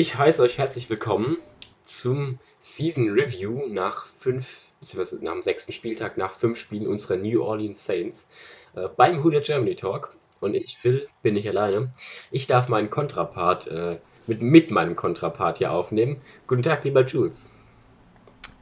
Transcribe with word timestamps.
Ich 0.00 0.16
heiße 0.16 0.40
euch 0.40 0.56
herzlich 0.56 0.88
willkommen 0.88 1.36
zum 1.84 2.38
Season 2.58 3.10
Review 3.10 3.66
nach 3.68 4.06
fünf, 4.06 4.62
beziehungsweise 4.80 5.22
nach 5.22 5.34
dem 5.34 5.42
sechsten 5.42 5.72
Spieltag, 5.72 6.16
nach 6.16 6.32
fünf 6.32 6.58
Spielen 6.58 6.86
unserer 6.86 7.18
New 7.18 7.42
Orleans 7.42 7.84
Saints 7.84 8.26
äh, 8.74 8.88
beim 8.96 9.22
Who 9.22 9.28
Germany 9.42 9.76
Talk. 9.76 10.16
Und 10.40 10.54
ich, 10.54 10.78
Phil, 10.78 11.06
bin 11.20 11.34
nicht 11.34 11.46
alleine. 11.46 11.92
Ich 12.30 12.46
darf 12.46 12.70
meinen 12.70 12.88
Kontrapart 12.88 13.66
äh, 13.66 13.98
mit, 14.26 14.40
mit 14.40 14.70
meinem 14.70 14.96
Kontrapart 14.96 15.58
hier 15.58 15.70
aufnehmen. 15.70 16.22
Guten 16.46 16.62
Tag, 16.62 16.82
lieber 16.84 17.04
Jules. 17.04 17.50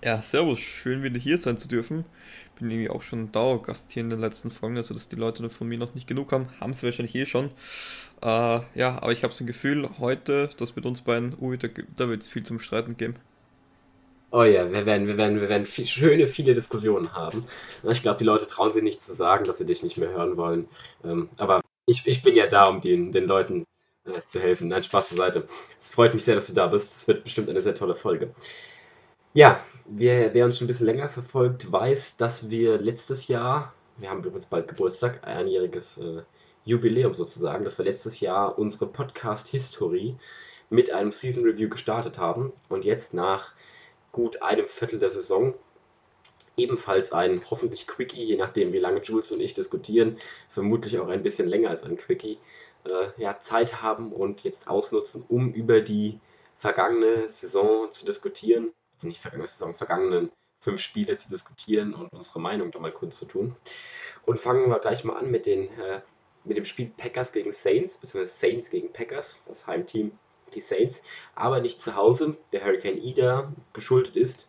Ja, 0.01 0.23
servus, 0.23 0.61
schön 0.61 1.03
wieder 1.03 1.19
hier 1.19 1.39
sein 1.39 1.59
zu 1.59 1.67
dürfen. 1.67 2.05
Bin 2.57 2.71
irgendwie 2.71 2.89
auch 2.89 3.03
schon 3.03 3.33
Dauergast 3.33 3.91
hier 3.91 4.03
in 4.03 4.11
den 4.11 4.21
letzten 4.21 4.53
Folgen, 4.53 4.77
also 4.77 4.95
dass 4.95 5.09
die 5.09 5.17
Leute 5.17 5.51
von 5.51 5.67
mir 5.67 5.77
noch 5.77 5.95
nicht 5.95 6.07
genug 6.07 6.31
haben, 6.31 6.49
haben 6.61 6.73
sie 6.73 6.87
wahrscheinlich 6.87 7.17
eh 7.17 7.27
schon. 7.27 7.47
Äh, 8.23 8.61
ja, 8.77 9.03
aber 9.03 9.11
ich 9.11 9.25
habe 9.25 9.35
so 9.35 9.43
ein 9.43 9.49
Gefühl, 9.49 9.89
heute, 9.99 10.51
das 10.57 10.77
mit 10.77 10.87
uns 10.87 11.01
beiden, 11.01 11.37
ui, 11.41 11.59
da, 11.59 11.67
da 11.97 12.09
wird 12.09 12.23
es 12.23 12.29
viel 12.29 12.45
zum 12.45 12.61
Streiten 12.61 12.97
geben. 12.97 13.17
Oh 14.31 14.45
ja, 14.45 14.71
wir 14.71 14.87
werden, 14.87 15.09
wir 15.09 15.17
werden, 15.17 15.41
wir 15.41 15.49
werden 15.49 15.67
viel, 15.67 15.87
schöne, 15.87 16.29
viele 16.29 16.55
Diskussionen 16.55 17.15
haben. 17.15 17.45
Ich 17.83 18.03
glaube, 18.03 18.19
die 18.19 18.25
Leute 18.25 18.47
trauen 18.47 18.73
sich 18.73 18.85
nicht 18.85 19.03
zu 19.03 19.13
sagen, 19.13 19.45
dass 19.45 19.59
sie 19.59 19.67
dich 19.67 19.83
nicht 19.83 19.97
mehr 19.97 20.11
hören 20.11 20.37
wollen. 20.37 20.69
Ähm, 21.03 21.29
aber 21.39 21.61
ich, 21.87 22.07
ich 22.07 22.23
bin 22.23 22.37
ja 22.37 22.47
da, 22.47 22.67
um 22.67 22.81
den, 22.81 23.11
den 23.11 23.25
Leuten 23.25 23.65
äh, 24.05 24.23
zu 24.23 24.39
helfen. 24.39 24.69
Nein, 24.69 24.83
Spaß 24.85 25.09
beiseite. 25.09 25.49
Es 25.81 25.91
freut 25.91 26.15
mich 26.15 26.23
sehr, 26.23 26.37
dass 26.37 26.47
du 26.47 26.53
da 26.53 26.69
bist. 26.69 26.91
Es 26.93 27.09
wird 27.09 27.25
bestimmt 27.25 27.49
eine 27.49 27.63
sehr 27.63 27.75
tolle 27.75 27.97
Folge. 27.97 28.33
Ja, 29.35 29.61
wer, 29.91 30.35
wer 30.35 30.45
uns 30.45 30.59
schon 30.59 30.65
ein 30.65 30.69
bisschen 30.69 30.87
länger 30.87 31.09
verfolgt, 31.09 31.71
weiß, 31.71 32.17
dass 32.17 32.51
wir 32.51 32.79
letztes 32.79 33.29
Jahr, 33.29 33.73
wir 33.97 34.11
haben 34.11 34.23
übrigens 34.23 34.47
bald 34.47 34.69
Geburtstag, 34.69 35.27
einjähriges 35.27 35.99
äh, 35.99 36.23
Jubiläum 36.65 37.15
sozusagen, 37.15 37.65
dass 37.65 37.79
wir 37.79 37.85
letztes 37.85 38.21
Jahr 38.21 38.59
unsere 38.59 38.87
Podcast-History 38.87 40.17
mit 40.71 40.93
einem 40.93 41.11
Season 41.11 41.45
Review 41.45 41.69
gestartet 41.69 42.19
haben 42.19 42.53
und 42.69 42.85
jetzt 42.85 43.15
nach 43.15 43.53
gut 44.13 44.43
einem 44.43 44.69
Viertel 44.69 44.99
der 44.99 45.11
Saison 45.11 45.55
ebenfalls 46.57 47.13
ein 47.13 47.43
hoffentlich 47.49 47.87
Quickie, 47.87 48.25
je 48.25 48.37
nachdem 48.37 48.73
wie 48.73 48.79
lange 48.79 49.01
Jules 49.01 49.31
und 49.33 49.41
ich 49.41 49.55
diskutieren, 49.55 50.19
vermutlich 50.49 50.99
auch 50.99 51.09
ein 51.09 51.23
bisschen 51.23 51.49
länger 51.49 51.71
als 51.71 51.85
ein 51.85 51.97
Quickie, 51.97 52.39
äh, 52.85 53.09
ja, 53.17 53.39
Zeit 53.39 53.81
haben 53.81 54.13
und 54.13 54.43
jetzt 54.43 54.69
ausnutzen, 54.69 55.25
um 55.29 55.53
über 55.53 55.81
die 55.81 56.19
vergangene 56.57 57.29
Saison 57.29 57.91
zu 57.93 58.05
diskutieren 58.05 58.73
nicht 59.07 59.21
vergangene 59.21 59.47
Saison, 59.47 59.77
vergangenen 59.77 60.33
fünf 60.61 60.81
Spiele 60.81 61.17
zu 61.17 61.29
diskutieren 61.29 61.95
und 61.95 62.13
unsere 62.13 62.41
Meinung 62.41 62.71
da 62.71 62.79
mal 62.79 62.93
kurz 62.93 63.19
zu 63.19 63.27
tun. 63.27 63.57
Und 64.27 64.41
fangen 64.41 64.69
wir 64.69 64.79
gleich 64.81 65.05
mal 65.05 65.17
an 65.17 65.31
mit, 65.31 65.47
den, 65.47 65.71
äh, 65.79 66.01
mit 66.45 66.57
dem 66.57 66.65
Spiel 66.65 66.91
Packers 66.97 67.33
gegen 67.33 67.53
Saints, 67.53 67.99
beziehungsweise 67.99 68.39
Saints 68.39 68.71
gegen 68.71 68.93
Packers, 68.93 69.43
das 69.47 69.67
Heimteam, 69.67 70.13
die 70.55 70.61
Saints, 70.61 71.03
aber 71.35 71.61
nicht 71.61 71.83
zu 71.83 71.95
Hause, 71.95 72.37
der 72.53 72.65
Hurricane 72.65 72.99
Ida 72.99 73.53
geschuldet 73.73 74.17
ist, 74.17 74.49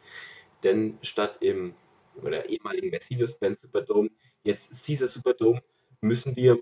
denn 0.64 0.98
statt 1.02 1.38
im 1.42 1.76
oder 2.22 2.50
ehemaligen 2.50 2.90
Mercedes-Benz 2.90 3.62
Superdome, 3.62 4.10
jetzt 4.44 4.86
Caesar 4.86 5.08
Superdome, 5.08 5.62
müssen 6.02 6.36
wir 6.36 6.60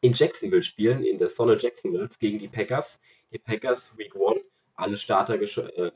in 0.00 0.12
Jacksonville 0.12 0.62
spielen, 0.62 1.04
in 1.04 1.18
der 1.18 1.28
Sonne 1.28 1.56
Jacksonville 1.56 2.08
gegen 2.18 2.38
die 2.38 2.48
Packers. 2.48 3.00
Die 3.32 3.38
Packers 3.38 3.96
Week 3.96 4.14
1, 4.14 4.44
alle 4.76 4.96
Starter 4.96 5.40
äh, 5.40 5.92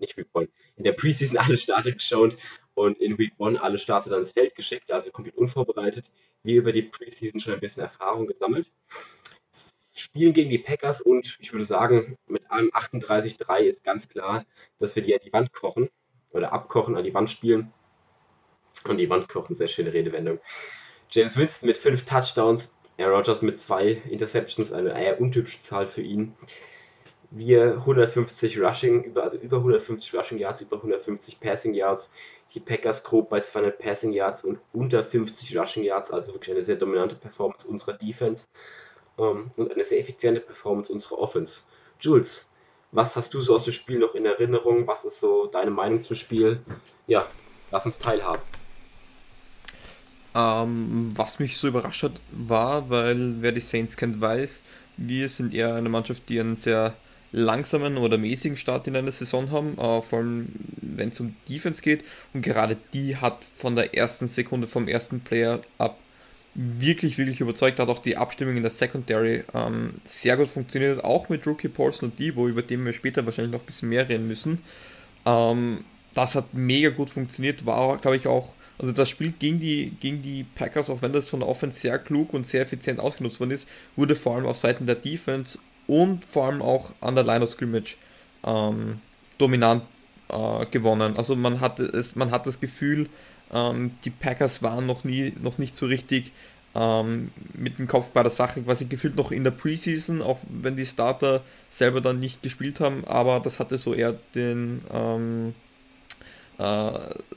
nicht 0.00 0.16
Week 0.16 0.28
1, 0.34 0.50
in 0.76 0.84
der 0.84 0.92
Preseason 0.92 1.38
alle 1.38 1.56
Starter 1.56 1.92
geschont 1.92 2.36
und 2.74 2.98
in 2.98 3.18
Week 3.18 3.32
1 3.38 3.60
alle 3.60 3.78
Starter 3.78 4.10
dann 4.10 4.20
ins 4.20 4.32
Feld 4.32 4.54
geschickt, 4.54 4.90
also 4.92 5.10
komplett 5.10 5.36
unvorbereitet. 5.36 6.10
Wir 6.42 6.56
über 6.56 6.72
die 6.72 6.82
Preseason 6.82 7.40
schon 7.40 7.54
ein 7.54 7.60
bisschen 7.60 7.82
Erfahrung 7.82 8.26
gesammelt. 8.26 8.70
Spielen 9.94 10.32
gegen 10.32 10.50
die 10.50 10.58
Packers 10.58 11.00
und 11.00 11.36
ich 11.40 11.52
würde 11.52 11.64
sagen, 11.64 12.16
mit 12.26 12.50
einem 12.50 12.70
38-3 12.70 13.60
ist 13.60 13.84
ganz 13.84 14.08
klar, 14.08 14.46
dass 14.78 14.96
wir 14.96 15.02
die 15.02 15.14
an 15.14 15.20
die 15.24 15.32
Wand 15.32 15.52
kochen 15.52 15.90
oder 16.30 16.52
abkochen, 16.52 16.96
an 16.96 17.04
die 17.04 17.12
Wand 17.12 17.30
spielen. 17.30 17.72
An 18.84 18.96
die 18.96 19.10
Wand 19.10 19.28
kochen, 19.28 19.56
sehr 19.56 19.68
schöne 19.68 19.92
Redewendung. 19.92 20.40
James 21.10 21.36
Winston 21.36 21.66
mit 21.66 21.76
fünf 21.76 22.04
Touchdowns, 22.04 22.72
Aaron 22.96 23.14
Rodgers 23.14 23.42
mit 23.42 23.60
zwei 23.60 24.00
Interceptions, 24.08 24.72
eine 24.72 24.90
eher 24.90 25.20
untypische 25.20 25.60
Zahl 25.60 25.86
für 25.86 26.02
ihn 26.02 26.34
wir 27.30 27.74
150 27.74 28.60
Rushing, 28.60 29.16
also 29.16 29.38
über 29.38 29.58
150 29.58 30.14
Rushing 30.14 30.38
Yards, 30.38 30.60
über 30.60 30.76
150 30.76 31.40
Passing 31.40 31.74
Yards. 31.74 32.12
Die 32.54 32.60
Packers 32.60 33.04
grob 33.04 33.30
bei 33.30 33.40
200 33.40 33.78
Passing 33.78 34.12
Yards 34.12 34.44
und 34.44 34.58
unter 34.72 35.04
50 35.04 35.56
Rushing 35.56 35.84
Yards, 35.84 36.10
also 36.10 36.34
wirklich 36.34 36.54
eine 36.54 36.64
sehr 36.64 36.76
dominante 36.76 37.14
Performance 37.14 37.66
unserer 37.66 37.92
Defense 37.92 38.48
ähm, 39.18 39.50
und 39.56 39.72
eine 39.72 39.84
sehr 39.84 40.00
effiziente 40.00 40.40
Performance 40.40 40.92
unserer 40.92 41.18
Offense. 41.18 41.62
Jules, 42.00 42.46
was 42.90 43.14
hast 43.14 43.32
du 43.34 43.40
so 43.40 43.54
aus 43.54 43.64
dem 43.64 43.72
Spiel 43.72 43.98
noch 43.98 44.16
in 44.16 44.26
Erinnerung? 44.26 44.86
Was 44.88 45.04
ist 45.04 45.20
so 45.20 45.46
deine 45.46 45.70
Meinung 45.70 46.00
zum 46.00 46.16
Spiel? 46.16 46.60
Ja, 47.06 47.26
lass 47.70 47.86
uns 47.86 47.98
teilhaben. 47.98 48.42
Ähm, 50.34 51.12
was 51.14 51.38
mich 51.38 51.56
so 51.56 51.68
überrascht 51.68 52.02
hat, 52.02 52.12
war, 52.32 52.90
weil 52.90 53.42
wer 53.42 53.52
die 53.52 53.60
Saints 53.60 53.96
kennt, 53.96 54.20
weiß, 54.20 54.62
wir 54.96 55.28
sind 55.28 55.54
eher 55.54 55.74
eine 55.74 55.88
Mannschaft, 55.88 56.28
die 56.28 56.40
einen 56.40 56.56
sehr 56.56 56.94
langsamen 57.32 57.96
oder 57.96 58.18
mäßigen 58.18 58.56
Start 58.56 58.86
in 58.86 58.96
einer 58.96 59.12
Saison 59.12 59.50
haben, 59.50 59.78
äh, 59.78 60.02
vor 60.02 60.18
allem 60.18 60.48
wenn 60.80 61.10
es 61.10 61.20
um 61.20 61.34
Defense 61.48 61.82
geht. 61.82 62.04
Und 62.34 62.42
gerade 62.42 62.76
die 62.92 63.16
hat 63.16 63.44
von 63.44 63.74
der 63.74 63.94
ersten 63.94 64.28
Sekunde, 64.28 64.66
vom 64.66 64.88
ersten 64.88 65.20
Player 65.20 65.60
ab 65.78 65.98
wirklich, 66.54 67.16
wirklich 67.18 67.40
überzeugt. 67.40 67.78
Hat 67.78 67.88
auch 67.88 68.00
die 68.00 68.16
Abstimmung 68.16 68.56
in 68.56 68.62
der 68.62 68.70
Secondary 68.70 69.44
ähm, 69.54 69.94
sehr 70.04 70.36
gut 70.36 70.48
funktioniert, 70.48 71.04
auch 71.04 71.28
mit 71.28 71.46
Rookie 71.46 71.68
Paulson 71.68 72.10
und 72.10 72.18
Debo, 72.18 72.48
über 72.48 72.62
den 72.62 72.84
wir 72.84 72.92
später 72.92 73.24
wahrscheinlich 73.24 73.52
noch 73.52 73.60
ein 73.60 73.66
bisschen 73.66 73.88
mehr 73.88 74.08
reden 74.08 74.26
müssen. 74.26 74.58
Ähm, 75.24 75.84
das 76.14 76.34
hat 76.34 76.52
mega 76.52 76.90
gut 76.90 77.10
funktioniert, 77.10 77.64
war, 77.66 77.98
glaube 77.98 78.16
ich, 78.16 78.26
auch 78.26 78.52
also 78.80 78.92
das 78.92 79.10
Spiel 79.10 79.34
gegen 79.38 79.60
die, 79.60 79.92
gegen 80.00 80.22
die 80.22 80.46
Packers, 80.54 80.88
auch 80.88 81.02
wenn 81.02 81.12
das 81.12 81.28
von 81.28 81.40
der 81.40 81.48
Offense 81.50 81.78
sehr 81.78 81.98
klug 81.98 82.32
und 82.32 82.46
sehr 82.46 82.62
effizient 82.62 82.98
ausgenutzt 82.98 83.38
worden 83.38 83.50
ist, 83.50 83.68
wurde 83.94 84.16
vor 84.16 84.34
allem 84.36 84.46
auf 84.46 84.56
Seiten 84.56 84.86
der 84.86 84.94
Defense 84.94 85.58
und 85.90 86.24
vor 86.24 86.46
allem 86.46 86.62
auch 86.62 86.92
an 87.00 87.16
der 87.16 87.24
Line 87.24 87.42
of 87.42 87.50
Scrimmage 87.50 87.96
ähm, 88.44 89.00
dominant 89.38 89.82
äh, 90.28 90.64
gewonnen. 90.66 91.16
Also 91.16 91.34
man 91.34 91.60
hatte 91.60 91.82
es, 91.84 92.14
man 92.14 92.30
hat 92.30 92.46
das 92.46 92.60
Gefühl, 92.60 93.08
ähm, 93.52 93.90
die 94.04 94.10
Packers 94.10 94.62
waren 94.62 94.86
noch 94.86 95.02
nie, 95.02 95.32
noch 95.42 95.58
nicht 95.58 95.74
so 95.74 95.86
richtig 95.86 96.30
ähm, 96.76 97.32
mit 97.54 97.80
dem 97.80 97.88
Kopf 97.88 98.10
bei 98.10 98.22
der 98.22 98.30
Sache, 98.30 98.62
quasi 98.62 98.84
gefühlt 98.84 99.16
noch 99.16 99.32
in 99.32 99.42
der 99.42 99.50
Preseason, 99.50 100.22
auch 100.22 100.38
wenn 100.48 100.76
die 100.76 100.86
Starter 100.86 101.42
selber 101.70 102.00
dann 102.00 102.20
nicht 102.20 102.40
gespielt 102.40 102.78
haben, 102.78 103.04
aber 103.06 103.40
das 103.40 103.58
hatte 103.58 103.76
so 103.76 103.92
eher 103.92 104.14
den 104.36 104.82
ähm, 104.94 105.54
äh, 106.58 106.92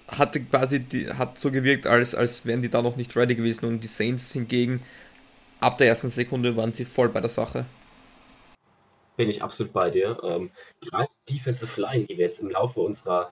hatte 0.10 0.42
quasi 0.42 0.82
die, 0.82 1.10
hat 1.10 1.40
so 1.40 1.50
gewirkt, 1.50 1.88
als, 1.88 2.14
als 2.14 2.46
wären 2.46 2.62
die 2.62 2.70
da 2.70 2.84
noch 2.84 2.98
nicht 2.98 3.16
ready 3.16 3.34
gewesen. 3.34 3.66
Und 3.66 3.80
die 3.80 3.88
Saints 3.88 4.32
hingegen 4.34 4.82
ab 5.60 5.78
der 5.78 5.88
ersten 5.88 6.10
Sekunde 6.10 6.56
waren 6.56 6.74
sie 6.74 6.86
voll 6.86 7.10
bei 7.10 7.22
der 7.22 7.32
Sache 7.32 7.66
bin 9.16 9.30
ich 9.30 9.44
absolut 9.44 9.74
bei 9.74 9.90
dir. 9.90 10.20
Ähm, 10.24 10.52
gerade 10.82 11.10
Defensive 11.30 11.80
Line, 11.80 12.06
die 12.06 12.18
wir 12.18 12.26
jetzt 12.26 12.42
im 12.42 12.50
Laufe 12.50 12.82
unserer, 12.82 13.32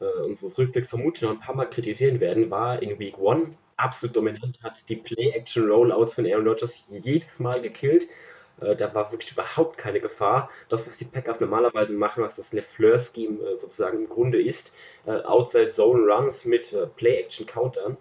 äh, 0.00 0.22
unseres 0.22 0.58
Rückblicks 0.58 0.90
vermutlich 0.90 1.22
noch 1.22 1.30
ein 1.30 1.40
paar 1.40 1.54
Mal 1.54 1.70
kritisieren 1.70 2.20
werden, 2.20 2.50
war 2.50 2.82
in 2.82 2.98
Week 2.98 3.16
1 3.18 3.50
absolut 3.76 4.16
dominant, 4.16 4.62
hat 4.62 4.82
die 4.88 4.96
Play-Action-Rollouts 4.96 6.14
von 6.14 6.26
Aaron 6.26 6.46
Rodgers 6.46 6.84
jedes 6.88 7.40
Mal 7.40 7.62
gekillt. 7.62 8.08
Äh, 8.60 8.76
da 8.76 8.94
war 8.94 9.10
wirklich 9.12 9.32
überhaupt 9.32 9.78
keine 9.78 10.00
Gefahr. 10.00 10.50
Das, 10.68 10.86
was 10.86 10.96
die 10.96 11.04
Packers 11.04 11.40
normalerweise 11.40 11.94
machen, 11.94 12.22
was 12.22 12.36
das 12.36 12.52
LeFleur-Scheme 12.52 13.42
äh, 13.42 13.56
sozusagen 13.56 13.98
im 13.98 14.08
Grunde 14.08 14.40
ist, 14.40 14.72
äh, 15.06 15.12
Outside-Zone-Runs 15.22 16.44
mit 16.44 16.72
äh, 16.72 16.86
Play-Action-Countern, 16.86 17.96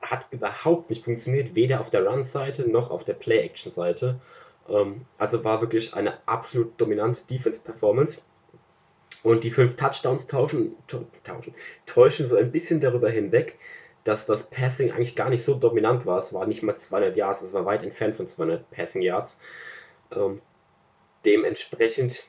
hat 0.00 0.26
überhaupt 0.30 0.90
nicht 0.90 1.04
funktioniert, 1.04 1.54
weder 1.54 1.80
auf 1.80 1.90
der 1.90 2.04
Run-Seite 2.04 2.68
noch 2.68 2.90
auf 2.90 3.04
der 3.04 3.14
Play-Action-Seite. 3.14 4.20
Ähm, 4.68 5.06
also 5.18 5.42
war 5.44 5.60
wirklich 5.60 5.94
eine 5.94 6.26
absolut 6.26 6.80
dominante 6.80 7.22
Defense-Performance. 7.28 8.22
Und 9.22 9.44
die 9.44 9.50
fünf 9.50 9.76
Touchdowns 9.76 10.26
tauschen, 10.26 10.74
tauschen, 10.88 11.54
täuschen 11.86 12.26
so 12.26 12.36
ein 12.36 12.50
bisschen 12.50 12.80
darüber 12.80 13.08
hinweg, 13.08 13.58
dass 14.04 14.26
das 14.26 14.50
Passing 14.50 14.90
eigentlich 14.90 15.14
gar 15.14 15.30
nicht 15.30 15.44
so 15.44 15.54
dominant 15.54 16.06
war. 16.06 16.18
Es 16.18 16.32
war 16.32 16.46
nicht 16.46 16.62
mal 16.62 16.76
200 16.76 17.16
Yards, 17.16 17.42
es 17.42 17.52
war 17.52 17.64
weit 17.64 17.84
entfernt 17.84 18.16
von 18.16 18.26
200 18.26 18.68
Passing 18.70 19.02
Yards. 19.02 19.38
Ähm, 20.14 20.40
dementsprechend 21.24 22.24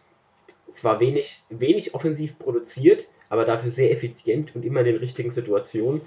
zwar 0.73 0.99
wenig, 0.99 1.43
wenig 1.49 1.95
offensiv 1.95 2.37
produziert, 2.37 3.07
aber 3.29 3.45
dafür 3.45 3.71
sehr 3.71 3.91
effizient 3.91 4.55
und 4.55 4.63
immer 4.63 4.81
in 4.81 4.87
den 4.87 4.97
richtigen 4.97 5.31
Situationen. 5.31 6.01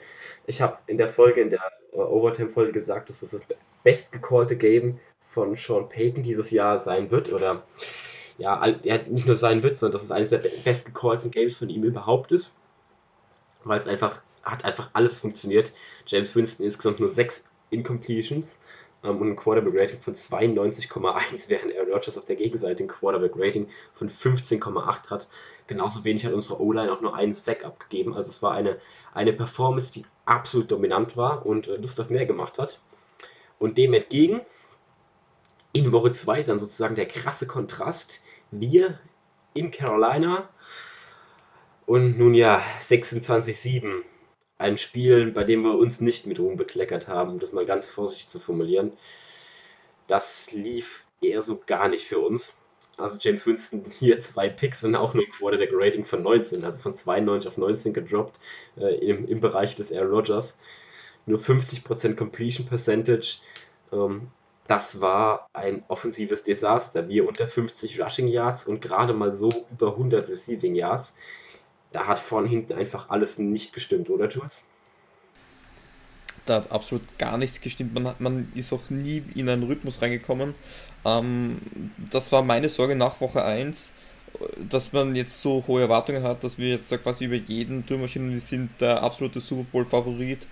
Ich 0.46 0.61
habe 0.61 0.78
in 0.87 0.99
der 0.99 1.08
Folge, 1.08 1.40
in 1.40 1.50
der 1.50 1.61
äh, 1.93 1.96
Overtime-Folge 1.96 2.73
gesagt, 2.73 3.08
dass 3.08 3.20
das 3.20 3.31
das 3.31 3.43
bestgecallte 3.82 4.56
Game 4.56 5.00
von 5.37 5.55
Sean 5.55 5.87
Payton 5.91 6.23
dieses 6.23 6.50
Jahr 6.50 6.79
sein 6.79 7.11
wird 7.11 7.31
oder 7.31 7.62
ja, 8.38 8.67
er 8.85 9.03
nicht 9.03 9.27
nur 9.27 9.37
sein 9.37 9.62
wird, 9.62 9.77
sondern 9.77 9.93
dass 9.93 10.03
es 10.03 10.11
eines 10.11 10.31
der 10.31 10.38
bestgecallten 10.65 11.31
Games 11.31 11.59
von 11.59 11.69
ihm 11.69 11.85
überhaupt 11.85 12.33
ist, 12.33 12.55
weil 13.62 13.79
es 13.79 13.87
einfach 13.87 14.23
hat 14.43 14.65
einfach 14.65 14.88
alles 14.94 15.19
funktioniert. 15.19 15.73
James 16.06 16.35
Winston 16.35 16.65
insgesamt 16.65 17.00
nur 17.00 17.11
sechs 17.11 17.44
Incompletions, 17.69 18.61
ähm, 19.05 19.21
und 19.21 19.29
ein 19.29 19.37
Quarterback-Rating 19.37 20.00
von 20.00 20.15
92,1, 20.15 21.49
während 21.49 21.77
Aaron 21.77 21.93
Rodgers 21.93 22.17
auf 22.17 22.25
der 22.25 22.37
Gegenseite 22.37 22.83
ein 22.85 22.88
Quarterback-Rating 22.88 23.69
von 23.93 24.09
15,8 24.09 25.11
hat. 25.11 25.29
Genauso 25.67 26.03
wenig 26.05 26.25
hat 26.25 26.33
unsere 26.33 26.61
O-Line 26.62 26.91
auch 26.91 27.03
nur 27.03 27.15
einen 27.15 27.35
Sack 27.35 27.65
abgegeben. 27.65 28.15
Also 28.15 28.31
es 28.31 28.43
war 28.43 28.53
eine, 28.53 28.79
eine 29.12 29.35
Performance, 29.35 29.93
die 29.93 30.05
absolut 30.25 30.71
dominant 30.71 31.17
war 31.17 31.44
und 31.44 31.69
äh, 31.69 31.77
Lust 31.77 32.00
auf 32.00 32.09
mehr 32.09 32.25
gemacht 32.25 32.59
hat. 32.59 32.81
Und 33.59 33.77
dem 33.77 33.93
entgegen 33.93 34.41
in 35.76 35.93
Woche 35.93 36.12
2 36.12 36.43
dann 36.43 36.58
sozusagen 36.58 36.94
der 36.94 37.06
krasse 37.06 37.46
Kontrast. 37.46 38.20
Wir 38.50 38.99
in 39.55 39.70
Carolina 39.70 40.49
und 41.87 42.19
nun 42.19 42.34
ja 42.34 42.62
26-7 42.81 44.02
ein 44.58 44.78
Spiel, 44.78 45.32
bei 45.32 45.44
dem 45.44 45.62
wir 45.62 45.76
uns 45.76 46.00
nicht 46.00 46.26
mit 46.26 46.38
Ruhm 46.38 46.56
bekleckert 46.56 47.08
haben, 47.08 47.32
um 47.32 47.38
das 47.38 47.52
mal 47.52 47.67
ganz 47.67 47.90
vorsichtig 47.90 48.28
zu 48.28 48.38
formulieren. 48.38 48.93
Das 50.06 50.52
lief 50.52 51.05
eher 51.20 51.43
so 51.43 51.61
gar 51.67 51.88
nicht 51.88 52.06
für 52.06 52.19
uns. 52.20 52.55
Also 52.96 53.19
James 53.20 53.46
Winston 53.46 53.84
hier 53.99 54.20
zwei 54.20 54.49
Picks 54.49 54.82
und 54.84 54.96
auch 54.96 55.12
nur 55.12 55.25
ein 55.25 55.31
Quarterback-Rating 55.31 56.05
von 56.05 56.23
19, 56.23 56.64
also 56.64 56.81
von 56.81 56.94
92 56.94 57.49
auf 57.49 57.58
19 57.58 57.93
gedroppt 57.93 58.38
äh, 58.78 58.94
im, 59.06 59.28
im 59.28 59.40
Bereich 59.40 59.75
des 59.75 59.90
Air 59.90 60.06
Rodgers. 60.06 60.56
Nur 61.26 61.38
50% 61.38 62.14
Completion 62.14 62.67
Percentage. 62.67 63.38
Ähm, 63.93 64.28
das 64.68 65.00
war 65.00 65.48
ein 65.52 65.84
offensives 65.88 66.42
Desaster. 66.42 67.08
Wir 67.08 67.28
unter 67.28 67.46
50 67.46 68.00
Rushing 68.00 68.28
Yards 68.28 68.66
und 68.66 68.80
gerade 68.80 69.12
mal 69.12 69.32
so 69.32 69.50
über 69.70 69.92
100 69.92 70.28
Receiving 70.28 70.74
Yards 70.74 71.14
da 71.96 72.06
hat 72.06 72.18
vorne 72.18 72.48
hinten 72.48 72.74
einfach 72.74 73.08
alles 73.08 73.38
nicht 73.38 73.72
gestimmt, 73.72 74.10
oder 74.10 74.28
Jules? 74.28 74.60
Da 76.44 76.56
hat 76.56 76.70
absolut 76.70 77.18
gar 77.18 77.38
nichts 77.38 77.60
gestimmt. 77.60 77.94
Man, 77.94 78.06
hat, 78.06 78.20
man 78.20 78.52
ist 78.54 78.72
auch 78.72 78.90
nie 78.90 79.22
in 79.34 79.48
einen 79.48 79.62
Rhythmus 79.62 80.02
reingekommen. 80.02 80.54
Ähm, 81.06 81.58
das 82.10 82.30
war 82.32 82.42
meine 82.42 82.68
Sorge 82.68 82.94
nach 82.94 83.20
Woche 83.22 83.42
1, 83.42 83.92
dass 84.68 84.92
man 84.92 85.16
jetzt 85.16 85.40
so 85.40 85.64
hohe 85.66 85.80
Erwartungen 85.80 86.22
hat, 86.22 86.44
dass 86.44 86.58
wir 86.58 86.68
jetzt 86.68 86.90
quasi 87.02 87.24
über 87.24 87.36
jeden 87.36 87.86
drüber 87.86 88.06
wir 88.12 88.40
sind 88.40 88.70
der 88.78 89.02
absolute 89.02 89.40
Super 89.40 89.64
Bowl-Favorit. 89.72 90.46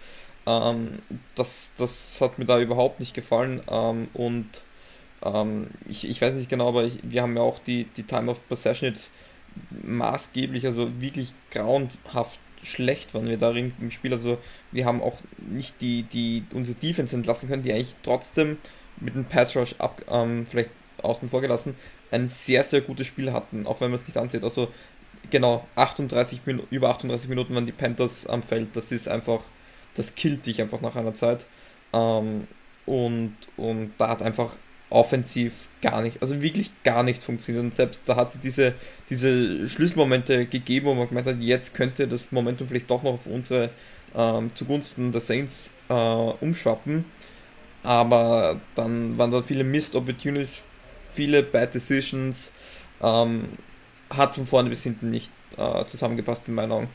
Ähm, 0.47 0.99
das, 1.35 1.73
das 1.77 2.21
hat 2.21 2.39
mir 2.39 2.45
da 2.45 2.61
überhaupt 2.61 3.01
nicht 3.01 3.15
gefallen. 3.15 3.61
Ähm, 3.71 4.09
und 4.15 4.49
ähm, 5.25 5.69
ich, 5.89 6.09
ich 6.09 6.21
weiß 6.21 6.35
nicht 6.35 6.51
genau, 6.51 6.69
aber 6.69 6.85
ich, 6.85 6.99
wir 7.03 7.23
haben 7.23 7.37
ja 7.37 7.43
auch 7.43 7.59
die, 7.59 7.85
die 7.97 8.03
Time 8.03 8.31
of 8.31 8.47
Possession 8.49 8.89
jetzt 8.89 9.11
maßgeblich, 9.83 10.67
also 10.67 11.01
wirklich 11.01 11.33
grauenhaft 11.51 12.39
schlecht 12.63 13.15
waren 13.15 13.29
wir 13.29 13.37
darin 13.37 13.75
im 13.81 13.91
Spiel. 13.91 14.13
Also 14.13 14.39
wir 14.73 14.87
haben 14.87 15.03
auch 15.03 15.19
nicht 15.51 15.81
die, 15.81 16.03
die 16.05 16.45
unsere 16.53 16.77
Defense 16.77 17.15
entlassen 17.15 17.49
können, 17.49 17.63
die 17.63 17.73
eigentlich 17.73 17.95
trotzdem 18.03 18.59
mit 19.01 19.15
dem 19.15 19.25
Pass 19.25 19.55
Rush 19.57 19.75
ab, 19.79 20.03
ähm, 20.11 20.47
vielleicht 20.51 20.71
außen 21.03 21.29
vor 21.29 21.41
gelassen, 21.41 21.77
ein 22.11 22.29
sehr, 22.29 22.63
sehr 22.63 22.81
gutes 22.81 23.07
Spiel 23.07 23.33
hatten, 23.33 23.67
auch 23.67 23.81
wenn 23.81 23.91
man 23.91 23.99
es 23.99 24.07
nicht 24.07 24.17
ansieht. 24.17 24.45
Also 24.45 24.69
genau, 25.31 25.67
38 25.77 26.41
Minuten, 26.47 26.75
über 26.75 26.91
38 26.91 27.29
Minuten 27.29 27.55
waren 27.55 27.67
die 27.67 27.73
Panthers 27.73 28.27
am 28.27 28.43
Feld. 28.43 28.69
Das 28.75 28.93
ist 28.93 29.09
einfach, 29.09 29.41
das 29.95 30.15
killt 30.15 30.47
dich 30.47 30.61
einfach 30.61 30.81
nach 30.81 30.97
einer 30.97 31.15
Zeit. 31.15 31.47
Ähm, 31.93 32.47
und, 32.87 33.37
und 33.57 33.93
da 33.99 34.09
hat 34.09 34.23
einfach 34.23 34.53
offensiv 34.91 35.69
gar 35.83 36.03
nicht, 36.03 36.23
also 36.23 36.41
wirklich 36.43 36.71
gar 36.85 37.03
nicht 37.03 37.23
funktioniert. 37.23 37.65
Und 37.65 37.75
selbst 37.75 38.01
da 38.07 38.17
hat 38.17 38.33
sie 38.33 38.39
diese, 38.39 38.75
diese 39.11 39.69
Schlüsselmomente 39.69 40.47
gegeben, 40.47 40.87
wo 40.87 40.95
man 40.95 41.09
gemeint 41.09 41.27
hat, 41.27 41.39
jetzt 41.41 41.75
könnte 41.75 42.07
das 42.07 42.31
Momentum 42.31 42.69
vielleicht 42.69 42.91
doch 42.91 43.03
noch 43.03 43.15
auf 43.15 43.27
unsere 43.27 43.71
ähm, 44.15 44.55
zugunsten 44.55 45.13
der 45.13 45.21
Saints 45.21 45.71
äh, 45.89 45.95
umschwappen. 45.95 47.05
Aber 47.83 48.61
dann 48.77 49.19
waren 49.19 49.31
da 49.31 49.43
viele 49.43 49.65
Missed 49.65 49.95
Opportunities, 49.95 50.63
viele 51.13 51.43
Bad 51.43 51.75
Decisions. 51.75 52.53
Ähm, 53.03 53.45
hat 54.11 54.37
von 54.37 54.47
vorne 54.47 54.71
bis 54.71 54.83
hinten 54.83 55.11
nicht 55.11 55.31
äh, 55.57 55.85
zusammengepasst 55.87 56.49
in 56.49 56.55
meinen 56.55 56.73
Augen. 56.73 56.89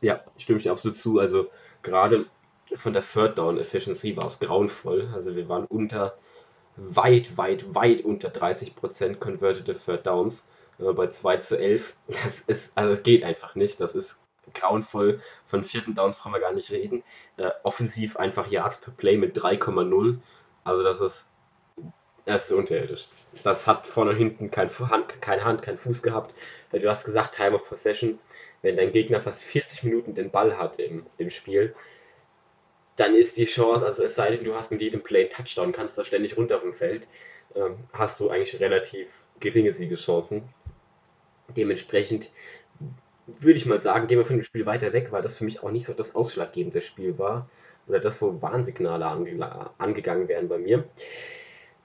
Ja, 0.00 0.24
stimme 0.36 0.58
ich 0.58 0.70
absolut 0.70 0.96
zu. 0.96 1.18
Also 1.18 1.50
gerade 1.86 2.26
von 2.74 2.92
der 2.92 3.02
Third 3.02 3.38
Down 3.38 3.58
Efficiency 3.58 4.16
war 4.16 4.26
es 4.26 4.40
grauenvoll. 4.40 5.08
Also 5.14 5.36
wir 5.36 5.48
waren 5.48 5.64
unter 5.66 6.18
weit, 6.76 7.36
weit, 7.38 7.74
weit 7.74 8.04
unter 8.04 8.28
30% 8.28 9.16
converted 9.16 9.66
Third 9.84 10.06
Downs 10.06 10.44
äh, 10.78 10.92
bei 10.92 11.08
2 11.08 11.38
zu 11.38 11.58
11. 11.58 11.96
Das 12.08 12.40
ist, 12.40 12.76
also 12.76 12.92
es 12.92 13.02
geht 13.02 13.24
einfach 13.24 13.54
nicht. 13.54 13.80
Das 13.80 13.94
ist 13.94 14.18
grauenvoll. 14.52 15.20
Von 15.46 15.64
vierten 15.64 15.94
Downs 15.94 16.16
brauchen 16.16 16.32
wir 16.32 16.40
gar 16.40 16.52
nicht 16.52 16.70
reden. 16.70 17.02
Äh, 17.36 17.50
offensiv 17.62 18.16
einfach 18.16 18.48
Yards 18.48 18.78
per 18.78 18.92
Play 18.92 19.16
mit 19.16 19.36
3,0. 19.36 20.18
Also 20.64 20.82
das 20.82 21.00
ist, 21.00 21.28
das 22.24 22.46
ist 22.46 22.52
unterirdisch. 22.52 23.08
Das 23.44 23.66
hat 23.66 23.86
vorne 23.86 24.10
und 24.10 24.16
hinten 24.16 24.50
kein 24.50 24.70
Hand, 24.78 25.22
keine 25.22 25.44
Hand, 25.44 25.62
kein 25.62 25.78
Fuß 25.78 26.02
gehabt. 26.02 26.34
Äh, 26.72 26.80
du 26.80 26.90
hast 26.90 27.04
gesagt, 27.04 27.36
Time 27.36 27.54
of 27.54 27.68
Possession. 27.68 28.18
Wenn 28.66 28.76
dein 28.76 28.90
Gegner 28.90 29.20
fast 29.20 29.44
40 29.44 29.84
Minuten 29.84 30.16
den 30.16 30.32
Ball 30.32 30.58
hat 30.58 30.80
im, 30.80 31.06
im 31.18 31.30
Spiel, 31.30 31.72
dann 32.96 33.14
ist 33.14 33.36
die 33.36 33.44
Chance, 33.44 33.86
also 33.86 34.02
es 34.02 34.16
sei 34.16 34.32
denn, 34.32 34.42
du 34.42 34.56
hast 34.56 34.72
mit 34.72 34.82
jedem 34.82 35.02
Play 35.02 35.20
einen 35.20 35.30
Touchdown, 35.30 35.70
kannst 35.70 35.96
da 35.96 36.04
ständig 36.04 36.36
runter 36.36 36.58
vom 36.58 36.74
Feld, 36.74 37.06
ähm, 37.54 37.76
hast 37.92 38.18
du 38.18 38.28
eigentlich 38.28 38.58
relativ 38.58 39.24
geringe 39.38 39.70
Siegeschancen. 39.70 40.42
Dementsprechend 41.56 42.32
würde 43.28 43.56
ich 43.56 43.66
mal 43.66 43.80
sagen, 43.80 44.08
gehen 44.08 44.18
wir 44.18 44.26
von 44.26 44.36
dem 44.36 44.42
Spiel 44.42 44.66
weiter 44.66 44.92
weg, 44.92 45.12
weil 45.12 45.22
das 45.22 45.36
für 45.36 45.44
mich 45.44 45.62
auch 45.62 45.70
nicht 45.70 45.86
so 45.86 45.92
das 45.92 46.16
ausschlaggebende 46.16 46.80
Spiel 46.80 47.18
war 47.18 47.48
oder 47.86 48.00
das, 48.00 48.20
wo 48.20 48.42
Warnsignale 48.42 49.06
ange 49.06 49.70
angegangen 49.78 50.26
werden 50.26 50.48
bei 50.48 50.58
mir. 50.58 50.88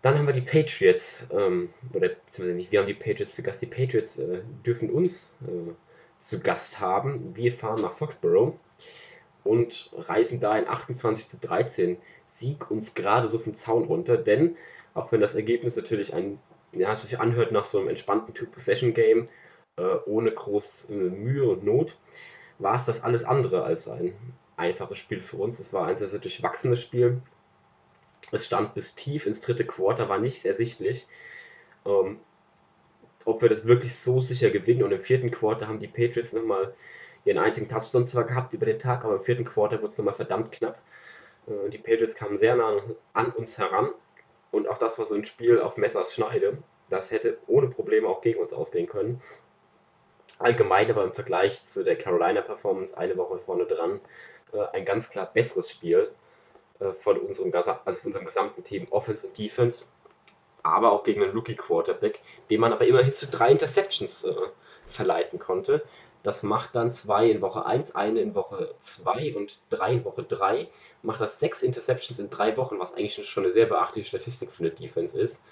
Dann 0.02 0.18
haben 0.18 0.26
wir 0.26 0.34
die 0.34 0.42
Patriots, 0.42 1.28
ähm, 1.32 1.70
oder 1.94 2.10
beziehungsweise 2.10 2.56
nicht, 2.56 2.72
wir 2.72 2.80
haben 2.80 2.88
die 2.88 2.96
Patriots 2.96 3.36
zu 3.36 3.44
Gast. 3.44 3.62
Die 3.62 3.68
Patriots 3.68 4.18
äh, 4.18 4.42
dürfen 4.66 4.90
uns 4.90 5.36
äh, 5.48 5.74
zu 6.22 6.40
Gast 6.40 6.80
haben. 6.80 7.36
Wir 7.36 7.52
fahren 7.52 7.82
nach 7.82 7.94
Foxborough 7.94 8.54
und 9.44 9.92
reißen 9.94 10.40
da 10.40 10.52
ein 10.52 10.68
28 10.68 11.28
zu 11.28 11.40
13 11.40 11.98
Sieg 12.26 12.70
uns 12.72 12.94
gerade 12.94 13.28
so 13.28 13.40
vom 13.40 13.56
Zaun 13.56 13.86
runter, 13.86 14.18
denn 14.18 14.56
auch 14.94 15.12
wenn 15.12 15.22
das 15.22 15.36
Ergebnis 15.36 15.76
natürlich 15.76 16.14
ein 16.14 16.40
ja, 16.74 16.96
sich 16.96 17.20
anhört 17.20 17.52
nach 17.52 17.66
so 17.66 17.80
einem 17.80 17.90
entspannten 17.90 18.34
Two-Possession-Game, 18.34 19.28
äh, 19.78 19.96
ohne 20.06 20.32
groß 20.32 20.90
äh, 20.90 20.94
Mühe 20.94 21.50
und 21.50 21.64
Not, 21.64 21.98
war 22.60 22.76
es 22.76 22.86
das 22.86 23.04
alles 23.04 23.24
andere 23.24 23.64
als 23.64 23.88
ein 23.88 24.14
einfaches 24.58 24.98
Spiel 24.98 25.22
für 25.22 25.38
uns. 25.38 25.60
Es 25.60 25.74
war 25.74 25.88
ein 25.88 25.98
sehr, 25.98 26.08
sehr 26.08 26.20
durchwachsenes 26.20 26.82
Spiel. 26.82 27.22
Es 28.32 28.46
stand 28.46 28.74
bis 28.74 28.96
tief 28.96 29.26
ins 29.26 29.42
dritte 29.42 29.66
Quarter, 29.66 30.08
war 30.08 30.20
nicht 30.20 30.46
ersichtlich, 30.46 31.08
ähm, 31.86 32.20
ob 33.26 33.42
wir 33.42 33.50
das 33.50 33.66
wirklich 33.66 33.96
so 33.96 34.20
sicher 34.20 34.50
gewinnen. 34.50 34.84
Und 34.84 34.92
im 34.92 35.02
vierten 35.02 35.32
Quarter 35.32 35.68
haben 35.68 35.80
die 35.80 35.88
Patriots 35.88 36.34
nochmal 36.34 36.74
ihren 37.26 37.38
einzigen 37.38 37.70
Touchdown 37.70 38.08
zwar 38.08 38.24
gehabt 38.24 38.54
über 38.54 38.66
den 38.66 38.80
Tag, 38.80 39.06
aber 39.06 39.16
im 39.16 39.24
vierten 39.24 39.46
Quarter 39.46 39.82
wurde 39.82 39.92
es 39.92 39.98
nochmal 39.98 40.14
verdammt 40.14 40.52
knapp. 40.52 40.80
Äh, 41.48 41.70
die 41.70 41.78
Patriots 41.78 42.16
kamen 42.16 42.38
sehr 42.38 42.56
nah 42.56 42.82
an 43.14 43.32
uns 43.32 43.58
heran 43.58 43.92
und 44.52 44.68
auch 44.68 44.78
das 44.78 44.98
war 44.98 45.06
so 45.06 45.16
ein 45.16 45.26
Spiel 45.26 45.60
auf 45.60 45.78
Messers 45.78 46.14
Schneide. 46.14 46.58
Das 46.90 47.12
hätte 47.12 47.38
ohne 47.48 47.68
Probleme 47.68 48.08
auch 48.08 48.22
gegen 48.22 48.40
uns 48.40 48.54
ausgehen 48.54 48.88
können. 48.88 49.22
Allgemein 50.40 50.90
aber 50.90 51.04
im 51.04 51.14
Vergleich 51.14 51.64
zu 51.64 51.84
der 51.84 51.96
Carolina 51.96 52.42
Performance 52.42 52.98
eine 52.98 53.16
Woche 53.16 53.38
vorne 53.38 53.66
dran 53.66 54.02
äh, 54.54 54.64
ein 54.74 54.86
ganz 54.86 55.10
klar 55.10 55.30
besseres 55.32 55.70
Spiel 55.70 56.12
äh, 56.80 56.92
von 56.94 57.18
unserem, 57.20 57.54
also 57.54 57.74
von 57.76 58.08
unserem 58.08 58.26
gesamten 58.26 58.64
Team 58.64 58.88
Offense 58.90 59.28
und 59.28 59.38
Defense 59.38 59.86
aber 60.64 60.92
auch 60.92 61.04
gegen 61.04 61.24
einen 61.24 61.34
Rookie 61.34 61.56
Quarterback, 61.56 62.22
den 62.50 62.60
man 62.62 62.74
aber 62.74 62.86
immerhin 62.86 63.14
zu 63.14 63.28
drei 63.28 63.50
Interceptions 63.52 64.24
äh, 64.24 64.34
verleiten 64.88 65.40
konnte. 65.40 65.84
Das 66.24 66.44
macht 66.44 66.76
dann 66.76 66.92
zwei 66.92 67.32
in 67.32 67.42
Woche 67.42 67.66
1, 67.66 67.96
eine 67.96 68.22
in 68.22 68.36
Woche 68.36 68.76
2 68.80 69.36
und 69.36 69.60
drei 69.70 69.94
in 69.94 70.06
Woche 70.06 70.24
3. 70.24 70.70
Macht 71.02 71.20
das 71.20 71.40
sechs 71.40 71.64
Interceptions 71.64 72.20
in 72.20 72.30
drei 72.30 72.56
Wochen, 72.58 72.80
was 72.80 72.94
eigentlich 72.94 73.28
schon 73.28 73.44
eine 73.44 73.52
sehr 73.52 73.66
beachtliche 73.66 74.08
Statistik 74.08 74.52
für 74.52 74.64
eine 74.64 74.72
Defense 74.72 75.20
ist. 75.20 75.44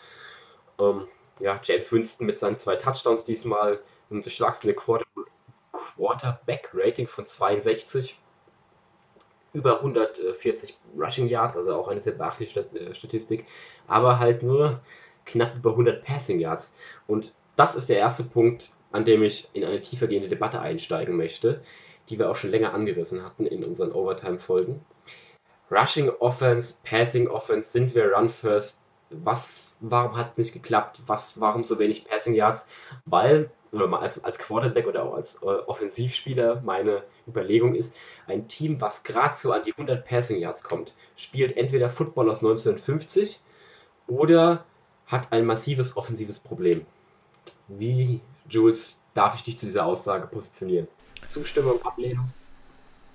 Ähm, 0.79 1.07
ja, 1.39 1.59
James 1.63 1.91
Winston 1.91 2.27
mit 2.27 2.37
seinen 2.37 2.57
zwei 2.57 2.75
Touchdowns 2.75 3.23
diesmal 3.25 3.79
und 4.09 4.25
durchschlagst 4.25 4.61
Quarter 4.75 5.05
Quarterback-Rating 5.71 7.07
von 7.07 7.25
62. 7.25 8.19
Über 9.53 9.79
140 9.79 10.77
Rushing 10.97 11.27
Yards, 11.27 11.57
also 11.57 11.75
auch 11.75 11.87
eine 11.87 12.01
sehr 12.01 12.13
beachtliche 12.13 12.61
äh, 12.73 12.93
Statistik. 12.93 13.45
Aber 13.87 14.19
halt 14.19 14.43
nur 14.43 14.81
knapp 15.25 15.55
über 15.55 15.71
100 15.71 16.03
Passing 16.03 16.39
Yards. 16.39 16.73
Und 17.07 17.33
das 17.55 17.75
ist 17.75 17.89
der 17.89 17.97
erste 17.97 18.23
Punkt, 18.23 18.71
an 18.91 19.05
dem 19.05 19.23
ich 19.23 19.49
in 19.53 19.63
eine 19.63 19.81
tiefergehende 19.81 20.29
Debatte 20.29 20.59
einsteigen 20.59 21.15
möchte, 21.15 21.61
die 22.09 22.17
wir 22.17 22.29
auch 22.29 22.35
schon 22.35 22.51
länger 22.51 22.73
angerissen 22.73 23.23
hatten 23.23 23.45
in 23.45 23.63
unseren 23.63 23.91
Overtime-Folgen. 23.91 24.83
Rushing 25.71 26.09
Offense, 26.19 26.75
Passing 26.83 27.27
Offense, 27.27 27.69
sind 27.69 27.93
wir 27.93 28.11
Run 28.11 28.29
First 28.29 28.81
was, 29.09 29.75
warum 29.79 30.15
hat 30.17 30.31
es 30.33 30.37
nicht 30.37 30.53
geklappt? 30.53 31.01
Was, 31.05 31.39
warum 31.39 31.63
so 31.63 31.79
wenig 31.79 32.05
Passing 32.05 32.35
Yards? 32.35 32.65
Weil, 33.05 33.49
oder 33.71 33.87
mal 33.87 33.99
als, 33.99 34.23
als 34.23 34.37
Quarterback 34.37 34.87
oder 34.87 35.03
auch 35.03 35.13
als 35.15 35.35
äh, 35.35 35.45
Offensivspieler, 35.45 36.61
meine 36.63 37.03
Überlegung 37.27 37.75
ist, 37.75 37.95
ein 38.27 38.47
Team, 38.47 38.81
was 38.81 39.03
gerade 39.03 39.35
so 39.35 39.51
an 39.51 39.63
die 39.63 39.71
100 39.71 40.05
Passing 40.05 40.39
Yards 40.39 40.63
kommt, 40.63 40.93
spielt 41.15 41.57
entweder 41.57 41.89
Football 41.89 42.29
aus 42.29 42.37
1950 42.37 43.39
oder 44.07 44.63
hat 45.07 45.31
ein 45.31 45.45
massives 45.45 45.97
offensives 45.97 46.39
Problem. 46.39 46.85
Wie, 47.67 48.21
Jules, 48.49 49.01
darf 49.13 49.35
ich 49.35 49.43
dich 49.43 49.57
zu 49.57 49.65
dieser 49.65 49.85
Aussage 49.85 50.27
positionieren? 50.27 50.87
Zustimmung, 51.27 51.83
Ablehnung? 51.83 52.31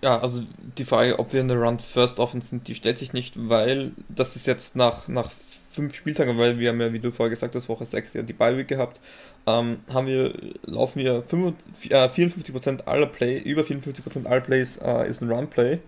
Ja, 0.03 0.21
also 0.21 0.43
die 0.77 0.85
Frage, 0.85 1.19
ob 1.19 1.33
wir 1.33 1.41
in 1.41 1.49
der 1.49 1.59
Run 1.59 1.79
First 1.79 2.19
Offense 2.19 2.49
sind, 2.49 2.69
die 2.69 2.75
stellt 2.75 2.99
sich 2.99 3.13
nicht, 3.13 3.49
weil 3.49 3.93
das 4.09 4.37
ist 4.37 4.47
jetzt 4.47 4.77
nach, 4.77 5.09
nach 5.09 5.31
fünf 5.75 5.95
Spieltagen, 5.95 6.39
weil 6.39 6.59
wir 6.59 6.71
haben 6.71 6.81
ja, 6.81 6.93
wie 6.93 7.01
du 7.01 7.11
vorher 7.11 7.31
gesagt 7.31 7.55
hast, 7.55 7.69
Woche 7.69 7.85
6 7.85 8.15
ja 8.15 8.23
die 8.23 8.33
Bye 8.33 8.57
Week 8.57 8.69
gehabt, 8.69 9.01
ähm, 9.47 9.79
haben 9.93 10.07
wir, 10.07 10.33
laufen 10.63 11.03
wir 11.03 11.23
55, 11.23 11.91
äh, 11.91 12.07
54% 12.07 12.87
aller 12.87 13.07
Play, 13.07 13.39
über 13.39 13.63
54% 13.63 14.27
aller 14.27 14.41
Plays 14.41 14.79
äh, 14.79 15.09
ist 15.09 15.21
ein 15.21 15.31
Run 15.31 15.49
Play. 15.49 15.79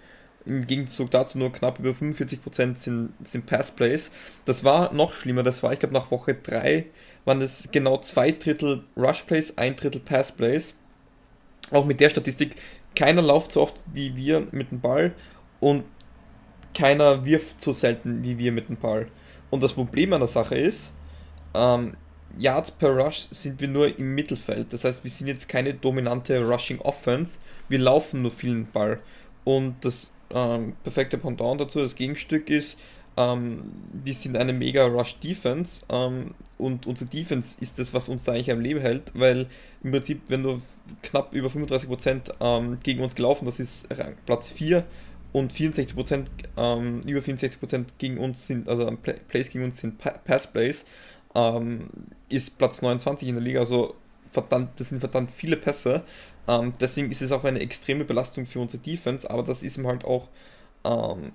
Im 0.45 0.67
Gegenzug 0.67 1.11
dazu 1.11 1.39
nur 1.39 1.51
knapp 1.51 1.79
über 1.79 1.91
45% 1.91 2.79
sind, 2.79 3.13
sind 3.25 3.47
Pass 3.47 3.71
Plays. 3.71 4.11
Das 4.45 4.63
war 4.63 4.93
noch 4.93 5.13
schlimmer, 5.13 5.43
das 5.43 5.63
war, 5.63 5.73
ich 5.73 5.81
glaube, 5.81 5.95
nach 5.95 6.11
Woche 6.11 6.35
3 6.35 6.85
waren 7.25 7.41
das 7.41 7.69
genau 7.73 7.99
zwei 7.99 8.31
Drittel 8.31 8.85
Rush 8.97 9.23
Plays, 9.23 9.57
ein 9.59 9.75
Drittel 9.75 10.01
Pass 10.01 10.31
Plays. 10.31 10.75
Auch 11.73 11.85
mit 11.85 11.99
der 11.99 12.11
Statistik, 12.11 12.55
keiner 12.95 13.23
läuft 13.23 13.53
so 13.53 13.63
oft 13.63 13.75
wie 13.93 14.15
wir 14.17 14.47
mit 14.53 14.71
dem 14.71 14.81
Ball 14.81 15.13
und 15.59 15.85
keiner 16.75 17.25
wirft 17.25 17.61
so 17.61 17.73
selten 17.73 18.23
wie 18.23 18.39
wir 18.39 18.53
mit 18.53 18.69
dem 18.69 18.77
Ball. 18.77 19.09
Und 19.51 19.63
das 19.63 19.73
Problem 19.73 20.13
an 20.13 20.21
der 20.21 20.29
Sache 20.29 20.57
ist, 20.57 20.93
ähm, 21.55 21.95
Yards 22.39 22.71
per 22.71 22.91
Rush 22.91 23.29
sind 23.31 23.61
wir 23.61 23.69
nur 23.69 23.99
im 23.99 24.15
Mittelfeld. 24.15 24.73
Das 24.73 24.85
heißt, 24.85 25.05
wir 25.05 25.11
sind 25.11 25.27
jetzt 25.29 25.49
keine 25.49 25.75
dominante 25.75 26.45
Rushing 26.45 26.81
Offense. 26.81 27.39
Wir 27.69 27.79
laufen 27.79 28.23
nur 28.23 28.31
vielen 28.31 28.71
Ball. 28.71 29.01
Und 29.45 29.77
das 29.83 30.11
ähm, 30.31 30.75
perfekte 30.83 31.19
Pendant 31.19 31.61
dazu, 31.61 31.79
das 31.79 31.95
Gegenstück 31.95 32.51
ist, 32.51 32.79
ähm, 33.17 33.73
die 33.93 34.13
sind 34.13 34.37
eine 34.37 34.53
mega 34.53 34.87
Rush 34.87 35.19
Defense. 35.21 35.85
Ähm, 35.89 36.35
und 36.59 36.87
unsere 36.87 37.09
Defense 37.09 37.57
ist 37.61 37.79
das, 37.79 37.95
was 37.95 38.09
uns 38.09 38.25
da 38.25 38.33
eigentlich 38.33 38.51
am 38.51 38.61
Leben 38.61 38.81
hält, 38.81 39.13
weil 39.15 39.47
im 39.83 39.93
Prinzip, 39.93 40.23
wenn 40.29 40.43
du 40.43 40.59
knapp 41.03 41.33
über 41.33 41.49
35% 41.49 42.33
ähm, 42.41 42.79
gegen 42.83 43.03
uns 43.03 43.15
gelaufen, 43.15 43.45
das 43.45 43.61
ist 43.61 43.89
Platz 44.27 44.49
4 44.49 44.85
und 45.33 45.53
64%, 45.53 46.27
ähm, 46.57 47.01
über 47.07 47.21
64% 47.21 47.85
gegen 47.99 48.19
uns 48.19 48.47
sind, 48.47 48.69
also 48.69 48.91
Plays 49.29 49.51
gegen 49.51 49.65
uns 49.65 49.79
sind 49.79 49.99
Pass 49.99 50.47
Plays, 50.47 50.85
ähm, 51.35 51.89
ist 52.29 52.59
Platz 52.59 52.83
29 52.83 53.29
in 53.29 53.35
der 53.35 53.45
Liga, 53.45 53.61
also 53.61 53.95
verdammt, 54.33 54.79
das 54.79 54.91
sind 54.91 55.01
verdammt 55.01 55.31
viele 55.31 55.57
Pässe. 55.57 56.03
Ähm, 56.49 56.75
deswegen 56.81 57.11
ist 57.11 57.23
es 57.23 57.33
auch 57.33 57.45
eine 57.45 57.61
extreme 57.61 58.05
Belastung 58.05 58.47
für 58.47 58.61
unsere 58.61 58.83
Defense, 58.83 59.29
aber 59.29 59.43
das 59.43 59.63
ist 59.63 59.77
ihm 59.77 59.87
halt 59.87 60.05
auch 60.05 60.29
ähm, 60.85 61.33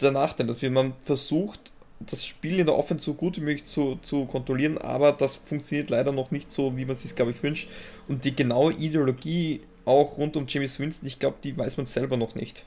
der 0.00 0.12
Nachteil 0.12 0.46
dafür. 0.46 0.70
Man 0.70 0.94
versucht, 1.02 1.72
das 2.00 2.24
Spiel 2.24 2.60
in 2.60 2.66
der 2.66 2.76
Offense 2.76 3.04
so 3.04 3.14
gut 3.14 3.36
wie 3.36 3.42
möglich 3.42 3.64
zu, 3.64 3.96
zu 4.02 4.26
kontrollieren, 4.26 4.78
aber 4.78 5.12
das 5.12 5.36
funktioniert 5.36 5.90
leider 5.90 6.12
noch 6.12 6.30
nicht 6.30 6.52
so, 6.52 6.76
wie 6.76 6.84
man 6.84 6.92
es 6.92 7.02
sich, 7.02 7.14
glaube 7.14 7.30
ich, 7.30 7.42
wünscht. 7.42 7.68
Und 8.08 8.24
die 8.24 8.36
genaue 8.36 8.72
Ideologie 8.72 9.62
auch 9.84 10.18
rund 10.18 10.36
um 10.36 10.46
James 10.48 10.78
Winston, 10.78 11.06
ich 11.06 11.18
glaube, 11.18 11.36
die 11.42 11.56
weiß 11.56 11.76
man 11.76 11.86
selber 11.86 12.16
noch 12.16 12.34
nicht. 12.34 12.64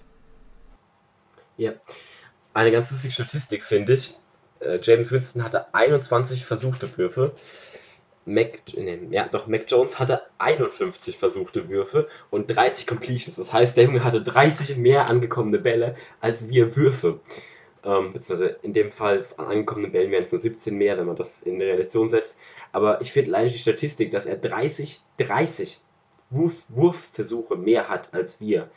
Ja, 1.57 1.73
eine 2.53 2.71
ganz 2.71 2.91
lustige 2.91 3.13
Statistik 3.13 3.63
finde 3.63 3.93
ich. 3.93 4.15
Äh, 4.59 4.79
James 4.81 5.11
Winston 5.11 5.43
hatte 5.43 5.73
21 5.73 6.45
versuchte 6.45 6.97
Würfe. 6.97 7.33
Mac, 8.25 8.61
nee, 8.75 8.99
ja, 9.09 9.27
doch, 9.27 9.47
Mac 9.47 9.65
Jones 9.67 9.99
hatte 9.99 10.21
51 10.37 11.17
versuchte 11.17 11.69
Würfe 11.69 12.09
und 12.29 12.47
30 12.47 12.85
Completions. 12.85 13.37
Das 13.37 13.53
heißt, 13.53 13.77
der 13.77 13.85
Junge 13.85 14.03
hatte 14.03 14.21
30 14.21 14.77
mehr 14.77 15.07
angekommene 15.07 15.59
Bälle 15.59 15.95
als 16.19 16.49
wir 16.49 16.75
Würfe. 16.75 17.21
Ähm, 17.85 18.13
beziehungsweise 18.13 18.57
in 18.63 18.73
dem 18.73 18.91
Fall 18.91 19.25
an 19.37 19.47
angekommenen 19.47 19.91
Bällen 19.91 20.11
wären 20.11 20.25
es 20.25 20.31
nur 20.31 20.39
17 20.39 20.75
mehr, 20.77 20.97
wenn 20.97 21.05
man 21.05 21.15
das 21.15 21.41
in 21.41 21.61
Relation 21.61 22.09
setzt. 22.09 22.37
Aber 22.71 23.01
ich 23.01 23.13
finde 23.13 23.33
allein 23.33 23.47
die 23.51 23.57
Statistik, 23.57 24.11
dass 24.11 24.25
er 24.25 24.35
30, 24.35 25.01
30 25.17 25.79
Wurf, 26.29 26.65
Wurfversuche 26.69 27.55
mehr 27.55 27.87
hat 27.87 28.13
als 28.13 28.41
wir 28.41 28.69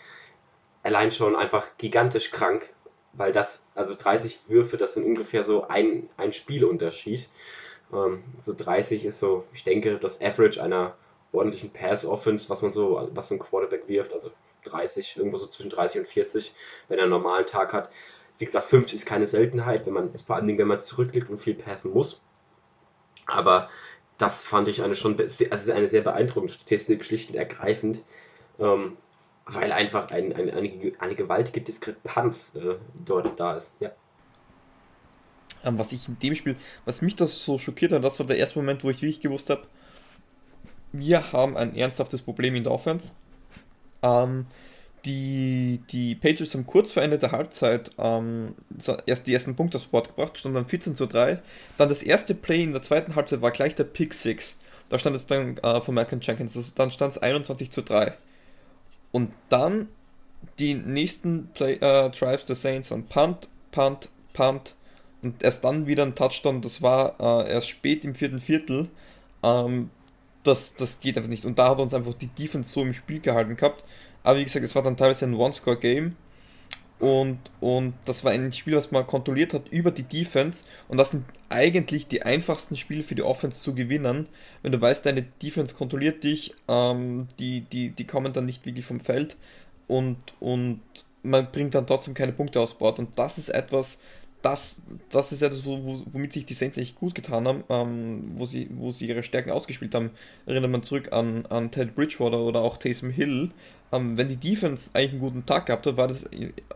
allein 0.82 1.10
schon 1.10 1.37
einfach 1.37 1.76
gigantisch 1.78 2.30
krank, 2.30 2.72
weil 3.12 3.32
das, 3.32 3.62
also 3.75 3.94
30 3.94 4.38
Würfe, 4.49 4.76
das 4.76 4.94
sind 4.94 5.04
ungefähr 5.04 5.44
so 5.44 5.66
ein, 5.68 6.08
ein 6.16 6.32
Spielunterschied. 6.32 7.28
Ähm, 7.92 8.22
so 8.42 8.54
30 8.54 9.04
ist 9.04 9.18
so, 9.18 9.44
ich 9.52 9.64
denke, 9.64 9.99
das 9.99 10.20
Average 10.20 10.62
einer 10.62 10.94
ordentlichen 11.32 11.70
Pass-Offense, 11.70 12.49
was 12.49 12.62
man 12.62 12.72
so, 12.72 13.08
was 13.12 13.28
so 13.28 13.34
ein 13.34 13.38
Quarterback 13.38 13.88
wirft, 13.88 14.12
also 14.12 14.30
30, 14.64 15.16
irgendwo 15.16 15.38
so 15.38 15.46
zwischen 15.46 15.70
30 15.70 16.00
und 16.00 16.06
40, 16.06 16.54
wenn 16.88 16.99
er 16.99 17.04
einen 17.04 17.12
normalen 17.12 17.46
Tag 17.46 17.72
hat. 17.72 17.90
Wie 18.38 18.44
gesagt, 18.44 18.66
50 18.66 19.00
ist 19.00 19.06
keine 19.06 19.26
Seltenheit, 19.26 19.87
wenn 19.87 19.92
man, 19.92 20.16
vor 20.16 20.37
allen 20.37 20.46
Dingen, 20.46 20.58
wenn 20.58 20.66
man 20.66 20.80
zurückliegt 20.80 21.28
und 21.28 21.38
viel 21.38 21.54
passen 21.54 21.92
muss. 21.92 22.20
Aber 23.26 23.68
das 24.18 24.44
fand 24.44 24.68
ich 24.68 24.82
eine 24.82 24.94
schon, 24.94 25.16
also 25.50 25.72
eine 25.72 25.88
sehr 25.88 26.02
beeindruckende 26.02 26.52
Statistik, 26.52 27.04
schlicht 27.04 27.30
und 27.30 27.37
ergreifend. 27.37 28.02
Ähm, 28.58 28.96
weil 29.54 29.73
einfach 29.73 30.11
ein, 30.11 30.33
ein, 30.33 30.50
eine, 30.50 30.92
eine 30.99 31.14
gewaltige 31.14 31.61
Diskrepanz 31.61 32.52
äh, 32.54 32.76
dort 33.04 33.38
da 33.38 33.57
ist. 33.57 33.75
Ja. 33.80 33.90
Ähm, 35.64 35.78
was 35.78 35.92
ich 35.92 36.09
in 36.09 36.19
dem 36.19 36.35
Spiel, 36.35 36.57
was 36.85 37.02
mich 37.02 37.16
das 37.16 37.45
so 37.45 37.59
schockiert 37.59 37.92
hat, 37.92 38.04
das 38.04 38.19
war 38.19 38.26
der 38.26 38.38
erste 38.38 38.59
Moment, 38.59 38.85
wo 38.85 38.90
ich 38.90 39.02
wirklich 39.02 39.21
gewusst 39.21 39.50
habe, 39.50 39.62
wir 40.92 41.33
haben 41.33 41.57
ein 41.57 41.76
ernsthaftes 41.76 42.23
Problem 42.23 42.54
in 42.54 42.64
der 42.64 42.73
Offense. 42.73 43.12
Ähm, 44.02 44.47
die, 45.04 45.80
die 45.90 46.14
Pages 46.14 46.54
haben 46.54 46.66
kurz 46.66 46.92
vor 46.92 47.02
Ende 47.02 47.19
der 47.19 47.33
Halbzeit 47.33 47.90
ähm, 47.99 48.54
erst 49.07 49.26
die 49.26 49.33
ersten 49.33 49.57
Punkte 49.57 49.78
aufs 49.78 49.87
Board 49.87 50.09
gebracht, 50.09 50.37
stand 50.37 50.57
dann 50.57 50.66
14 50.66 50.95
zu 50.95 51.07
3. 51.07 51.40
Dann 51.78 51.88
das 51.88 52.02
erste 52.02 52.35
Play 52.35 52.62
in 52.62 52.73
der 52.73 52.83
zweiten 52.83 53.14
Halbzeit 53.14 53.40
war 53.40 53.50
gleich 53.50 53.75
der 53.75 53.85
Pick 53.85 54.14
6. 54.14 54.59
Da 54.88 54.99
stand 54.99 55.16
es 55.16 55.26
dann 55.26 55.57
äh, 55.59 55.80
von 55.80 55.95
Malcolm 55.95 56.21
Jenkins, 56.21 56.57
also 56.57 56.73
dann 56.75 56.90
stand 56.90 57.12
es 57.12 57.19
21 57.19 57.71
zu 57.71 57.83
3. 57.83 58.16
Und 59.12 59.33
dann 59.49 59.88
die 60.59 60.75
nächsten 60.75 61.49
Play, 61.49 61.75
äh, 61.75 62.11
Drives 62.11 62.47
der 62.47 62.57
Saints 62.57 62.90
waren 62.90 63.05
Punt, 63.05 63.49
Punt, 63.73 64.09
Punt 64.33 64.75
und 65.23 65.43
erst 65.43 65.64
dann 65.64 65.87
wieder 65.87 66.05
ein 66.05 66.14
Touchdown. 66.14 66.61
Das 66.61 66.83
war 66.83 67.17
äh, 67.21 67.50
erst 67.50 67.69
spät 67.69 68.05
im 68.05 68.14
vierten 68.14 68.40
Viertel. 68.40 68.88
Ähm, 69.43 69.90
das, 70.43 70.75
das 70.75 71.00
geht 71.00 71.17
einfach 71.17 71.29
nicht. 71.29 71.45
Und 71.45 71.59
da 71.59 71.71
hat 71.71 71.81
uns 71.81 71.95
einfach 71.95 72.14
die 72.14 72.29
Defense 72.29 72.71
so 72.73 72.83
im 72.83 72.95
Spiel 72.95 73.21
gehalten 73.21 73.57
gehabt. 73.57 73.85
Aber 74.23 74.38
wie 74.38 74.45
gesagt, 74.45 74.64
es 74.64 74.75
war 74.75 74.83
dann 74.83 74.97
teilweise 74.97 75.26
ein 75.26 75.35
One-Score-Game. 75.35 76.17
Und, 77.00 77.38
und 77.61 77.95
das 78.04 78.25
war 78.25 78.33
ein 78.33 78.52
Spiel, 78.52 78.76
was 78.76 78.90
man 78.90 79.07
kontrolliert 79.07 79.54
hat 79.54 79.69
über 79.71 79.90
die 79.90 80.02
Defense. 80.02 80.64
Und 80.87 80.99
das 80.99 81.12
sind 81.12 81.25
eigentlich 81.49 82.07
die 82.09 82.23
einfachsten 82.23 82.76
Spiele 82.76 83.02
für 83.02 83.14
die 83.14 83.23
Offense 83.23 83.62
zu 83.62 83.75
gewinnen. 83.75 84.28
Wenn 84.62 84.73
du 84.73 84.80
weißt, 84.80 85.04
deine 85.07 85.23
Defense 85.23 85.75
kontrolliert 85.75 86.23
dich, 86.23 86.54
ähm, 86.69 87.26
die, 87.38 87.62
die, 87.62 87.90
die 87.90 88.07
kommen 88.07 88.35
dann 88.35 88.45
nicht 88.45 88.66
wirklich 88.66 88.85
vom 88.85 89.00
Feld 89.00 89.37
und, 89.88 90.19
und 90.40 90.80
man 91.23 91.50
bringt 91.50 91.75
dann 91.75 91.87
trotzdem 91.87 92.14
keine 92.14 92.33
Punkte 92.33 92.61
aus 92.61 92.75
Bord. 92.75 92.99
Und 92.99 93.19
das 93.19 93.38
ist 93.38 93.49
etwas, 93.49 93.99
das, 94.42 94.82
das 95.11 95.32
ist 95.32 95.42
etwas, 95.42 95.64
womit 95.64 96.32
sich 96.32 96.47
die 96.47 96.54
Saints 96.54 96.78
echt 96.78 96.97
gut 96.97 97.14
getan 97.14 97.47
haben, 97.47 97.64
ähm, 97.68 98.32
wo, 98.37 98.47
sie, 98.47 98.68
wo 98.73 98.92
sie 98.92 99.09
ihre 99.09 99.23
Stärken 99.23 99.50
ausgespielt 99.50 99.94
haben. 99.94 100.11
Erinnert 100.47 100.70
man 100.70 100.82
zurück 100.82 101.12
an, 101.12 101.47
an 101.47 101.70
Ted 101.70 101.94
Bridgewater 101.94 102.40
oder 102.40 102.61
auch 102.61 102.76
Taysom 102.76 103.11
Hill. 103.11 103.50
Ähm, 103.92 104.16
wenn 104.16 104.28
die 104.28 104.37
Defense 104.37 104.90
eigentlich 104.94 105.12
einen 105.12 105.20
guten 105.20 105.47
Tag 105.47 105.66
gehabt 105.66 105.87
hat, 105.87 105.97
war 105.97 106.09
das 106.09 106.25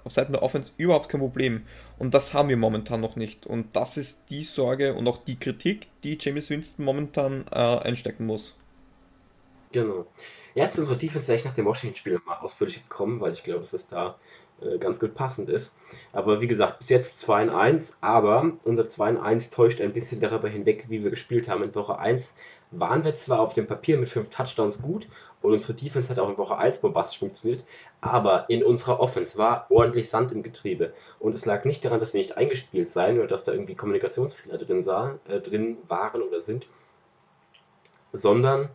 auf 0.04 0.12
Seiten 0.12 0.32
der 0.32 0.42
Offense 0.42 0.72
überhaupt 0.76 1.08
kein 1.08 1.20
Problem. 1.20 1.62
Und 1.98 2.12
das 2.12 2.34
haben 2.34 2.48
wir 2.48 2.56
momentan 2.56 3.00
noch 3.00 3.16
nicht. 3.16 3.46
Und 3.46 3.74
das 3.76 3.96
ist 3.96 4.24
die 4.30 4.42
Sorge 4.42 4.94
und 4.94 5.06
auch 5.06 5.18
die 5.18 5.38
Kritik, 5.38 5.88
die 6.02 6.18
James 6.20 6.50
Winston 6.50 6.84
momentan 6.84 7.46
äh, 7.50 7.54
einstecken 7.54 8.26
muss. 8.26 8.56
Genau. 9.72 10.06
Ja, 10.54 10.70
zu 10.70 10.82
unserer 10.82 10.98
Defense 10.98 11.26
wäre 11.26 11.36
ich 11.36 11.44
nach 11.44 11.52
dem 11.52 11.64
Washington-Spiel 11.64 12.20
mal 12.26 12.36
ausführlich 12.36 12.82
gekommen, 12.82 13.20
weil 13.20 13.32
ich 13.32 13.42
glaube, 13.42 13.60
dass 13.60 13.72
es 13.72 13.88
da 13.88 14.16
ganz 14.80 15.00
gut 15.00 15.14
passend 15.14 15.48
ist. 15.48 15.74
Aber 16.12 16.40
wie 16.40 16.46
gesagt, 16.46 16.78
bis 16.78 16.88
jetzt 16.88 17.18
2 17.20 17.42
in 17.44 17.50
1, 17.50 17.96
aber 18.00 18.52
unser 18.64 18.88
2 18.88 19.10
in 19.10 19.16
1 19.18 19.50
täuscht 19.50 19.80
ein 19.80 19.92
bisschen 19.92 20.20
darüber 20.20 20.48
hinweg, 20.48 20.86
wie 20.88 21.02
wir 21.02 21.10
gespielt 21.10 21.48
haben. 21.48 21.62
In 21.62 21.74
Woche 21.74 21.98
1 21.98 22.34
waren 22.70 23.04
wir 23.04 23.14
zwar 23.14 23.40
auf 23.40 23.52
dem 23.52 23.66
Papier 23.66 23.98
mit 23.98 24.08
5 24.08 24.30
Touchdowns 24.30 24.80
gut 24.80 25.08
und 25.42 25.52
unsere 25.52 25.74
Defense 25.74 26.08
hat 26.08 26.18
auch 26.18 26.30
in 26.30 26.38
Woche 26.38 26.56
1 26.56 26.78
bombastisch 26.78 27.18
funktioniert, 27.18 27.64
aber 28.00 28.48
in 28.48 28.64
unserer 28.64 29.00
Offense 29.00 29.36
war 29.36 29.66
ordentlich 29.70 30.08
Sand 30.08 30.32
im 30.32 30.42
Getriebe. 30.42 30.92
Und 31.18 31.34
es 31.34 31.44
lag 31.44 31.64
nicht 31.64 31.84
daran, 31.84 32.00
dass 32.00 32.14
wir 32.14 32.18
nicht 32.18 32.36
eingespielt 32.36 32.88
seien 32.88 33.18
oder 33.18 33.28
dass 33.28 33.44
da 33.44 33.52
irgendwie 33.52 33.74
Kommunikationsfehler 33.74 34.58
drin, 34.58 34.82
sah, 34.82 35.18
äh, 35.28 35.40
drin 35.40 35.76
waren 35.88 36.22
oder 36.22 36.40
sind, 36.40 36.66
sondern 38.12 38.70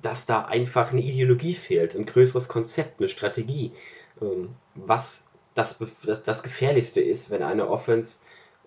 dass 0.00 0.26
da 0.26 0.42
einfach 0.42 0.92
eine 0.92 1.02
Ideologie 1.02 1.54
fehlt, 1.54 1.94
ein 1.94 2.06
größeres 2.06 2.48
Konzept, 2.48 3.00
eine 3.00 3.08
Strategie. 3.08 3.72
Ähm, 4.20 4.54
was 4.74 5.24
das, 5.54 5.76
das 6.24 6.42
Gefährlichste 6.42 7.00
ist, 7.00 7.30
wenn 7.30 7.42
eine 7.42 7.68
Offense 7.68 8.18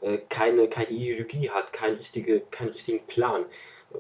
äh, 0.02 0.20
keine, 0.30 0.68
keine 0.68 0.92
Ideologie 0.92 1.50
hat, 1.50 1.74
keinen, 1.74 1.98
richtige, 1.98 2.42
keinen 2.42 2.70
richtigen 2.70 3.06
Plan. 3.08 3.46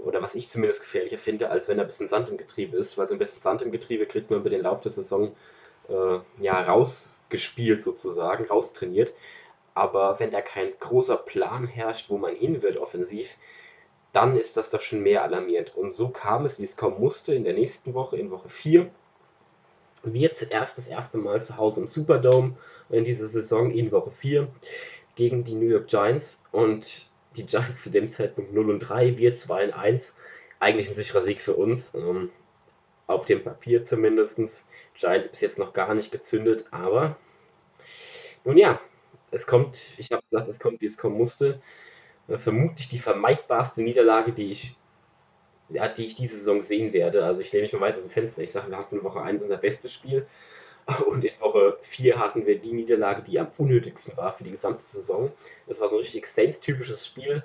Oder 0.04 0.22
was 0.22 0.36
ich 0.36 0.50
zumindest 0.50 0.82
gefährlicher 0.82 1.18
finde, 1.18 1.50
als 1.50 1.68
wenn 1.68 1.78
da 1.78 1.84
ein 1.84 1.88
bisschen 1.88 2.08
Sand 2.08 2.30
im 2.30 2.38
Getriebe 2.38 2.78
ist, 2.78 2.98
weil 2.98 3.08
so 3.08 3.14
ein 3.14 3.20
bisschen 3.20 3.42
Sand 3.42 3.62
im 3.62 3.72
Getriebe 3.72 4.06
kriegt 4.06 4.30
man 4.30 4.40
über 4.40 4.50
den 4.50 4.62
Lauf 4.62 4.82
der 4.82 4.92
Saison 4.92 5.36
äh, 5.88 6.20
ja, 6.40 6.62
rausgespielt 6.62 7.82
sozusagen, 7.82 8.46
raustrainiert. 8.46 9.14
Aber 9.74 10.20
wenn 10.20 10.32
da 10.32 10.42
kein 10.42 10.72
großer 10.80 11.18
Plan 11.18 11.68
herrscht, 11.68 12.10
wo 12.10 12.18
man 12.18 12.36
hin 12.36 12.62
wird 12.62 12.78
offensiv, 12.78 13.36
dann 14.12 14.38
ist 14.38 14.58
das 14.58 14.70
doch 14.70 14.80
schon 14.80 15.02
mehr 15.02 15.24
alarmierend. 15.24 15.75
Und 15.75 15.92
so 15.92 16.10
kam 16.10 16.46
es, 16.46 16.60
wie 16.60 16.64
es 16.64 16.78
kommen 16.78 17.00
musste, 17.00 17.36
in 17.36 17.44
der 17.44 17.54
nächsten 17.54 17.94
Woche, 17.94 18.18
in 18.18 18.32
Woche 18.32 18.50
4. 18.50 18.90
Wir 20.06 20.32
zuerst 20.32 20.78
das 20.78 20.88
erste 20.88 21.18
Mal 21.18 21.42
zu 21.44 21.58
Hause 21.58 21.82
im 21.82 21.88
Superdome 21.88 22.56
in 22.90 23.06
dieser 23.06 23.28
Saison 23.28 23.72
in 23.72 23.92
Woche 23.92 24.12
4 24.12 24.48
gegen 25.16 25.44
die 25.44 25.56
New 25.56 25.68
York 25.68 25.88
Giants. 25.88 26.44
Und 26.52 27.10
die 27.36 27.46
Giants 27.46 27.84
zu 27.84 27.92
dem 27.92 28.10
Zeitpunkt 28.10 28.54
0 28.54 28.70
und 28.70 28.80
3, 28.80 29.18
wir 29.18 29.34
2 29.34 29.66
und 29.66 29.74
1. 29.74 30.16
Eigentlich 30.60 30.88
ein 30.88 30.96
sicherer 30.96 31.22
Sieg 31.22 31.42
für 31.42 31.56
uns. 31.56 31.94
Ähm, 31.96 32.30
auf 33.08 33.26
dem 33.26 33.44
Papier 33.44 33.84
zumindest. 33.84 34.40
Giants 34.96 35.30
bis 35.30 35.42
jetzt 35.42 35.58
noch 35.58 35.74
gar 35.74 35.94
nicht 35.94 36.12
gezündet, 36.12 36.66
aber 36.72 37.18
nun 38.44 38.58
ja, 38.58 38.80
es 39.32 39.48
kommt, 39.48 39.80
ich 39.98 40.12
habe 40.12 40.24
gesagt, 40.30 40.48
es 40.48 40.60
kommt, 40.60 40.82
wie 40.82 40.86
es 40.86 40.98
kommen 40.98 41.18
musste. 41.18 41.62
Äh, 42.28 42.38
vermutlich 42.38 42.90
die 42.90 43.00
vermeidbarste 43.00 43.82
Niederlage, 43.82 44.32
die 44.32 44.52
ich, 44.52 44.78
ja, 45.69 45.88
die 45.88 46.05
ich 46.05 46.15
diese 46.15 46.38
Saison 46.38 46.62
sehen 46.62 46.93
werde. 46.93 47.25
Also 47.25 47.41
ich 47.41 47.51
lehne 47.51 47.63
mich 47.63 47.74
mal 47.74 47.81
weiter 47.81 48.00
dem 48.00 48.10
Fenster. 48.10 48.41
Ich 48.41 48.51
sage, 48.51 48.69
wir 48.69 48.77
hatten 48.77 48.98
in 48.98 49.03
Woche 49.03 49.22
1 49.22 49.43
unser 49.43 49.57
bestes 49.57 49.93
Spiel. 49.93 50.27
Und 51.07 51.25
in 51.25 51.39
Woche 51.39 51.77
4 51.81 52.19
hatten 52.19 52.45
wir 52.45 52.60
die 52.60 52.74
Niederlage, 52.74 53.24
die 53.24 53.39
am 53.39 53.48
unnötigsten 53.57 54.15
war 54.17 54.34
für 54.34 54.43
die 54.43 54.51
gesamte 54.51 54.84
Saison. 54.84 55.31
Das 55.67 55.81
war 55.81 55.88
so 55.88 55.95
ein 55.95 56.01
richtig 56.01 56.27
Saints-typisches 56.27 57.05
Spiel, 57.05 57.43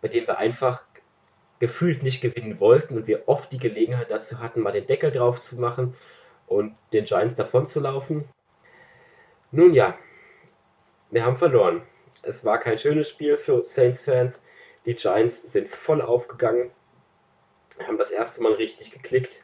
bei 0.00 0.08
dem 0.08 0.26
wir 0.26 0.38
einfach 0.38 0.84
gefühlt 1.58 2.02
nicht 2.02 2.20
gewinnen 2.20 2.60
wollten 2.60 2.96
und 2.96 3.06
wir 3.06 3.24
oft 3.26 3.52
die 3.52 3.58
Gelegenheit 3.58 4.10
dazu 4.10 4.38
hatten, 4.38 4.60
mal 4.60 4.72
den 4.72 4.86
Deckel 4.86 5.10
drauf 5.10 5.42
zu 5.42 5.56
machen 5.56 5.94
und 6.46 6.74
den 6.92 7.04
Giants 7.04 7.34
davon 7.34 7.66
zu 7.66 7.80
laufen. 7.80 8.24
Nun 9.50 9.74
ja, 9.74 9.98
wir 11.10 11.24
haben 11.24 11.36
verloren. 11.36 11.82
Es 12.22 12.44
war 12.44 12.58
kein 12.58 12.78
schönes 12.78 13.08
Spiel 13.08 13.36
für 13.36 13.62
Saints-Fans. 13.62 14.42
Die 14.86 14.94
Giants 14.94 15.52
sind 15.52 15.68
voll 15.68 16.00
aufgegangen, 16.00 16.70
haben 17.86 17.98
das 17.98 18.10
erste 18.10 18.42
Mal 18.42 18.52
richtig 18.52 18.90
geklickt. 18.90 19.42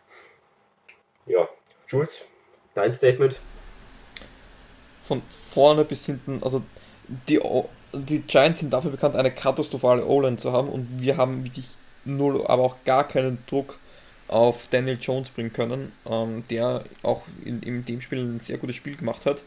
Ja, 1.27 1.49
Jules, 1.89 2.21
dein 2.75 2.93
Statement? 2.93 3.39
Von 5.07 5.23
vorne 5.51 5.85
bis 5.85 6.07
hinten, 6.07 6.43
also 6.43 6.63
die, 7.29 7.41
die 7.93 8.21
Giants 8.21 8.61
sind 8.61 8.73
dafür 8.73 8.91
bekannt, 8.91 9.17
eine 9.17 9.31
katastrophale 9.31 10.05
O-Line 10.05 10.37
zu 10.37 10.53
haben 10.53 10.69
und 10.69 10.89
wir 11.01 11.17
haben 11.17 11.45
wirklich 11.45 11.77
null, 12.05 12.47
aber 12.47 12.63
auch 12.63 12.77
gar 12.85 13.07
keinen 13.07 13.39
Druck 13.47 13.79
auf 14.29 14.69
Daniel 14.71 14.99
Jones 15.01 15.31
bringen 15.31 15.53
können, 15.53 15.93
ähm, 16.07 16.45
der 16.49 16.85
auch 17.03 17.23
in, 17.45 17.63
in 17.63 17.85
dem 17.85 18.01
Spiel 18.01 18.21
ein 18.21 18.41
sehr 18.41 18.59
gutes 18.59 18.77
Spiel 18.77 18.97
gemacht 18.97 19.27
hat. 19.27 19.43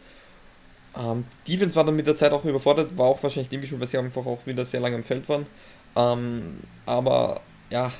Ähm, 0.95 1.25
Defense 1.47 1.75
war 1.75 1.83
dann 1.83 1.95
mit 1.95 2.07
der 2.07 2.15
Zeit 2.15 2.31
auch 2.31 2.45
überfordert, 2.45 2.97
war 2.97 3.07
auch 3.07 3.21
wahrscheinlich 3.21 3.49
dem 3.49 3.61
geschuldet, 3.61 3.81
weil 3.81 3.87
sie 3.87 3.97
einfach 3.97 4.25
auch 4.25 4.45
wieder 4.45 4.65
sehr 4.65 4.79
lange 4.79 4.95
im 4.95 5.03
Feld 5.03 5.27
waren. 5.29 5.45
Ähm, 5.95 6.59
aber 6.85 7.41
ja, 7.69 7.91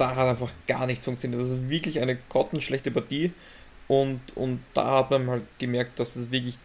da 0.00 0.16
hat 0.16 0.28
einfach 0.28 0.50
gar 0.66 0.86
nichts 0.86 1.04
funktioniert. 1.04 1.42
Das 1.42 1.50
ist 1.50 1.68
wirklich 1.68 2.00
eine 2.00 2.16
grottenschlechte 2.28 2.90
Partie. 2.90 3.32
Und, 3.88 4.20
und 4.34 4.62
da 4.74 4.98
hat 4.98 5.10
man 5.10 5.28
halt 5.28 5.42
gemerkt, 5.58 5.98
dass 5.98 6.16
es 6.16 6.30
wirklich. 6.30 6.58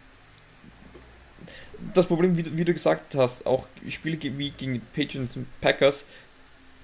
Das 1.92 2.06
Problem, 2.06 2.36
wie, 2.36 2.56
wie 2.56 2.64
du 2.64 2.72
gesagt 2.72 3.14
hast, 3.14 3.44
auch 3.44 3.66
Spiele 3.88 4.18
wie 4.38 4.50
gegen 4.50 4.80
Patriots 4.94 5.36
und 5.36 5.46
Packers, 5.60 6.04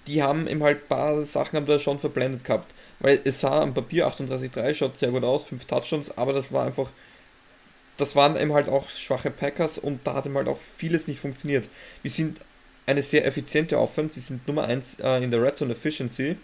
die 0.07 0.23
haben 0.23 0.47
eben 0.47 0.63
halt 0.63 0.83
ein 0.83 0.89
paar 0.89 1.25
Sachen 1.25 1.57
haben 1.57 1.67
da 1.67 1.79
schon 1.79 1.99
verblendet 1.99 2.45
gehabt. 2.45 2.73
Weil 3.01 3.21
es 3.25 3.41
sah 3.41 3.63
am 3.63 3.73
Papier 3.73 4.07
38-3, 4.07 4.75
schaut 4.75 4.99
sehr 4.99 5.11
gut 5.11 5.25
aus, 5.25 5.47
5 5.47 5.65
Touchdowns, 5.65 6.17
aber 6.19 6.33
das 6.33 6.53
war 6.53 6.67
einfach 6.67 6.91
das 7.97 8.17
waren 8.17 8.37
eben 8.37 8.53
halt 8.53 8.69
auch 8.69 8.89
schwache 8.89 9.31
Packers 9.31 9.79
und 9.79 10.07
da 10.07 10.15
hat 10.15 10.27
eben 10.27 10.37
halt 10.37 10.49
auch 10.49 10.59
vieles 10.59 11.09
nicht 11.09 11.21
funktioniert. 11.21 11.69
Wir 12.03 12.11
sind 12.11 12.39
eine 12.87 13.03
sehr 13.03 13.27
effiziente 13.27 13.79
Offense, 13.79 14.17
wir 14.17 14.23
sind 14.23 14.47
Nummer 14.47 14.65
1 14.65 15.01
äh, 15.01 15.23
in 15.23 15.31
der 15.31 15.43
Red 15.43 15.57
Zone 15.57 15.73
Efficiency. 15.73 16.37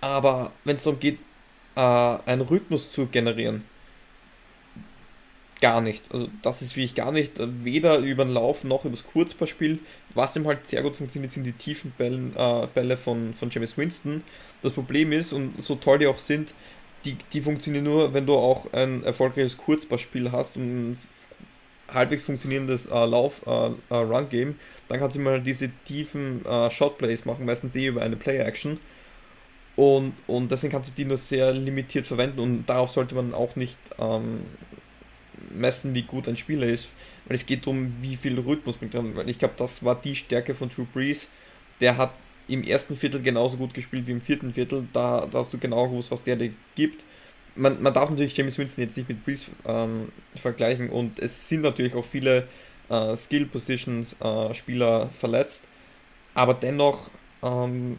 Aber 0.00 0.52
wenn 0.64 0.76
es 0.76 0.84
darum 0.84 1.00
geht, 1.00 1.18
äh, 1.76 1.80
einen 1.80 2.42
Rhythmus 2.42 2.92
zu 2.92 3.06
generieren, 3.06 3.64
gar 5.60 5.80
nicht. 5.80 6.02
Also 6.12 6.28
das 6.42 6.60
ist 6.60 6.76
wirklich 6.76 6.94
gar 6.94 7.10
nicht, 7.10 7.32
weder 7.38 7.98
über 7.98 8.26
den 8.26 8.34
Lauf 8.34 8.64
noch 8.64 8.84
über 8.84 8.94
das 8.96 9.06
Kurzpassspiel. 9.06 9.78
Was 10.12 10.36
ihm 10.36 10.46
halt 10.46 10.66
sehr 10.68 10.82
gut 10.82 10.94
funktioniert, 10.94 11.32
sind 11.32 11.44
die 11.44 11.52
tiefen 11.52 11.90
Bällen, 11.96 12.36
äh, 12.36 12.66
Bälle 12.74 12.98
von, 12.98 13.32
von 13.32 13.48
James 13.50 13.78
Winston. 13.78 14.22
Das 14.62 14.72
Problem 14.72 15.10
ist, 15.12 15.32
und 15.32 15.62
so 15.62 15.76
toll 15.76 16.00
die 16.00 16.06
auch 16.06 16.18
sind, 16.18 16.52
die, 17.06 17.16
die 17.32 17.40
funktionieren 17.40 17.84
nur, 17.84 18.12
wenn 18.12 18.26
du 18.26 18.34
auch 18.34 18.72
ein 18.74 19.02
erfolgreiches 19.04 19.56
Kurzpassspiel 19.56 20.32
hast 20.32 20.56
und 20.56 20.98
halbwegs 21.94 22.24
funktionierendes 22.24 22.86
äh, 22.86 22.90
Lauf-Run-Game. 22.90 24.50
Äh, 24.50 24.54
dann 24.88 24.98
kannst 24.98 25.16
du 25.16 25.20
mal 25.20 25.40
diese 25.40 25.70
tiefen 25.84 26.44
äh, 26.44 26.70
Shot-Plays 26.70 27.24
machen, 27.24 27.46
meistens 27.46 27.74
eh 27.76 27.86
über 27.86 28.02
eine 28.02 28.16
Play-Action. 28.16 28.78
Und, 29.76 30.12
und 30.26 30.50
deswegen 30.50 30.72
kannst 30.72 30.90
du 30.90 30.94
die 30.96 31.04
nur 31.04 31.18
sehr 31.18 31.52
limitiert 31.52 32.06
verwenden 32.06 32.38
und 32.40 32.66
darauf 32.66 32.90
sollte 32.90 33.14
man 33.14 33.34
auch 33.34 33.56
nicht 33.56 33.78
ähm, 33.98 34.42
messen, 35.52 35.94
wie 35.94 36.02
gut 36.02 36.28
ein 36.28 36.36
Spieler 36.36 36.66
ist, 36.66 36.88
weil 37.26 37.36
es 37.36 37.46
geht 37.46 37.66
darum, 37.66 37.92
wie 38.00 38.16
viel 38.16 38.38
Rhythmus 38.38 38.76
bringt 38.76 38.94
er. 38.94 39.16
Weil 39.16 39.28
ich 39.28 39.38
glaube, 39.38 39.54
das 39.56 39.84
war 39.84 39.96
die 39.96 40.14
Stärke 40.14 40.54
von 40.54 40.68
Drew 40.68 40.84
Brees. 40.92 41.28
Der 41.80 41.96
hat 41.96 42.12
im 42.46 42.62
ersten 42.62 42.94
Viertel 42.94 43.22
genauso 43.22 43.56
gut 43.56 43.74
gespielt 43.74 44.06
wie 44.06 44.12
im 44.12 44.20
vierten 44.20 44.52
Viertel. 44.54 44.86
Da, 44.92 45.26
da 45.30 45.38
hast 45.38 45.52
du 45.52 45.58
genau 45.58 45.88
gewusst, 45.88 46.10
was 46.10 46.22
der 46.22 46.36
dir 46.36 46.52
gibt. 46.76 47.02
Man, 47.56 47.82
man 47.82 47.94
darf 47.94 48.10
natürlich 48.10 48.36
James 48.36 48.58
Winston 48.58 48.84
jetzt 48.84 48.96
nicht 48.96 49.08
mit 49.08 49.24
Breeze 49.24 49.46
ähm, 49.66 50.08
vergleichen 50.36 50.90
und 50.90 51.18
es 51.18 51.48
sind 51.48 51.62
natürlich 51.62 51.94
auch 51.94 52.04
viele 52.04 52.48
äh, 52.88 53.16
Skill 53.16 53.46
Positions 53.46 54.16
äh, 54.20 54.52
Spieler 54.54 55.08
verletzt, 55.08 55.62
aber 56.34 56.54
dennoch 56.54 57.10
ähm, 57.42 57.98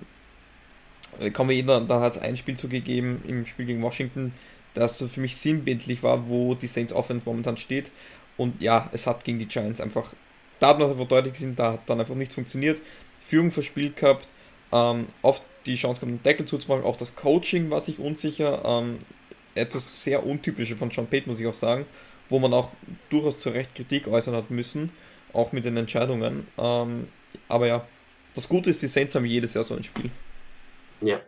kann 1.34 1.48
man 1.48 1.56
jeder, 1.56 1.82
da 1.82 2.02
hat 2.02 2.18
es 2.18 2.22
ein 2.22 2.38
Spiel 2.38 2.58
zugegeben 2.58 3.22
im 3.28 3.46
Spiel 3.46 3.66
gegen 3.66 3.82
Washington, 3.82 4.34
das 4.74 5.02
für 5.02 5.20
mich 5.20 5.38
sinnbildlich 5.38 6.04
war, 6.04 6.28
wo 6.28 6.54
die 6.54 6.68
Saints 6.68 6.94
Offense 6.94 7.24
momentan 7.26 7.58
steht. 7.58 7.92
Und 8.38 8.62
ja, 8.62 8.90
es 8.92 9.08
hat 9.08 9.24
gegen 9.24 9.40
die 9.40 9.48
Giants 9.48 9.80
einfach, 9.80 10.14
da 10.60 10.70
hat 10.70 10.80
man 10.80 10.92
einfach 10.92 11.08
deutlich 11.08 11.34
gesehen, 11.34 11.56
da 11.56 11.74
hat 11.74 11.82
dann 11.88 12.00
einfach 12.00 12.16
nichts 12.16 12.36
funktioniert. 12.36 12.82
Führung 13.24 13.52
verspielt 13.52 13.96
gehabt, 13.96 14.28
ähm, 14.72 15.08
oft 15.22 15.42
die 15.66 15.76
Chance 15.76 16.02
gehabt, 16.02 16.12
einen 16.12 16.24
Deckel 16.24 16.46
zuzumachen. 16.46 16.84
Auch 16.84 16.98
das 16.98 17.16
Coaching 17.16 17.70
war 17.72 17.80
sich 17.80 18.00
unsicher. 18.00 18.62
Ähm, 18.66 19.00
etwas 19.56 20.04
sehr 20.04 20.26
untypisches 20.26 20.78
von 20.78 20.90
John 20.90 21.08
Pate, 21.08 21.30
muss 21.30 21.40
ich 21.40 21.48
auch 21.48 21.54
sagen, 21.54 21.86
wo 22.30 22.40
man 22.40 22.54
auch 22.54 22.70
durchaus 23.10 23.40
zu 23.40 23.50
Recht 23.50 23.74
Kritik 23.74 24.08
äußern 24.08 24.36
hat 24.36 24.52
müssen, 24.52 24.92
auch 25.34 25.52
mit 25.52 25.66
den 25.66 25.78
Entscheidungen. 25.78 26.48
Ähm, 26.58 27.08
aber 27.48 27.68
ja, 27.68 27.88
das 28.36 28.50
Gute 28.50 28.70
ist, 28.70 28.82
die 28.82 28.88
Saints 28.88 29.16
haben 29.16 29.26
jedes 29.26 29.54
Jahr 29.54 29.64
so 29.64 29.76
ein 29.76 29.84
Spiel. 29.84 30.12
Ja, 31.02 31.22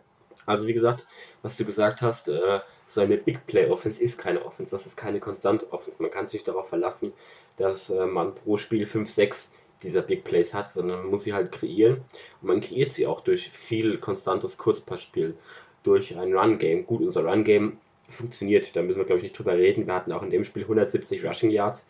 also 0.46 0.66
wie 0.66 0.72
gesagt, 0.72 1.06
was 1.42 1.56
du 1.56 1.64
gesagt 1.64 2.02
hast, 2.02 2.28
äh, 2.28 2.60
so 2.86 3.00
eine 3.00 3.18
Big 3.18 3.46
Play 3.46 3.68
Offense 3.68 4.02
ist 4.02 4.18
keine 4.18 4.44
Offense, 4.44 4.70
das 4.70 4.86
ist 4.86 4.96
keine 4.96 5.20
konstante 5.20 5.70
Offense. 5.72 6.02
Man 6.02 6.10
kann 6.10 6.26
sich 6.26 6.42
darauf 6.42 6.68
verlassen, 6.68 7.12
dass 7.56 7.90
äh, 7.90 8.06
man 8.06 8.34
pro 8.34 8.56
Spiel 8.56 8.86
5, 8.86 9.10
6 9.10 9.52
dieser 9.82 10.02
Big 10.02 10.24
Plays 10.24 10.54
hat, 10.54 10.70
sondern 10.70 11.00
man 11.00 11.10
muss 11.10 11.24
sie 11.24 11.34
halt 11.34 11.52
kreieren. 11.52 12.00
Und 12.40 12.48
man 12.48 12.60
kreiert 12.60 12.92
sie 12.92 13.06
auch 13.06 13.20
durch 13.20 13.50
viel 13.50 13.98
konstantes 13.98 14.58
Kurzpassspiel, 14.58 15.36
durch 15.82 16.16
ein 16.16 16.34
Run-Game. 16.34 16.86
Gut, 16.86 17.02
unser 17.02 17.24
Run-Game 17.24 17.76
funktioniert, 18.08 18.74
da 18.74 18.82
müssen 18.82 18.98
wir, 18.98 19.04
glaube 19.04 19.18
ich, 19.18 19.22
nicht 19.24 19.38
drüber 19.38 19.54
reden. 19.54 19.86
Wir 19.86 19.94
hatten 19.94 20.12
auch 20.12 20.22
in 20.22 20.30
dem 20.30 20.44
Spiel 20.44 20.62
170 20.62 21.24
Rushing 21.24 21.50
Yards 21.50 21.86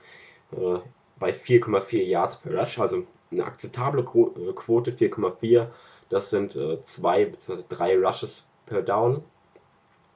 äh, 0.52 0.78
bei 1.18 1.30
4,4 1.30 2.02
Yards 2.02 2.36
per 2.36 2.58
Rush, 2.58 2.78
also 2.78 3.04
eine 3.30 3.44
akzeptable 3.44 4.02
äh, 4.02 4.52
Quote, 4.52 4.92
4,4. 4.92 5.68
Das 6.08 6.30
sind 6.30 6.56
äh, 6.56 6.80
zwei 6.82 7.26
bzw. 7.26 7.62
drei 7.68 7.98
Rushes 7.98 8.46
per 8.66 8.82
Down. 8.82 9.22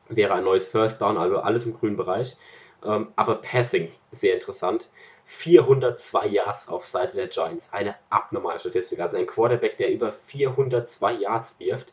Wäre 0.08 0.34
ein 0.34 0.44
neues 0.44 0.66
First 0.66 1.00
Down, 1.00 1.16
also 1.16 1.38
alles 1.38 1.64
im 1.64 1.74
grünen 1.74 1.96
Bereich. 1.96 2.36
Ähm, 2.84 3.08
aber 3.16 3.36
Passing, 3.36 3.90
sehr 4.10 4.34
interessant. 4.34 4.88
402 5.24 6.26
Yards 6.26 6.68
auf 6.68 6.84
Seite 6.86 7.16
der 7.16 7.28
Giants. 7.28 7.72
Eine 7.72 7.94
abnormale 8.10 8.58
Statistik. 8.58 9.00
Also 9.00 9.16
ein 9.16 9.26
Quarterback, 9.26 9.76
der 9.76 9.92
über 9.92 10.12
402 10.12 11.12
Yards 11.12 11.56
wirft, 11.60 11.92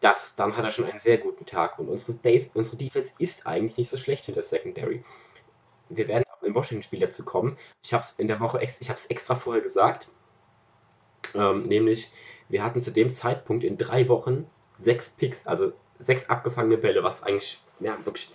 das, 0.00 0.34
dann 0.36 0.56
hat 0.56 0.64
er 0.64 0.70
schon 0.70 0.84
einen 0.86 0.98
sehr 0.98 1.18
guten 1.18 1.46
Tag. 1.46 1.78
Und 1.78 1.88
unsere, 1.88 2.18
Dave, 2.18 2.48
unsere 2.54 2.76
Defense 2.76 3.12
ist 3.18 3.46
eigentlich 3.46 3.76
nicht 3.76 3.88
so 3.88 3.96
schlecht 3.96 4.24
hinter 4.26 4.42
Secondary. 4.42 5.02
Wir 5.88 6.08
werden 6.08 6.24
auch 6.30 6.42
im 6.42 6.54
Washington-Spiel 6.54 7.00
dazu 7.00 7.24
kommen. 7.24 7.56
Ich 7.82 7.92
habe 7.92 8.02
es 8.02 8.12
in 8.12 8.28
der 8.28 8.40
Woche, 8.40 8.62
ich 8.62 8.88
habe 8.88 8.98
es 8.98 9.06
extra 9.06 9.34
vorher 9.34 9.62
gesagt. 9.62 10.08
Ähm, 11.34 11.64
nämlich, 11.64 12.10
wir 12.48 12.62
hatten 12.62 12.80
zu 12.80 12.92
dem 12.92 13.12
Zeitpunkt 13.12 13.64
in 13.64 13.76
drei 13.76 14.08
Wochen 14.08 14.46
sechs 14.74 15.10
Picks, 15.10 15.46
also 15.46 15.72
sechs 15.98 16.28
abgefangene 16.28 16.78
Bälle, 16.78 17.02
was 17.02 17.22
eigentlich 17.22 17.60
ja, 17.80 17.98
wirklich 18.04 18.30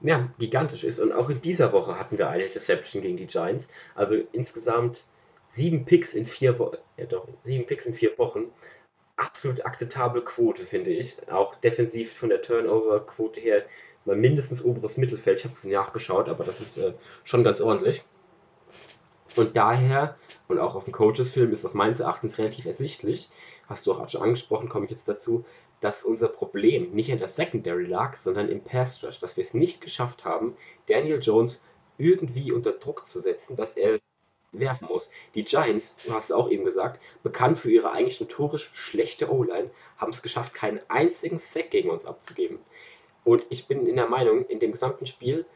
ja, 0.00 0.28
gigantisch 0.38 0.84
ist. 0.84 0.98
Und 0.98 1.12
auch 1.12 1.30
in 1.30 1.40
dieser 1.40 1.72
Woche 1.72 1.98
hatten 1.98 2.18
wir 2.18 2.28
eine 2.28 2.44
Interception 2.44 3.02
gegen 3.02 3.16
die 3.16 3.26
Giants. 3.26 3.68
Also 3.94 4.16
insgesamt 4.32 5.04
sieben 5.48 5.84
Picks 5.84 6.14
in 6.14 6.24
vier 6.24 6.58
Wochen. 6.58 6.76
Ja, 6.96 7.06
doch, 7.06 7.28
sieben 7.44 7.66
Picks 7.66 7.86
in 7.86 7.94
vier 7.94 8.16
Wochen. 8.18 8.50
Absolut 9.16 9.64
akzeptable 9.64 10.22
Quote, 10.22 10.66
finde 10.66 10.90
ich. 10.90 11.16
Auch 11.30 11.54
defensiv 11.56 12.12
von 12.12 12.28
der 12.28 12.42
Turnover-Quote 12.42 13.40
her 13.40 13.64
mal 14.04 14.16
mindestens 14.16 14.62
oberes 14.62 14.96
Mittelfeld. 14.96 15.38
Ich 15.40 15.44
habe 15.44 15.54
es 15.54 15.64
nachgeschaut, 15.64 16.28
aber 16.28 16.44
das 16.44 16.60
ist 16.60 16.76
äh, 16.76 16.92
schon 17.24 17.42
ganz 17.42 17.60
ordentlich. 17.60 18.04
Und 19.34 19.56
daher, 19.56 20.16
und 20.48 20.58
auch 20.58 20.74
auf 20.74 20.84
dem 20.84 20.92
Coaches-Film 20.92 21.52
ist 21.52 21.64
das 21.64 21.74
meines 21.74 22.00
Erachtens 22.00 22.38
relativ 22.38 22.64
ersichtlich, 22.64 23.28
hast 23.68 23.86
du 23.86 23.92
auch 23.92 24.08
schon 24.08 24.22
angesprochen, 24.22 24.68
komme 24.68 24.86
ich 24.86 24.92
jetzt 24.92 25.08
dazu, 25.08 25.44
dass 25.80 26.04
unser 26.04 26.28
Problem 26.28 26.92
nicht 26.92 27.10
in 27.10 27.18
der 27.18 27.28
Secondary 27.28 27.84
lag, 27.84 28.16
sondern 28.16 28.48
im 28.48 28.62
Pass 28.62 29.02
Rush, 29.04 29.20
dass 29.20 29.36
wir 29.36 29.44
es 29.44 29.52
nicht 29.52 29.82
geschafft 29.82 30.24
haben, 30.24 30.56
Daniel 30.86 31.18
Jones 31.20 31.62
irgendwie 31.98 32.52
unter 32.52 32.72
Druck 32.72 33.04
zu 33.04 33.20
setzen, 33.20 33.56
dass 33.56 33.76
er 33.76 33.98
werfen 34.58 34.88
muss. 34.88 35.10
Die 35.34 35.44
Giants, 35.44 35.96
du 36.04 36.12
hast 36.12 36.24
es 36.24 36.32
auch 36.32 36.50
eben 36.50 36.64
gesagt, 36.64 37.00
bekannt 37.22 37.58
für 37.58 37.70
ihre 37.70 37.90
eigentlich 37.90 38.20
notorisch 38.20 38.70
schlechte 38.72 39.32
O-Line, 39.32 39.70
haben 39.98 40.12
es 40.12 40.22
geschafft, 40.22 40.54
keinen 40.54 40.80
einzigen 40.88 41.38
Sack 41.38 41.70
gegen 41.70 41.90
uns 41.90 42.04
abzugeben. 42.04 42.58
Und 43.24 43.44
ich 43.48 43.66
bin 43.66 43.86
in 43.86 43.96
der 43.96 44.08
Meinung, 44.08 44.46
in 44.46 44.60
dem 44.60 44.72
gesamten 44.72 45.06
Spiel, 45.06 45.46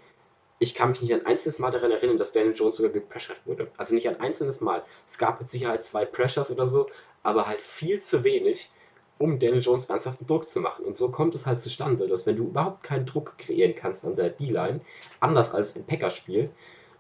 ich 0.58 0.74
kann 0.74 0.90
mich 0.90 1.00
nicht 1.00 1.14
ein 1.14 1.24
einziges 1.24 1.58
Mal 1.58 1.70
daran 1.70 1.90
erinnern, 1.90 2.18
dass 2.18 2.32
Daniel 2.32 2.54
Jones 2.54 2.76
sogar 2.76 2.92
gepressured 2.92 3.46
wurde. 3.46 3.70
Also 3.78 3.94
nicht 3.94 4.08
ein 4.08 4.20
einzelnes 4.20 4.60
Mal. 4.60 4.82
Es 5.06 5.16
gab 5.16 5.40
mit 5.40 5.50
Sicherheit 5.50 5.84
zwei 5.84 6.04
Pressures 6.04 6.50
oder 6.50 6.66
so, 6.66 6.86
aber 7.22 7.46
halt 7.46 7.62
viel 7.62 8.00
zu 8.00 8.24
wenig, 8.24 8.70
um 9.18 9.38
Daniel 9.38 9.62
Jones 9.62 9.86
ernsthaften 9.86 10.26
Druck 10.26 10.48
zu 10.48 10.60
machen. 10.60 10.84
Und 10.84 10.96
so 10.96 11.10
kommt 11.10 11.34
es 11.34 11.46
halt 11.46 11.62
zustande, 11.62 12.06
dass 12.06 12.26
wenn 12.26 12.36
du 12.36 12.44
überhaupt 12.48 12.82
keinen 12.82 13.06
Druck 13.06 13.38
kreieren 13.38 13.74
kannst 13.74 14.04
an 14.04 14.16
der 14.16 14.30
D-Line, 14.30 14.80
anders 15.20 15.52
als 15.52 15.76
im 15.76 15.84
Packers-Spiel, 15.84 16.44
äh, 16.44 16.48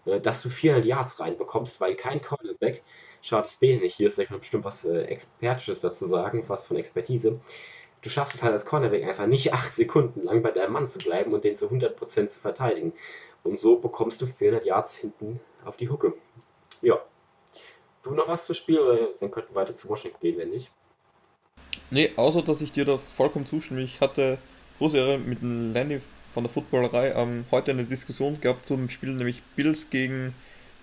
dass 0.04 0.42
du 0.42 0.48
400 0.48 0.86
Yards 0.86 1.20
reinbekommst, 1.20 1.80
weil 1.80 1.94
kein 1.94 2.22
Cornerback, 2.22 2.82
Charles 3.22 3.52
Spade 3.52 3.78
nicht 3.78 3.96
hier 3.96 4.06
ist, 4.06 4.18
der 4.18 4.26
kann 4.26 4.40
bestimmt 4.40 4.64
was 4.64 4.84
äh, 4.84 5.02
Expertisches 5.02 5.80
dazu 5.80 6.06
sagen, 6.06 6.42
was 6.48 6.66
von 6.66 6.76
Expertise. 6.76 7.40
Du 8.02 8.08
schaffst 8.08 8.34
es 8.34 8.42
halt 8.42 8.54
als 8.54 8.64
Cornerback 8.64 9.04
einfach 9.04 9.26
nicht 9.26 9.52
8 9.52 9.74
Sekunden 9.74 10.22
lang 10.22 10.42
bei 10.42 10.50
deinem 10.50 10.72
Mann 10.72 10.88
zu 10.88 10.98
bleiben 10.98 11.32
und 11.32 11.44
den 11.44 11.56
zu 11.56 11.66
100% 11.66 12.28
zu 12.28 12.40
verteidigen. 12.40 12.94
Und 13.42 13.60
so 13.60 13.76
bekommst 13.76 14.22
du 14.22 14.26
400 14.26 14.64
Yards 14.64 14.94
hinten 14.94 15.40
auf 15.64 15.76
die 15.76 15.90
Hucke. 15.90 16.14
Ja. 16.80 16.98
Du 18.02 18.12
noch 18.12 18.28
was 18.28 18.46
zu 18.46 18.54
spielen 18.54 19.08
dann 19.20 19.30
könnten 19.30 19.54
wir 19.54 19.60
weiter 19.60 19.74
zu 19.74 19.88
Washington 19.90 20.18
gehen, 20.20 20.38
wenn 20.38 20.48
nicht. 20.48 20.70
Nee, 21.90 22.10
außer 22.16 22.40
dass 22.40 22.62
ich 22.62 22.72
dir 22.72 22.86
da 22.86 22.96
vollkommen 22.96 23.46
zustimme. 23.46 23.82
Ich 23.82 24.00
hatte 24.00 24.38
große 24.78 24.96
Ehre 24.96 25.18
mit 25.18 25.42
Landy 25.42 26.00
von 26.32 26.44
der 26.44 26.52
Footballerei 26.52 27.12
ähm, 27.16 27.44
heute 27.50 27.72
eine 27.72 27.84
Diskussion 27.84 28.40
gehabt 28.40 28.66
zum 28.66 28.88
Spiel, 28.88 29.10
nämlich 29.10 29.42
Bills 29.56 29.90
gegen, 29.90 30.34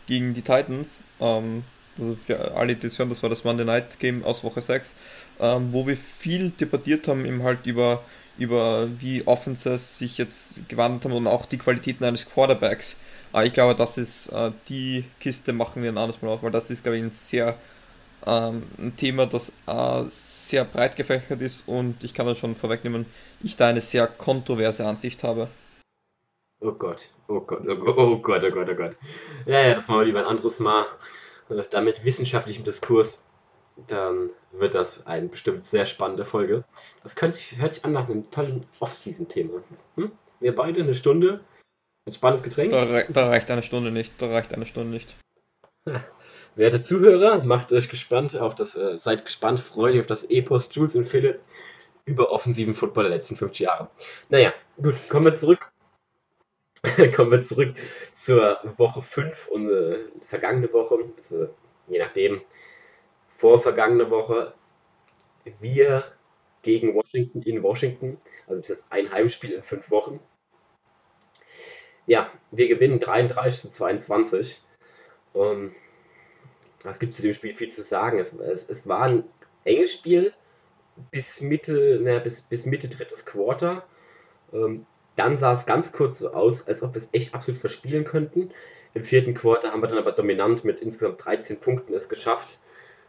gegen 0.08 0.34
die 0.34 0.42
Titans. 0.42 1.04
Ähm, 1.20 1.64
also 2.00 2.16
für 2.16 2.56
alle, 2.56 2.76
die 2.76 2.82
das 2.82 3.00
hören, 3.00 3.10
das 3.10 3.24
war 3.24 3.30
das 3.30 3.44
Monday 3.44 3.66
Night 3.66 4.00
Game 4.00 4.24
aus 4.24 4.44
Woche 4.44 4.62
6, 4.62 4.96
ähm, 5.40 5.70
wo 5.72 5.88
wir 5.88 5.98
viel 5.98 6.52
debattiert 6.52 7.08
haben, 7.08 7.26
eben 7.26 7.44
halt 7.44 7.66
über, 7.66 8.04
über 8.38 8.88
wie 9.00 9.26
Offenses 9.26 9.98
sich 9.98 10.18
jetzt 10.18 10.70
gewandelt 10.70 11.06
haben 11.06 11.14
und 11.14 11.28
auch 11.28 11.46
die 11.46 11.58
Qualitäten 11.58 12.04
eines 12.04 12.26
Quarterbacks. 12.26 12.96
Aber 13.34 13.46
ich 13.46 13.54
glaube, 13.54 13.76
das 13.76 13.98
ist 13.98 14.28
äh, 14.30 14.52
die 14.70 15.06
Kiste, 15.20 15.54
machen 15.54 15.82
wir 15.82 15.92
ein 15.92 15.98
anderes 15.98 16.22
Mal 16.22 16.30
auf, 16.30 16.44
weil 16.44 16.52
das 16.52 16.70
ist, 16.70 16.84
glaube 16.84 16.98
ich, 16.98 17.04
ein 17.04 17.12
sehr 17.12 17.56
ähm, 18.26 18.64
ein 18.78 18.96
Thema, 18.98 19.26
das 19.26 19.52
äh, 19.68 20.04
sehr 20.08 20.66
breit 20.66 20.96
gefächert 20.96 21.42
ist 21.42 21.68
und 21.68 22.04
ich 22.04 22.14
kann 22.14 22.26
das 22.26 22.38
schon 22.38 22.56
vorwegnehmen, 22.56 23.06
ich 23.44 23.56
da 23.56 23.70
eine 23.70 23.82
sehr 23.82 24.08
kontroverse 24.08 24.86
Ansicht 24.86 25.24
habe. 25.24 25.48
Oh 26.60 26.72
Gott, 26.72 27.10
oh 27.28 27.42
Gott, 27.42 27.62
oh 27.68 27.76
Gott, 27.76 27.98
oh 27.98 28.18
Gott, 28.18 28.44
oh 28.44 28.52
Gott, 28.52 28.70
oh 28.70 28.76
Gott. 28.76 28.96
Ja, 29.46 29.62
ja, 29.68 29.74
das 29.76 29.88
machen 29.88 30.00
wir 30.00 30.06
lieber 30.06 30.20
ein 30.20 30.26
anderes 30.26 30.60
Mal. 30.60 30.86
Da 31.70 31.82
mit 31.82 32.04
wissenschaftlichem 32.04 32.64
Diskurs, 32.64 33.24
dann 33.88 34.32
wird 34.52 34.74
das 34.74 35.06
eine 35.06 35.28
bestimmt 35.28 35.64
sehr 35.64 35.86
spannende 35.86 36.26
Folge. 36.26 36.66
Das 37.04 37.16
könnte 37.16 37.38
sich, 37.38 37.62
hört 37.62 37.76
sich 37.76 37.86
an 37.86 37.94
nach 37.94 38.10
einem 38.10 38.30
tollen 38.32 38.66
Off-Season-Thema. 38.80 39.62
Hm? 39.96 40.12
Wir 40.40 40.56
beide 40.56 40.82
eine 40.82 40.96
Stunde, 40.96 41.42
ein 42.06 42.14
spannendes 42.14 42.44
Getränk. 42.44 42.72
Da, 42.72 43.04
da 43.04 43.30
reicht 43.30 43.52
eine 43.52 43.64
Stunde 43.64 43.92
nicht, 43.92 44.12
da 44.20 44.28
reicht 44.28 44.54
eine 44.54 44.66
Stunde 44.66 44.90
nicht. 44.90 45.16
Werte 46.58 46.82
Zuhörer, 46.82 47.44
macht 47.44 47.72
euch 47.72 47.88
gespannt 47.88 48.36
auf 48.36 48.56
das, 48.56 48.76
äh, 48.76 48.98
seid 48.98 49.26
gespannt, 49.26 49.60
freut 49.60 49.94
euch 49.94 50.00
auf 50.00 50.08
das 50.08 50.24
Epos 50.24 50.70
Jules 50.72 50.96
und 50.96 51.06
Philipp 51.06 51.40
über 52.06 52.32
offensiven 52.32 52.74
Football 52.74 53.04
der 53.04 53.18
letzten 53.18 53.36
50 53.36 53.60
Jahre. 53.60 53.92
Naja, 54.30 54.54
gut, 54.82 54.96
kommen 55.08 55.26
wir 55.26 55.36
zurück. 55.36 55.72
kommen 57.16 57.30
wir 57.30 57.44
zurück 57.44 57.76
zur 58.12 58.60
Woche 58.78 59.04
5 59.04 59.48
und 59.50 59.70
äh, 59.70 60.00
vergangene 60.28 60.74
Woche, 60.74 60.98
je 61.88 62.00
nachdem, 62.00 62.42
vor 63.30 63.60
vergangene 63.60 64.10
Woche. 64.10 64.54
Wir 65.60 66.06
gegen 66.64 66.96
Washington 66.96 67.44
in 67.44 67.62
Washington, 67.62 68.18
also 68.48 68.62
bis 68.62 68.70
jetzt 68.70 68.86
ein 68.90 69.12
Heimspiel 69.12 69.52
in 69.52 69.62
fünf 69.62 69.92
Wochen. 69.92 70.20
Ja, 72.08 72.32
wir 72.50 72.68
gewinnen 72.68 73.00
33 73.00 73.62
zu 73.62 73.70
22. 73.70 74.62
Ähm, 75.36 75.76
was 76.84 77.00
gibt 77.00 77.14
zu 77.14 77.22
dem 77.22 77.34
Spiel 77.34 77.56
viel 77.56 77.70
zu 77.70 77.82
sagen? 77.82 78.20
Es, 78.20 78.34
es, 78.34 78.70
es 78.70 78.88
war 78.88 79.04
ein 79.04 79.24
enges 79.64 79.94
Spiel 79.94 80.34
bis 81.12 81.42
Mitte, 81.42 82.00
naja, 82.02 82.20
bis, 82.20 82.42
bis 82.42 82.66
Mitte 82.66 82.88
drittes 82.88 83.26
Quarter. 83.26 83.84
Ähm, 84.54 84.86
dann 85.16 85.38
sah 85.38 85.54
es 85.54 85.66
ganz 85.66 85.92
kurz 85.92 86.20
so 86.20 86.32
aus, 86.32 86.68
als 86.68 86.84
ob 86.84 86.94
wir 86.94 87.02
es 87.02 87.10
echt 87.12 87.34
absolut 87.34 87.60
verspielen 87.60 88.06
könnten. 88.06 88.52
Im 88.94 89.04
vierten 89.04 89.34
Quarter 89.34 89.72
haben 89.72 89.82
wir 89.82 89.88
dann 89.88 89.98
aber 89.98 90.12
dominant 90.12 90.64
mit 90.64 90.80
insgesamt 90.80 91.24
13 91.24 91.60
Punkten 91.60 91.94
es 91.94 92.10
geschafft, 92.10 92.60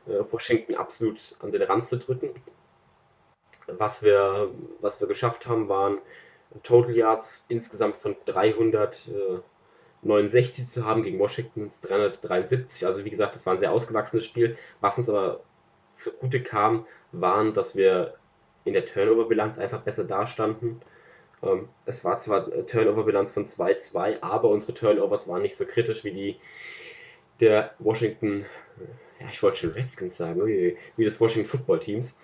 äh, 0.07 0.21
Washington 0.31 0.75
absolut 0.75 1.35
an 1.41 1.53
den 1.53 1.63
Rand 1.63 1.87
zu 1.87 1.99
drücken. 1.99 2.31
Was 3.67 4.03
wir, 4.03 4.51
was 4.81 5.01
wir 5.01 5.09
geschafft 5.09 5.47
haben, 5.47 5.69
waren 5.69 5.99
Total 6.63 6.95
Yards 6.97 7.45
insgesamt 7.49 7.97
von 7.97 8.17
300. 8.25 9.09
Äh, 9.09 9.39
69 10.03 10.67
zu 10.67 10.85
haben 10.85 11.03
gegen 11.03 11.19
Washington 11.19 11.71
373. 11.83 12.87
Also 12.87 13.05
wie 13.05 13.11
gesagt, 13.11 13.35
das 13.35 13.47
war 13.47 13.55
ein 13.55 13.59
sehr 13.59 13.73
ausgewachsenes 13.73 14.25
Spiel. 14.25 14.57
Was 14.81 14.99
uns 14.99 15.09
aber 15.09 15.41
zugute 15.97 16.43
kam, 16.43 16.87
waren, 17.13 17.55
dass 17.55 17.77
wir 17.77 18.15
in 18.65 18.75
der 18.75 18.87
Turnover-Bilanz 18.87 19.59
einfach 19.59 19.81
besser 19.81 20.05
dastanden. 20.05 20.81
Ähm, 21.43 21.69
es 21.87 22.05
war 22.05 22.19
zwar 22.21 22.53
eine 22.53 22.67
Turnover-Bilanz 22.67 23.33
von 23.33 23.47
2-2, 23.47 24.19
aber 24.21 24.51
unsere 24.51 24.75
Turnovers 24.75 25.29
waren 25.29 25.43
nicht 25.43 25.57
so 25.57 25.65
kritisch 25.65 26.05
wie 26.05 26.13
die 26.13 26.37
der 27.41 27.75
Washington, 27.79 28.45
ja, 29.21 29.29
ich 29.31 29.43
wollte 29.43 29.59
schon 29.59 29.71
Redskins 29.71 30.17
sagen, 30.17 30.45
wie 30.45 31.05
des 31.05 31.21
Washington 31.21 31.49
Football 31.49 31.81
Teams. 31.81 32.17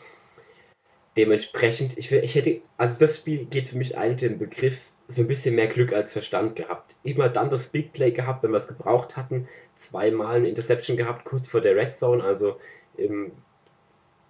Dementsprechend, 1.16 1.96
ich, 1.96 2.10
ich 2.10 2.34
hätte, 2.34 2.60
also 2.76 2.98
das 2.98 3.18
Spiel 3.18 3.44
geht 3.44 3.68
für 3.68 3.76
mich 3.76 3.96
ein 3.96 4.16
den 4.16 4.38
Begriff 4.38 4.90
so 5.08 5.20
ein 5.20 5.28
bisschen 5.28 5.54
mehr 5.54 5.66
Glück 5.68 5.92
als 5.92 6.12
Verstand 6.12 6.56
gehabt. 6.56 6.94
Immer 7.02 7.28
dann 7.28 7.50
das 7.50 7.68
Big 7.68 7.92
Play 7.92 8.10
gehabt, 8.10 8.42
wenn 8.42 8.52
wir 8.52 8.56
es 8.56 8.68
gebraucht 8.68 9.16
hatten. 9.16 9.48
Zweimal 9.76 10.36
eine 10.36 10.48
Interception 10.48 10.96
gehabt, 10.96 11.24
kurz 11.24 11.48
vor 11.48 11.60
der 11.60 11.76
Red 11.76 11.96
Zone, 11.96 12.22
also 12.22 12.56
im, 12.96 13.32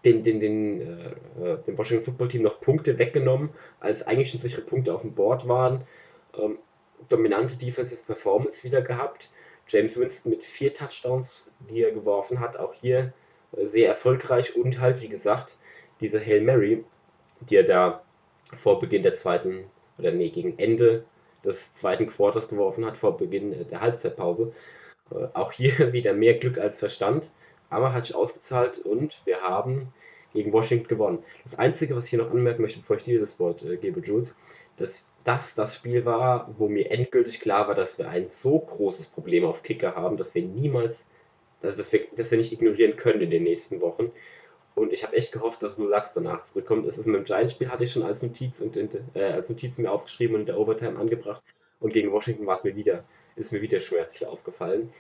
den, 0.04 0.22
den, 0.22 0.40
den, 0.40 0.80
äh, 0.80 1.52
äh, 1.52 1.58
dem 1.66 1.78
Washington 1.78 2.04
Football 2.04 2.28
Team 2.28 2.42
noch 2.42 2.60
Punkte 2.60 2.98
weggenommen, 2.98 3.50
als 3.80 4.02
eigentlich 4.02 4.30
schon 4.30 4.40
sichere 4.40 4.62
Punkte 4.62 4.94
auf 4.94 5.02
dem 5.02 5.14
Board 5.14 5.48
waren. 5.48 5.82
Ähm, 6.36 6.58
dominante 7.08 7.56
Defensive 7.56 8.02
Performance 8.04 8.64
wieder 8.64 8.82
gehabt. 8.82 9.30
James 9.68 9.98
Winston 9.98 10.30
mit 10.30 10.44
vier 10.44 10.74
Touchdowns, 10.74 11.50
die 11.70 11.82
er 11.82 11.92
geworfen 11.92 12.40
hat, 12.40 12.56
auch 12.56 12.74
hier 12.74 13.12
äh, 13.56 13.64
sehr 13.64 13.88
erfolgreich 13.88 14.56
und 14.56 14.80
halt, 14.80 15.00
wie 15.02 15.08
gesagt, 15.08 15.56
diese 16.00 16.20
Hail 16.20 16.40
Mary, 16.40 16.84
die 17.40 17.56
er 17.56 17.62
da 17.62 18.02
vor 18.52 18.80
Beginn 18.80 19.02
der 19.02 19.14
zweiten 19.14 19.64
oder 19.98 20.12
nee, 20.12 20.30
gegen 20.30 20.58
Ende 20.58 21.04
des 21.44 21.74
zweiten 21.74 22.06
Quarters 22.06 22.48
geworfen 22.48 22.84
hat, 22.84 22.96
vor 22.96 23.16
Beginn 23.16 23.66
der 23.68 23.80
Halbzeitpause. 23.80 24.52
Äh, 25.10 25.26
auch 25.34 25.52
hier 25.52 25.92
wieder 25.92 26.12
mehr 26.12 26.34
Glück 26.34 26.58
als 26.58 26.78
Verstand, 26.78 27.30
aber 27.70 27.92
hat 27.92 28.06
sich 28.06 28.16
ausgezahlt 28.16 28.78
und 28.78 29.20
wir 29.24 29.42
haben 29.42 29.92
gegen 30.32 30.52
Washington 30.52 30.88
gewonnen. 30.88 31.22
Das 31.44 31.58
Einzige, 31.58 31.94
was 31.94 32.04
ich 32.04 32.10
hier 32.10 32.18
noch 32.18 32.30
anmerken 32.30 32.62
möchte, 32.62 32.80
bevor 32.80 32.96
ich 32.96 33.04
dir 33.04 33.20
das 33.20 33.38
Wort 33.38 33.62
äh, 33.62 33.76
gebe, 33.76 34.00
Jules, 34.00 34.34
dass 34.76 35.06
das 35.22 35.54
das 35.54 35.76
Spiel 35.76 36.04
war, 36.04 36.52
wo 36.58 36.68
mir 36.68 36.90
endgültig 36.90 37.40
klar 37.40 37.68
war, 37.68 37.74
dass 37.74 37.98
wir 37.98 38.08
ein 38.08 38.28
so 38.28 38.58
großes 38.58 39.06
Problem 39.06 39.44
auf 39.44 39.62
Kicker 39.62 39.94
haben, 39.94 40.16
dass 40.16 40.34
wir 40.34 40.42
niemals, 40.42 41.06
dass 41.62 41.92
wir, 41.92 42.00
dass 42.16 42.30
wir 42.30 42.38
nicht 42.38 42.52
ignorieren 42.52 42.96
können 42.96 43.22
in 43.22 43.30
den 43.30 43.44
nächsten 43.44 43.80
Wochen. 43.80 44.10
Und 44.74 44.92
ich 44.92 45.04
habe 45.04 45.16
echt 45.16 45.32
gehofft, 45.32 45.62
dass 45.62 45.76
Blue 45.76 45.88
Lachs 45.88 46.14
danach 46.14 46.40
zurückkommt. 46.40 46.86
Es 46.86 46.98
ist 46.98 47.06
mit 47.06 47.16
dem 47.16 47.24
Giants-Spiel 47.24 47.70
hatte 47.70 47.84
ich 47.84 47.92
schon 47.92 48.02
als 48.02 48.22
Notiz 48.22 48.60
und 48.60 48.76
äh, 48.76 49.22
als 49.22 49.48
Notiz 49.48 49.78
mir 49.78 49.92
aufgeschrieben 49.92 50.34
und 50.34 50.42
in 50.42 50.46
der 50.46 50.58
Overtime 50.58 50.98
angebracht. 50.98 51.42
Und 51.78 51.92
gegen 51.92 52.10
Washington 52.10 52.46
war 52.46 52.56
es 52.56 52.64
mir 52.64 52.74
wieder, 52.74 53.04
ist 53.36 53.52
mir 53.52 53.62
wieder 53.62 53.80
schmerzlich 53.80 54.26
aufgefallen. 54.26 54.92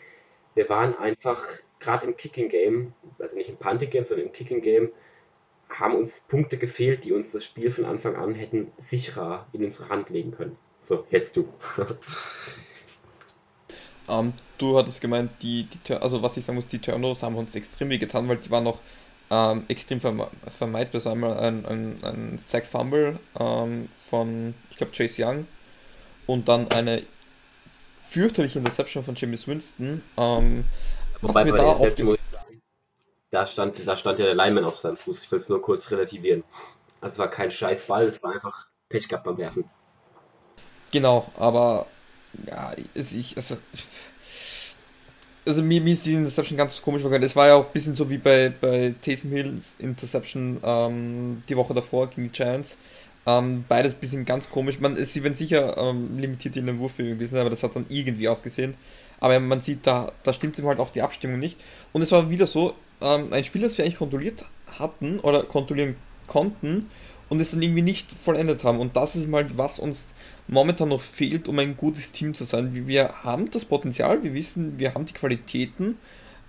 Wir 0.54 0.68
waren 0.68 0.96
einfach, 0.96 1.42
gerade 1.80 2.06
im 2.06 2.16
Kicking-Game, 2.16 2.92
also 3.18 3.36
nicht 3.36 3.48
im 3.48 3.56
Punting-Game, 3.56 4.04
sondern 4.04 4.26
im 4.26 4.32
Kicking-Game, 4.32 4.92
haben 5.68 5.96
uns 5.96 6.20
Punkte 6.20 6.56
gefehlt, 6.56 7.04
die 7.04 7.12
uns 7.12 7.32
das 7.32 7.44
Spiel 7.44 7.70
von 7.72 7.84
Anfang 7.84 8.14
an 8.14 8.34
hätten 8.34 8.70
sicherer 8.78 9.48
in 9.52 9.64
unsere 9.64 9.88
Hand 9.88 10.10
legen 10.10 10.30
können. 10.30 10.56
So, 10.80 11.04
jetzt 11.10 11.36
du. 11.36 11.48
Ähm, 14.06 14.34
du 14.58 14.76
hattest 14.76 15.00
gemeint, 15.00 15.30
die, 15.40 15.66
die, 15.88 15.94
also 15.94 16.22
was 16.22 16.36
ich 16.36 16.44
sagen 16.44 16.56
muss, 16.56 16.68
die 16.68 16.78
Turnovers 16.78 17.22
haben 17.22 17.36
uns 17.36 17.54
extrem 17.54 17.88
weh 17.88 17.96
getan, 17.98 18.28
weil 18.28 18.36
die 18.36 18.50
waren 18.50 18.64
noch 18.64 18.78
ähm, 19.30 19.64
extrem 19.68 20.00
verme 20.00 20.28
vermeidbar. 20.46 20.98
Es 20.98 21.04
war 21.04 21.12
einmal 21.12 21.38
ein, 21.38 21.64
ein, 21.66 21.98
ein 22.02 22.38
Sack 22.38 22.66
Fumble 22.66 23.18
ähm, 23.38 23.88
von, 23.94 24.54
ich 24.70 24.76
glaube, 24.76 24.92
Chase 24.92 25.24
Young 25.24 25.46
und 26.26 26.48
dann 26.48 26.70
eine 26.70 27.02
fürchterliche 28.08 28.58
Interception 28.58 29.04
von 29.04 29.14
Jameis 29.14 29.48
Winston. 29.48 30.02
Ähm, 30.16 30.64
was 31.20 31.30
Wobei 31.30 31.44
mir 31.44 31.52
bei 31.52 31.58
da 31.58 31.64
der 31.64 31.72
aufge... 31.72 31.84
Interception, 31.86 32.06
muss 32.08 32.18
ich 32.18 32.38
sagen, 32.38 32.60
da 33.30 33.46
stand, 33.46 33.88
da 33.88 33.96
stand 33.96 34.18
ja 34.20 34.26
der 34.26 34.34
Lineman 34.34 34.64
auf 34.64 34.76
seinem 34.76 34.96
Fuß. 34.96 35.22
Ich 35.22 35.30
will 35.30 35.38
es 35.38 35.48
nur 35.48 35.60
kurz 35.60 35.90
relativieren. 35.90 36.44
Also 37.00 37.14
es 37.14 37.18
war 37.18 37.28
kein 37.28 37.50
scheiß 37.50 37.86
Ball, 37.86 38.04
es 38.04 38.22
war 38.22 38.32
einfach 38.32 38.68
Pech 38.88 39.08
gehabt 39.08 39.24
beim 39.24 39.36
Werfen. 39.36 39.64
Genau, 40.92 41.30
aber 41.36 41.86
ja, 42.46 42.72
ich, 42.94 43.36
also, 43.36 43.56
also 45.46 45.62
mir, 45.62 45.80
mir 45.80 45.92
ist 45.92 46.06
die 46.06 46.14
Interception 46.14 46.56
ganz 46.56 46.80
komisch 46.80 47.02
vorgekommen. 47.02 47.26
Es 47.26 47.36
war 47.36 47.48
ja 47.48 47.54
auch 47.54 47.66
ein 47.66 47.72
bisschen 47.72 47.94
so 47.94 48.08
wie 48.08 48.18
bei, 48.18 48.52
bei 48.60 48.94
Taysom 49.02 49.30
Hills 49.30 49.76
Interception 49.78 50.58
ähm, 50.64 51.42
die 51.48 51.56
Woche 51.56 51.74
davor 51.74 52.08
gegen 52.08 52.24
die 52.24 52.30
Giants. 52.30 52.76
Ähm, 53.26 53.64
beides 53.68 53.94
ein 53.94 54.00
bisschen 54.00 54.24
ganz 54.24 54.50
komisch. 54.50 54.80
Man, 54.80 55.02
sie 55.02 55.22
werden 55.22 55.34
sicher 55.34 55.76
ähm, 55.78 56.18
limitiert 56.18 56.56
in 56.56 56.66
den 56.66 56.78
Wurfbewegung 56.78 57.18
gewesen, 57.18 57.38
aber 57.38 57.50
das 57.50 57.62
hat 57.62 57.74
dann 57.74 57.86
irgendwie 57.88 58.28
ausgesehen. 58.28 58.74
Aber 59.20 59.38
man 59.40 59.60
sieht, 59.60 59.86
da, 59.86 60.12
da 60.22 60.32
stimmt 60.32 60.58
ihm 60.58 60.66
halt 60.66 60.78
auch 60.78 60.90
die 60.90 61.02
Abstimmung 61.02 61.38
nicht. 61.38 61.58
Und 61.92 62.02
es 62.02 62.12
war 62.12 62.28
wieder 62.28 62.46
so, 62.46 62.74
ähm, 63.00 63.32
ein 63.32 63.44
Spiel, 63.44 63.62
das 63.62 63.78
wir 63.78 63.84
eigentlich 63.84 63.98
kontrolliert 63.98 64.44
hatten 64.78 65.20
oder 65.20 65.44
kontrollieren 65.44 65.96
konnten 66.26 66.90
und 67.28 67.40
es 67.40 67.52
dann 67.52 67.62
irgendwie 67.62 67.82
nicht 67.82 68.12
vollendet 68.12 68.64
haben. 68.64 68.78
Und 68.80 68.96
das 68.96 69.16
ist 69.16 69.30
halt, 69.32 69.56
was 69.56 69.78
uns 69.78 70.08
momentan 70.48 70.90
noch 70.90 71.00
fehlt, 71.00 71.48
um 71.48 71.58
ein 71.58 71.76
gutes 71.76 72.12
Team 72.12 72.34
zu 72.34 72.44
sein. 72.44 72.86
Wir 72.86 73.22
haben 73.22 73.50
das 73.50 73.64
Potenzial, 73.64 74.22
wir 74.22 74.34
wissen, 74.34 74.78
wir 74.78 74.94
haben 74.94 75.04
die 75.04 75.12
Qualitäten, 75.12 75.96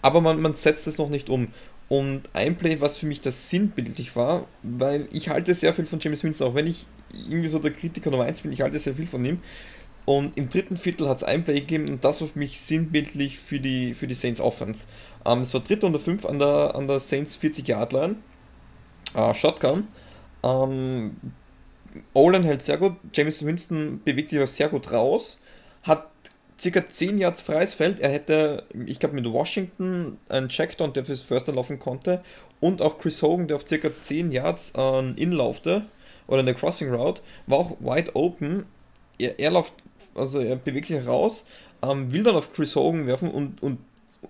aber 0.02 0.22
man, 0.22 0.42
man 0.42 0.54
setzt 0.54 0.88
es 0.88 0.98
noch 0.98 1.10
nicht 1.10 1.30
um. 1.30 1.48
Und 1.88 2.24
ein 2.34 2.56
Play, 2.56 2.82
was 2.82 2.98
für 2.98 3.06
mich 3.06 3.22
das 3.22 3.50
sinnbildlich 3.50 4.16
war, 4.16 4.48
weil 4.64 5.08
ich 5.12 5.30
halte 5.30 5.54
sehr 5.54 5.74
viel 5.74 5.86
von 5.86 6.00
James 6.00 6.24
Winston, 6.24 6.48
auch 6.48 6.56
wenn 6.56 6.68
ich 6.68 6.88
irgendwie 7.14 7.50
so 7.50 7.60
der 7.60 7.72
Kritiker 7.72 8.10
Nummer 8.10 8.24
eins 8.24 8.42
bin, 8.42 8.52
ich 8.52 8.62
halte 8.62 8.80
sehr 8.80 8.96
viel 8.96 9.08
von 9.08 9.24
ihm. 9.24 9.40
Und 10.06 10.38
im 10.38 10.50
dritten 10.50 10.78
Viertel 10.78 11.10
hat 11.10 11.18
es 11.18 11.24
ein 11.24 11.44
Play 11.44 11.62
gegeben 11.62 11.90
und 11.90 12.04
das 12.04 12.22
war 12.22 12.28
für 12.28 12.38
mich 12.38 12.60
sinnbildlich 12.60 13.40
für 13.40 13.60
die, 13.60 13.94
für 13.94 14.08
die 14.08 14.14
Saints 14.14 14.40
Offense. 14.40 14.88
Ähm, 15.26 15.42
es 15.42 15.54
war 15.54 15.62
dritte 15.62 15.86
und 15.86 16.00
fünf 16.00 16.26
an 16.26 16.38
der, 16.38 16.76
an 16.76 16.88
der 16.88 17.00
Saints 17.00 17.38
40-Yard-Line, 17.42 18.16
äh, 19.16 19.34
Shotgun. 19.34 19.88
Ähm, 20.44 21.16
Olan 22.14 22.44
hält 22.44 22.62
sehr 22.62 22.78
gut, 22.78 22.94
James 23.14 23.46
Winston 23.46 24.02
bewegt 24.04 24.30
sich 24.30 24.42
auch 24.42 24.48
sehr 24.48 24.70
gut 24.70 24.92
raus, 24.92 25.40
hat 25.84 26.08
circa 26.60 26.88
10 26.88 27.18
Yards 27.18 27.42
freies 27.42 27.74
Feld. 27.74 28.00
Er 28.00 28.10
hätte, 28.10 28.64
ich 28.86 29.00
glaube, 29.00 29.16
mit 29.16 29.32
Washington 29.32 30.18
einen 30.30 30.50
Checkdown, 30.50 30.94
der 30.94 31.06
fürs 31.06 31.22
First 31.22 31.48
laufen 31.48 31.80
konnte, 31.80 32.22
und 32.60 32.82
auch 32.82 32.98
Chris 33.00 33.22
Hogan, 33.22 33.48
der 33.48 33.58
auf 33.58 33.68
circa 33.68 33.90
10 34.00 34.32
Yards 34.32 34.74
äh, 34.78 35.12
inlaufte, 35.22 35.84
oder 36.28 36.40
eine 36.40 36.56
Crossing 36.56 36.92
Route, 36.92 37.22
war 37.48 37.60
auch 37.60 37.72
wide 37.80 38.16
open. 38.16 38.66
Er, 39.20 39.40
er 39.40 39.52
läuft, 39.52 39.74
also 40.16 40.40
er 40.40 40.56
bewegt 40.56 40.88
sich 40.88 41.06
raus, 41.06 41.46
ähm, 41.82 42.12
will 42.12 42.24
dann 42.24 42.36
auf 42.36 42.52
Chris 42.54 42.76
Hogan 42.76 43.06
werfen 43.06 43.30
und, 43.30 43.62
und 43.62 43.80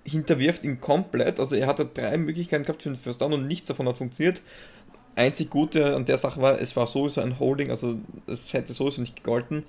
hinterwirft 0.04 0.64
ihn 0.64 0.82
komplett. 0.82 1.40
Also 1.40 1.56
er 1.56 1.68
hatte 1.68 1.86
drei 1.86 2.18
Möglichkeiten 2.18 2.64
gehabt 2.64 2.84
für 2.84 2.90
den 2.90 2.98
First 2.98 3.22
Down 3.22 3.34
und 3.34 3.48
nichts 3.48 3.68
davon 3.68 3.88
hat 3.88 3.98
funktioniert 3.98 4.42
einzig 5.16 5.50
Gute 5.50 5.96
an 5.96 6.06
der 6.06 6.18
Sache 6.18 6.42
war, 6.42 6.60
es 6.60 6.76
war 6.76 6.88
sowieso 6.88 7.22
ein 7.22 7.40
Holding, 7.40 7.70
also 7.70 7.98
es 8.28 8.54
hätte 8.54 8.74
sowieso 8.74 9.02
nicht 9.02 9.16
gegolten. 9.18 9.66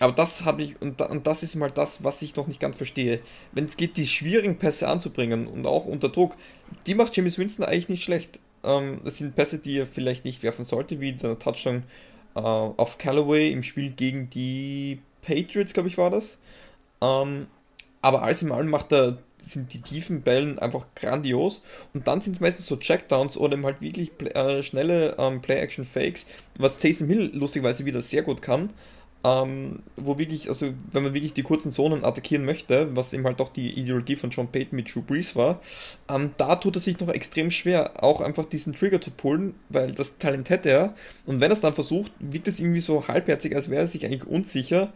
Aber 0.00 0.12
das 0.12 0.44
habe 0.44 0.62
ich, 0.62 0.80
und, 0.80 1.00
da, 1.00 1.06
und 1.06 1.26
das 1.26 1.42
ist 1.42 1.56
mal 1.56 1.70
das, 1.70 2.02
was 2.02 2.22
ich 2.22 2.34
noch 2.34 2.46
nicht 2.46 2.60
ganz 2.60 2.76
verstehe. 2.76 3.20
Wenn 3.52 3.66
es 3.66 3.76
geht, 3.76 3.98
die 3.98 4.06
schwierigen 4.06 4.56
Pässe 4.56 4.88
anzubringen 4.88 5.46
und 5.46 5.66
auch 5.66 5.84
unter 5.84 6.08
Druck, 6.08 6.36
die 6.86 6.94
macht 6.94 7.14
James 7.16 7.38
Winston 7.38 7.66
eigentlich 7.66 7.90
nicht 7.90 8.02
schlecht. 8.02 8.40
Ähm, 8.64 9.00
das 9.04 9.18
sind 9.18 9.36
Pässe, 9.36 9.58
die 9.58 9.78
er 9.78 9.86
vielleicht 9.86 10.24
nicht 10.24 10.42
werfen 10.42 10.64
sollte, 10.64 11.00
wie 11.00 11.12
der 11.12 11.38
Touchdown 11.38 11.82
äh, 12.34 12.40
auf 12.40 12.96
Callaway 12.96 13.52
im 13.52 13.62
Spiel 13.62 13.90
gegen 13.90 14.30
die 14.30 15.00
Patriots, 15.22 15.74
glaube 15.74 15.90
ich, 15.90 15.98
war 15.98 16.10
das. 16.10 16.38
Ähm, 17.02 17.46
aber 18.00 18.22
alles 18.22 18.42
in 18.42 18.52
allem 18.52 18.70
macht 18.70 18.92
er, 18.92 19.18
sind 19.44 19.72
die 19.72 19.80
tiefen 19.80 20.22
Bällen 20.22 20.58
einfach 20.58 20.86
grandios. 20.94 21.62
Und 21.94 22.06
dann 22.06 22.20
sind 22.20 22.34
es 22.34 22.40
meistens 22.40 22.66
so 22.66 22.76
Checkdowns 22.76 23.36
oder 23.36 23.54
eben 23.54 23.64
halt 23.64 23.80
wirklich 23.80 24.12
äh, 24.34 24.62
schnelle 24.62 25.16
ähm, 25.18 25.42
Play-Action-Fakes, 25.42 26.26
was 26.56 26.78
Taysom 26.78 27.08
Hill 27.08 27.30
lustigerweise 27.34 27.84
wieder 27.84 28.02
sehr 28.02 28.22
gut 28.22 28.42
kann. 28.42 28.70
Ähm, 29.22 29.80
wo 29.96 30.16
wirklich, 30.16 30.48
also 30.48 30.72
wenn 30.92 31.02
man 31.02 31.12
wirklich 31.12 31.34
die 31.34 31.42
kurzen 31.42 31.72
Zonen 31.72 32.06
attackieren 32.06 32.46
möchte, 32.46 32.96
was 32.96 33.12
eben 33.12 33.24
halt 33.24 33.38
auch 33.42 33.50
die 33.50 33.78
Ideologie 33.78 34.16
von 34.16 34.30
John 34.30 34.48
Payton 34.48 34.76
mit 34.76 34.94
Drew 34.94 35.02
Brees 35.02 35.36
war, 35.36 35.60
ähm, 36.08 36.30
da 36.38 36.56
tut 36.56 36.76
er 36.76 36.80
sich 36.80 36.98
noch 36.98 37.10
extrem 37.10 37.50
schwer, 37.50 38.02
auch 38.02 38.22
einfach 38.22 38.46
diesen 38.46 38.74
Trigger 38.74 38.98
zu 38.98 39.10
pullen, 39.10 39.54
weil 39.68 39.92
das 39.92 40.16
Talent 40.16 40.48
hätte 40.48 40.70
er. 40.70 40.94
Und 41.26 41.40
wenn 41.40 41.50
er 41.50 41.52
es 41.52 41.60
dann 41.60 41.74
versucht, 41.74 42.12
wirkt 42.18 42.48
es 42.48 42.60
irgendwie 42.60 42.80
so 42.80 43.08
halbherzig, 43.08 43.54
als 43.54 43.68
wäre 43.68 43.82
er 43.82 43.86
sich 43.88 44.06
eigentlich 44.06 44.26
unsicher. 44.26 44.90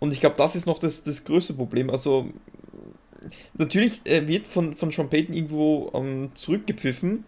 Und 0.00 0.12
ich 0.12 0.18
glaube, 0.18 0.36
das 0.36 0.56
ist 0.56 0.66
noch 0.66 0.80
das, 0.80 1.04
das 1.04 1.22
größte 1.22 1.54
Problem. 1.54 1.90
Also, 1.90 2.28
natürlich 3.54 4.00
äh, 4.06 4.26
wird 4.26 4.46
von, 4.46 4.74
von 4.74 4.90
Sean 4.90 5.10
Payton 5.10 5.34
irgendwo 5.34 5.90
ähm, 5.94 6.30
zurückgepfiffen, 6.34 7.24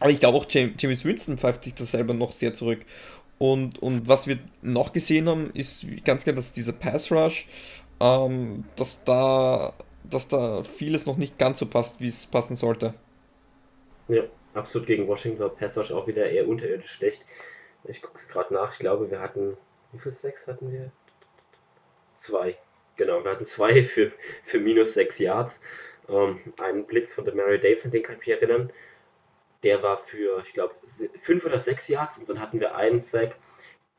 aber 0.00 0.10
ich 0.10 0.20
glaube 0.20 0.38
auch 0.38 0.46
James, 0.48 1.04
Winston 1.04 1.38
pfeift 1.38 1.64
sich 1.64 1.74
da 1.74 1.84
selber 1.84 2.14
noch 2.14 2.32
sehr 2.32 2.54
zurück. 2.54 2.80
Und, 3.38 3.82
und 3.82 4.08
was 4.08 4.26
wir 4.26 4.38
noch 4.62 4.92
gesehen 4.92 5.28
haben, 5.28 5.50
ist 5.54 5.84
ganz 6.04 6.24
klar, 6.24 6.36
dass 6.36 6.52
dieser 6.52 6.72
Pass 6.72 7.10
Rush, 7.10 7.48
ähm, 8.00 8.64
dass 8.76 9.02
da, 9.04 9.72
dass 10.04 10.28
da 10.28 10.62
vieles 10.62 11.06
noch 11.06 11.16
nicht 11.16 11.38
ganz 11.38 11.58
so 11.58 11.66
passt, 11.66 12.00
wie 12.00 12.08
es 12.08 12.26
passen 12.26 12.56
sollte. 12.56 12.94
Ja, 14.08 14.22
absolut 14.54 14.86
gegen 14.86 15.08
Washington 15.08 15.40
war 15.40 15.48
Pass 15.48 15.76
Rush 15.76 15.90
auch 15.90 16.06
wieder 16.06 16.30
eher 16.30 16.46
unterirdisch 16.48 16.92
schlecht. 16.92 17.24
Ich 17.84 18.00
gucke 18.00 18.18
es 18.18 18.28
gerade 18.28 18.54
nach. 18.54 18.72
Ich 18.72 18.78
glaube, 18.78 19.10
wir 19.10 19.20
hatten. 19.20 19.56
Wie 19.92 19.98
viel 19.98 20.12
Sex 20.12 20.48
hatten 20.48 20.72
wir? 20.72 20.90
Zwei. 22.16 22.56
Genau, 22.96 23.24
wir 23.24 23.30
hatten 23.30 23.46
zwei 23.46 23.82
für, 23.84 24.12
für 24.44 24.60
minus 24.60 24.94
sechs 24.94 25.18
Yards. 25.18 25.60
Ähm, 26.08 26.40
einen 26.60 26.86
Blitz 26.86 27.12
von 27.12 27.24
der 27.24 27.34
Mary 27.34 27.58
Davidson, 27.58 27.90
den 27.90 28.02
kann 28.02 28.16
ich 28.20 28.26
mich 28.26 28.40
erinnern. 28.40 28.72
Der 29.62 29.82
war 29.82 29.96
für, 29.98 30.42
ich 30.44 30.52
glaube, 30.52 30.74
fünf 31.18 31.44
oder 31.46 31.58
sechs 31.60 31.88
Yards 31.88 32.18
und 32.18 32.28
dann 32.28 32.40
hatten 32.40 32.60
wir 32.60 32.74
einen 32.76 33.00
Sack. 33.00 33.36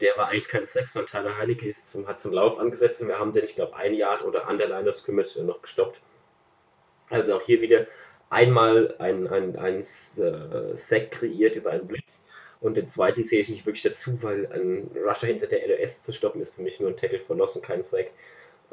Der 0.02 0.16
war 0.18 0.30
eigentlich 0.30 0.48
kein 0.48 0.66
Sack, 0.66 0.88
sondern 0.88 1.10
Tyler 1.12 1.38
Heinecke 1.38 1.68
ist 1.68 1.90
zum, 1.90 2.08
hat 2.08 2.22
zum 2.22 2.34
Lauf 2.34 2.60
angesetzt 2.60 3.02
und 3.02 3.08
wir 3.08 3.20
haben 3.20 3.32
den, 3.32 3.46
ich 3.46 3.56
glaube, 3.56 3.76
ein 3.76 3.94
Yard 3.94 4.24
oder 4.24 4.48
an 4.48 4.58
der 4.58 4.68
Line 4.68 4.90
of 4.90 4.96
Scrimmage 4.96 5.42
noch 5.44 5.62
gestoppt. 5.62 6.00
Also 7.10 7.36
auch 7.36 7.42
hier 7.42 7.62
wieder 7.62 7.88
einmal 8.30 8.96
ein, 9.00 9.28
ein, 9.28 9.56
ein 9.56 9.80
äh, 9.80 10.78
Sack 10.78 11.12
kreiert 11.12 11.56
über 11.56 11.72
einen 11.72 11.88
Blitz 11.88 12.24
und 12.60 12.76
den 12.76 12.90
zweiten 12.90 13.24
zähle 13.24 13.42
ich 13.42 13.50
nicht 13.50 13.66
wirklich 13.66 13.84
dazu, 13.84 14.22
weil 14.24 14.48
ein 14.48 14.92
Rusher 14.96 15.28
hinter 15.28 15.48
der 15.48 15.68
LOS 15.68 16.04
zu 16.04 16.14
stoppen 16.14 16.42
ist 16.42 16.56
für 16.56 16.62
mich 16.62 16.80
nur 16.80 16.90
ein 16.90 16.98
Tackle 16.98 17.20
verlassen, 17.20 17.62
kein 17.62 17.84
Sack. 17.84 18.08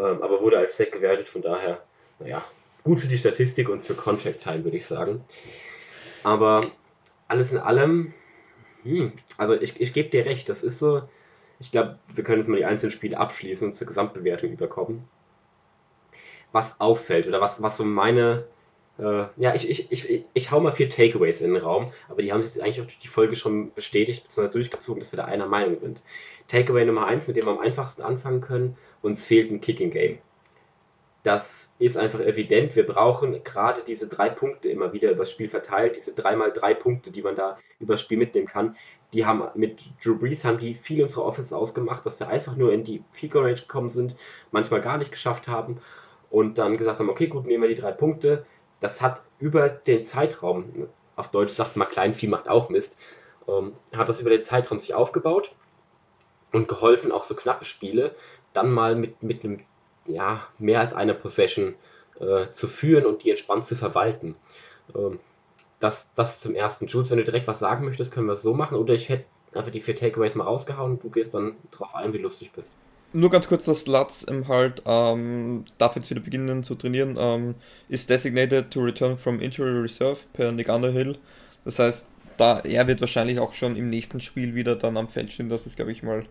Ähm, 0.02 0.20
aber 0.22 0.40
wurde 0.40 0.58
als 0.58 0.76
Sack 0.76 0.92
gewertet, 0.92 1.28
von 1.28 1.42
daher, 1.42 1.80
naja, 2.18 2.42
gut 2.82 2.98
für 2.98 3.06
die 3.06 3.18
Statistik 3.18 3.68
und 3.68 3.82
für 3.82 3.94
Contract 3.94 4.42
Time, 4.42 4.64
würde 4.64 4.76
ich 4.76 4.86
sagen. 4.86 5.24
Aber 6.24 6.62
alles 7.28 7.52
in 7.52 7.58
allem, 7.58 8.12
hm, 8.82 9.12
also 9.36 9.54
ich, 9.54 9.80
ich 9.80 9.92
gebe 9.92 10.10
dir 10.10 10.26
recht, 10.26 10.48
das 10.48 10.64
ist 10.64 10.80
so, 10.80 11.02
ich 11.60 11.70
glaube, 11.70 11.98
wir 12.12 12.24
können 12.24 12.38
jetzt 12.38 12.48
mal 12.48 12.56
die 12.56 12.64
einzelnen 12.64 12.90
Spiele 12.90 13.18
abschließen 13.18 13.68
und 13.68 13.74
zur 13.74 13.86
Gesamtbewertung 13.86 14.50
überkommen. 14.50 15.04
Was 16.50 16.80
auffällt 16.80 17.28
oder 17.28 17.40
was, 17.40 17.62
was 17.62 17.76
so 17.76 17.84
meine, 17.84 18.44
äh, 18.98 19.24
ja, 19.36 19.54
ich, 19.54 19.68
ich, 19.68 19.90
ich, 19.90 20.24
ich 20.32 20.50
hau 20.50 20.60
mal 20.60 20.72
vier 20.72 20.90
Takeaways 20.90 21.40
in 21.40 21.54
den 21.54 21.62
Raum, 21.62 21.92
aber 22.08 22.22
die 22.22 22.32
haben 22.32 22.42
sich 22.42 22.62
eigentlich 22.62 22.80
auch 22.80 22.86
durch 22.86 22.98
die 22.98 23.08
Folge 23.08 23.36
schon 23.36 23.72
bestätigt 23.72 24.24
bzw. 24.24 24.48
durchgezogen, 24.48 25.00
dass 25.00 25.12
wir 25.12 25.16
da 25.16 25.24
einer 25.24 25.46
Meinung 25.46 25.78
sind. 25.80 26.02
Takeaway 26.48 26.84
Nummer 26.84 27.06
eins, 27.06 27.26
mit 27.26 27.36
dem 27.36 27.46
wir 27.46 27.52
am 27.52 27.60
einfachsten 27.60 28.02
anfangen 28.02 28.42
können, 28.42 28.76
uns 29.00 29.24
fehlt 29.24 29.50
ein 29.50 29.60
Kicking 29.60 29.90
Game. 29.90 30.18
Das 31.22 31.72
ist 31.78 31.96
einfach 31.96 32.18
evident. 32.20 32.74
Wir 32.74 32.84
brauchen 32.84 33.44
gerade 33.44 33.82
diese 33.86 34.08
drei 34.08 34.28
Punkte 34.28 34.68
immer 34.68 34.92
wieder 34.92 35.12
übers 35.12 35.30
Spiel 35.30 35.48
verteilt, 35.48 35.96
diese 35.96 36.14
dreimal 36.14 36.52
drei 36.52 36.74
Punkte, 36.74 37.12
die 37.12 37.22
man 37.22 37.36
da 37.36 37.58
übers 37.78 38.00
Spiel 38.00 38.18
mitnehmen 38.18 38.48
kann. 38.48 38.76
Die 39.12 39.24
haben 39.24 39.44
mit 39.54 39.84
Drew 40.02 40.18
Brees 40.18 40.44
haben 40.44 40.58
die 40.58 40.74
viel 40.74 41.00
unserer 41.00 41.24
Offense 41.24 41.56
ausgemacht, 41.56 42.04
dass 42.04 42.18
wir 42.18 42.28
einfach 42.28 42.56
nur 42.56 42.72
in 42.72 42.82
die 42.82 43.04
Goal 43.28 43.44
Range 43.44 43.54
gekommen 43.54 43.88
sind, 43.88 44.16
manchmal 44.50 44.80
gar 44.80 44.98
nicht 44.98 45.12
geschafft 45.12 45.46
haben 45.46 45.78
und 46.28 46.58
dann 46.58 46.76
gesagt 46.76 46.98
haben, 46.98 47.10
okay, 47.10 47.28
gut, 47.28 47.46
nehmen 47.46 47.62
wir 47.62 47.68
die 47.68 47.80
drei 47.80 47.92
Punkte. 47.92 48.44
Das 48.82 49.00
hat 49.00 49.22
über 49.38 49.68
den 49.68 50.04
Zeitraum, 50.04 50.88
auf 51.16 51.30
Deutsch 51.30 51.52
sagt 51.52 51.76
man, 51.76 51.88
Kleinvieh 51.88 52.26
macht 52.26 52.48
auch 52.48 52.68
Mist, 52.68 52.98
ähm, 53.48 53.74
hat 53.94 54.08
das 54.08 54.20
über 54.20 54.30
den 54.30 54.42
Zeitraum 54.42 54.78
sich 54.78 54.92
aufgebaut 54.92 55.54
und 56.52 56.68
geholfen, 56.68 57.12
auch 57.12 57.24
so 57.24 57.34
knappe 57.34 57.64
Spiele 57.64 58.14
dann 58.52 58.70
mal 58.70 58.96
mit, 58.96 59.22
mit 59.22 59.44
einem, 59.44 59.60
ja, 60.06 60.46
mehr 60.58 60.80
als 60.80 60.92
einer 60.92 61.14
Possession 61.14 61.74
äh, 62.20 62.50
zu 62.50 62.68
führen 62.68 63.06
und 63.06 63.24
die 63.24 63.30
entspannt 63.30 63.66
zu 63.66 63.76
verwalten. 63.76 64.34
Ähm, 64.94 65.20
das, 65.80 66.12
das 66.14 66.40
zum 66.40 66.54
ersten. 66.54 66.86
Jules, 66.86 67.10
wenn 67.10 67.18
du 67.18 67.24
direkt 67.24 67.48
was 67.48 67.58
sagen 67.58 67.84
möchtest, 67.84 68.12
können 68.12 68.26
wir 68.26 68.34
es 68.34 68.42
so 68.42 68.54
machen. 68.54 68.76
Oder 68.76 68.94
ich 68.94 69.08
hätte 69.08 69.24
einfach 69.54 69.72
die 69.72 69.80
vier 69.80 69.96
Takeaways 69.96 70.34
mal 70.34 70.44
rausgehauen 70.44 70.92
und 70.92 71.04
du 71.04 71.10
gehst 71.10 71.34
dann 71.34 71.56
drauf 71.70 71.94
ein, 71.94 72.12
wie 72.12 72.18
lustig 72.18 72.52
bist. 72.52 72.74
Nur 73.12 73.30
ganz 73.30 73.48
kurz, 73.48 73.64
dass 73.64 73.86
Latz 73.86 74.26
ähm, 74.28 74.48
halt 74.48 74.82
ähm, 74.86 75.64
darf 75.78 75.96
jetzt 75.96 76.10
wieder 76.10 76.20
beginnen 76.20 76.62
zu 76.62 76.74
trainieren, 76.74 77.16
ähm, 77.18 77.54
ist 77.88 78.10
designated 78.10 78.70
to 78.70 78.80
return 78.80 79.18
from 79.18 79.40
injury 79.40 79.80
reserve 79.80 80.20
per 80.32 80.52
Nick 80.52 80.68
Underhill. 80.68 81.18
Das 81.64 81.78
heißt, 81.78 82.06
da 82.36 82.60
er 82.60 82.86
wird 82.86 83.00
wahrscheinlich 83.00 83.38
auch 83.38 83.54
schon 83.54 83.76
im 83.76 83.90
nächsten 83.90 84.20
Spiel 84.20 84.54
wieder 84.54 84.76
dann 84.76 84.96
am 84.96 85.08
Feld 85.08 85.32
stehen. 85.32 85.48
Das 85.48 85.66
ist, 85.66 85.76
glaube 85.76 85.92
ich, 85.92 86.02
mal 86.02 86.24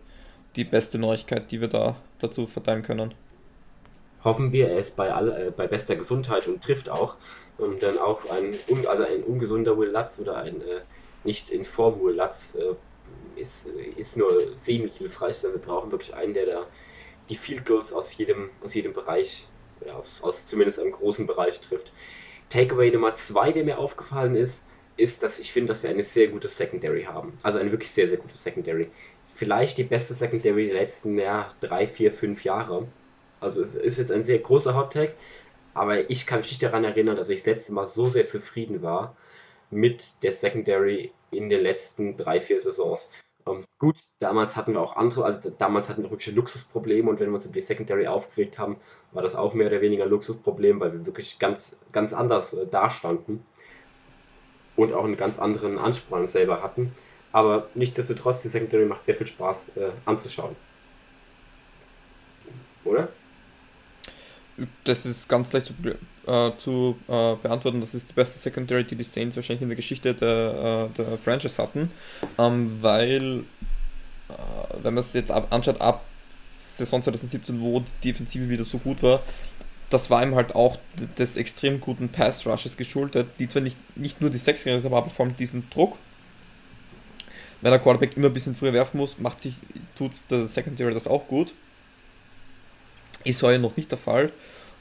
die 0.56 0.64
beste 0.64 0.98
Neuigkeit, 0.98 1.50
die 1.50 1.60
wir 1.60 1.68
da 1.68 1.96
dazu 2.18 2.46
verteilen 2.46 2.82
können. 2.82 3.14
Hoffen 4.24 4.52
wir, 4.52 4.68
er 4.68 4.78
ist 4.78 4.96
bei, 4.96 5.12
all, 5.12 5.30
äh, 5.30 5.50
bei 5.50 5.66
bester 5.66 5.96
Gesundheit 5.96 6.46
und 6.46 6.62
trifft 6.62 6.88
auch. 6.88 7.16
Und 7.58 7.82
dann 7.82 7.98
auch 7.98 8.28
ein, 8.30 8.54
also 8.86 9.04
ein 9.04 9.22
ungesunder 9.24 9.76
Will 9.78 9.90
Lutz 9.90 10.18
oder 10.18 10.36
ein 10.36 10.60
äh, 10.60 10.80
nicht 11.24 11.50
in 11.50 11.64
Form 11.64 12.00
Will 12.00 12.16
Lutz 12.16 12.54
äh, 12.54 12.74
ist, 13.36 13.66
ist 13.96 14.16
nur 14.16 14.56
semi-hilfreich, 14.56 15.36
sondern 15.36 15.60
wir 15.60 15.66
brauchen 15.66 15.90
wirklich 15.90 16.14
einen, 16.14 16.34
der 16.34 16.46
da 16.46 16.66
die 17.28 17.36
Field 17.36 17.64
Goals 17.64 17.92
aus 17.92 18.16
jedem, 18.16 18.50
aus 18.62 18.74
jedem 18.74 18.92
Bereich, 18.92 19.46
ja, 19.86 19.94
aus, 19.94 20.22
aus 20.22 20.46
zumindest 20.46 20.78
einem 20.78 20.92
großen 20.92 21.26
Bereich 21.26 21.60
trifft. 21.60 21.92
Takeaway 22.50 22.90
Nummer 22.90 23.14
zwei, 23.14 23.52
der 23.52 23.64
mir 23.64 23.78
aufgefallen 23.78 24.36
ist, 24.36 24.64
ist, 24.96 25.22
dass 25.22 25.38
ich 25.38 25.52
finde, 25.52 25.68
dass 25.68 25.82
wir 25.82 25.90
eine 25.90 26.02
sehr 26.02 26.28
gute 26.28 26.48
Secondary 26.48 27.04
haben. 27.04 27.32
Also 27.42 27.58
eine 27.58 27.70
wirklich 27.70 27.90
sehr, 27.90 28.06
sehr 28.06 28.18
gute 28.18 28.36
Secondary. 28.36 28.88
Vielleicht 29.34 29.78
die 29.78 29.84
beste 29.84 30.14
Secondary 30.14 30.66
der 30.66 30.74
letzten 30.74 31.18
ja, 31.18 31.48
drei, 31.60 31.86
vier, 31.86 32.12
fünf 32.12 32.44
Jahre. 32.44 32.86
Also 33.40 33.62
es 33.62 33.74
ist 33.74 33.98
jetzt 33.98 34.12
ein 34.12 34.22
sehr 34.22 34.38
großer 34.38 34.76
Hot 34.76 34.92
Tag, 34.92 35.14
aber 35.74 36.10
ich 36.10 36.26
kann 36.26 36.40
mich 36.40 36.50
nicht 36.50 36.62
daran 36.62 36.84
erinnern, 36.84 37.16
dass 37.16 37.30
ich 37.30 37.38
das 37.38 37.46
letzte 37.46 37.72
Mal 37.72 37.86
so 37.86 38.06
sehr 38.06 38.26
zufrieden 38.26 38.82
war 38.82 39.16
mit 39.72 40.12
der 40.22 40.32
Secondary 40.32 41.12
in 41.30 41.48
den 41.48 41.60
letzten 41.60 42.16
drei, 42.16 42.40
vier 42.40 42.60
Saisons. 42.60 43.10
Ähm, 43.46 43.64
gut, 43.78 43.96
damals 44.20 44.56
hatten 44.56 44.74
wir 44.74 44.80
auch 44.80 44.96
andere, 44.96 45.24
also 45.24 45.50
damals 45.50 45.88
hatten 45.88 46.02
wir 46.02 46.10
wirklich 46.10 46.34
Luxusprobleme 46.34 47.10
und 47.10 47.18
wenn 47.18 47.30
wir 47.30 47.36
uns 47.36 47.46
über 47.46 47.54
die 47.54 47.60
Secondary 47.60 48.06
aufgeregt 48.06 48.58
haben, 48.58 48.76
war 49.12 49.22
das 49.22 49.34
auch 49.34 49.54
mehr 49.54 49.66
oder 49.66 49.80
weniger 49.80 50.04
ein 50.04 50.10
Luxusproblem, 50.10 50.78
weil 50.78 50.92
wir 50.92 51.06
wirklich 51.06 51.38
ganz, 51.38 51.76
ganz 51.90 52.12
anders 52.12 52.52
äh, 52.52 52.66
dastanden 52.66 53.44
und 54.76 54.92
auch 54.92 55.04
einen 55.04 55.16
ganz 55.16 55.38
anderen 55.38 55.78
Anspruch 55.78 56.18
an 56.18 56.26
selber 56.26 56.62
hatten. 56.62 56.92
Aber 57.32 57.68
nichtsdestotrotz, 57.74 58.42
die 58.42 58.48
Secondary 58.48 58.84
macht 58.84 59.04
sehr 59.04 59.14
viel 59.14 59.26
Spaß 59.26 59.76
äh, 59.76 59.90
anzuschauen. 60.04 60.54
Oder? 62.84 63.08
Das 64.84 65.06
ist 65.06 65.28
ganz 65.28 65.52
leicht 65.52 65.66
zu, 65.66 65.74
äh, 66.30 66.52
zu 66.58 66.96
äh, 67.08 67.34
beantworten. 67.36 67.80
Das 67.80 67.94
ist 67.94 68.10
die 68.10 68.12
beste 68.12 68.38
Secondary, 68.38 68.84
die 68.84 68.96
die 68.96 69.04
Saints 69.04 69.36
wahrscheinlich 69.36 69.62
in 69.62 69.68
der 69.68 69.76
Geschichte 69.76 70.14
der, 70.14 70.90
äh, 70.90 70.96
der 70.96 71.18
Franchise 71.18 71.60
hatten. 71.62 71.90
Ähm, 72.38 72.78
weil, 72.80 73.40
äh, 74.28 74.32
wenn 74.82 74.94
man 74.94 75.02
es 75.02 75.14
jetzt 75.14 75.30
ab, 75.30 75.46
anschaut, 75.50 75.80
ab 75.80 76.04
Saison 76.58 77.02
2017, 77.02 77.60
wo 77.60 77.80
die 77.80 78.12
Defensive 78.12 78.48
wieder 78.48 78.64
so 78.64 78.78
gut 78.78 79.02
war, 79.02 79.20
das 79.92 80.10
war 80.10 80.22
ihm 80.22 80.34
halt 80.34 80.54
auch 80.54 80.78
des 81.18 81.36
extrem 81.36 81.80
guten 81.80 82.08
Pass 82.08 82.46
Rushes 82.46 82.76
geschuldet, 82.76 83.26
die 83.38 83.48
zwar 83.48 83.62
nicht, 83.62 83.76
nicht 83.96 84.20
nur 84.20 84.30
die 84.30 84.38
Sechs 84.38 84.64
gerettet 84.64 84.84
haben, 84.84 84.94
aber 84.94 85.10
vor 85.10 85.26
allem 85.26 85.36
diesen 85.36 85.68
Druck. 85.70 85.98
Wenn 87.60 87.70
der 87.70 87.80
Quarterback 87.80 88.16
immer 88.16 88.28
ein 88.28 88.34
bisschen 88.34 88.54
früher 88.54 88.72
werfen 88.72 88.96
muss, 88.96 89.18
macht 89.18 89.40
sich, 89.40 89.54
tut 89.96 90.12
der 90.30 90.46
Secondary 90.46 90.94
das 90.94 91.06
auch 91.06 91.28
gut. 91.28 91.52
Ist 93.24 93.42
heuer 93.42 93.58
noch 93.58 93.76
nicht 93.76 93.90
der 93.90 93.98
Fall. 93.98 94.30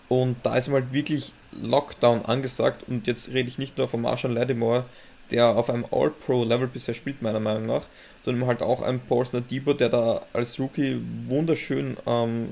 Und 0.10 0.38
da 0.44 0.58
ist 0.58 0.68
mal 0.68 0.92
wirklich 0.92 1.32
Lockdown 1.62 2.26
angesagt. 2.26 2.84
Und 2.88 3.08
jetzt 3.08 3.30
rede 3.30 3.48
ich 3.48 3.58
nicht 3.58 3.78
nur 3.78 3.88
von 3.88 4.02
Marshall 4.02 4.34
Lattimore, 4.34 4.86
der 5.32 5.56
auf 5.56 5.70
einem 5.70 5.86
All-Pro-Level 5.90 6.68
bisher 6.68 6.94
spielt, 6.94 7.22
meiner 7.22 7.40
Meinung 7.40 7.66
nach, 7.66 7.84
sondern 8.24 8.48
halt 8.48 8.62
auch 8.62 8.82
ein 8.82 9.00
Paulson 9.00 9.44
Debo, 9.50 9.74
der 9.74 9.90
da 9.90 10.22
als 10.34 10.60
Rookie 10.60 11.02
wunderschön 11.28 11.98
ähm, 12.06 12.50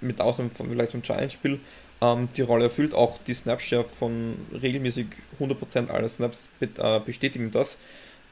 mit 0.00 0.20
Ausnahme 0.20 0.50
von 0.50 0.68
vielleicht 0.68 0.92
vom 0.92 1.02
Giants-Spiel 1.02 1.58
ähm, 2.00 2.28
die 2.36 2.42
Rolle 2.42 2.64
erfüllt. 2.64 2.94
Auch 2.94 3.18
die 3.26 3.34
Snapshare 3.34 3.84
von 3.84 4.34
regelmäßig 4.62 5.06
100% 5.40 5.88
aller 5.90 6.08
Snaps 6.08 6.48
äh, 6.60 7.00
bestätigen 7.00 7.50
das. 7.50 7.76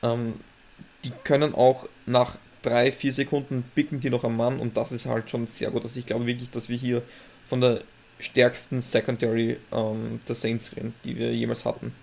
Ähm, 0.02 0.34
die 1.04 1.12
können 1.24 1.54
auch 1.54 1.86
nach 2.06 2.36
drei, 2.62 2.92
vier 2.92 3.12
Sekunden 3.12 3.64
picken 3.75 4.01
die 4.01 4.11
noch 4.11 4.25
am 4.25 4.37
Mann 4.37 4.61
und 4.61 4.77
das 4.77 4.92
ist 4.92 5.07
halt 5.07 5.31
schon 5.31 5.46
sehr 5.46 5.70
gut. 5.70 5.83
Also 5.83 5.99
ich 5.99 6.07
glaube 6.07 6.27
wirklich, 6.27 6.51
dass 6.51 6.68
wir 6.68 6.77
hier 6.77 7.03
von 7.49 7.61
der 7.61 7.81
stärksten 8.18 8.81
Secondary 8.81 9.57
ähm, 9.73 10.20
der 10.29 10.35
Saints 10.35 10.77
reden, 10.77 10.94
die 11.05 11.18
wir 11.18 11.33
jemals 11.33 11.64
hatten. 11.64 11.94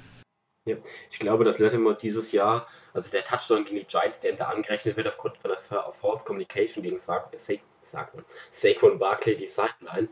Ja, 0.65 0.75
ich 1.09 1.19
glaube, 1.19 1.45
dass 1.45 1.59
Lattimore 1.59 1.97
dieses 2.01 2.33
Jahr, 2.33 2.67
also 2.93 3.09
der 3.09 3.23
Touchdown 3.23 3.63
gegen 3.63 3.77
die 3.77 3.85
Giants, 3.85 4.19
der 4.19 4.33
da 4.33 4.49
angerechnet 4.49 4.97
wird 4.97 5.07
aufgrund 5.07 5.37
von 5.37 5.49
der 5.49 5.57
False 5.57 6.25
Communication 6.25 6.83
gegen 6.83 6.97
Sa 6.97 7.29
Sa 7.37 7.53
Sa 7.81 8.09
Saquon 8.51 8.99
Barkley, 8.99 9.37
die 9.37 9.47
Sideline, 9.47 10.09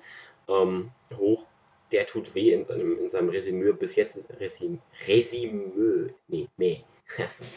ähm, 0.48 0.92
hoch, 1.18 1.46
der 1.92 2.08
tut 2.08 2.34
weh 2.36 2.54
in 2.54 2.64
seinem, 2.64 2.98
in 3.00 3.10
seinem 3.10 3.30
Resümee 3.30 3.74
bis 3.74 3.96
jetzt. 3.96 4.18
Resümee, 4.40 4.80
Resümee, 5.08 6.14
nee, 6.28 6.48
nee. 6.56 6.86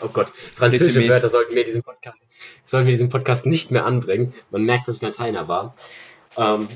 Oh 0.00 0.08
Gott, 0.08 0.28
französische 0.54 0.98
Resümee. 0.98 1.08
Wörter 1.08 1.28
sollten 1.28 1.54
wir 1.54 1.64
diesen 1.64 1.82
Podcast, 1.82 2.18
sollten 2.64 2.86
wir 2.86 2.92
diesen 2.92 3.08
Podcast 3.08 3.46
nicht 3.46 3.70
mehr 3.70 3.84
anbringen. 3.84 4.34
Man 4.50 4.64
merkt, 4.64 4.88
dass 4.88 4.96
ich 4.96 5.02
Lateiner 5.02 5.48
war. 5.48 5.74
Ähm, 6.36 6.68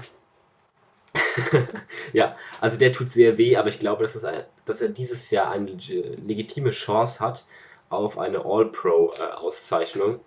ja, 2.12 2.37
also 2.61 2.78
der 2.78 2.92
tut 2.92 3.11
sehr 3.11 3.38
weh, 3.38 3.56
aber 3.56 3.68
ich 3.68 3.78
glaube, 3.78 4.02
dass, 4.04 4.24
ein, 4.24 4.44
dass 4.64 4.80
er 4.80 4.88
dieses 4.88 5.30
Jahr 5.30 5.50
eine 5.50 5.72
legitime 5.72 6.70
Chance 6.70 7.20
hat 7.20 7.44
auf 7.88 8.18
eine 8.18 8.44
All-Pro-Auszeichnung, 8.44 10.20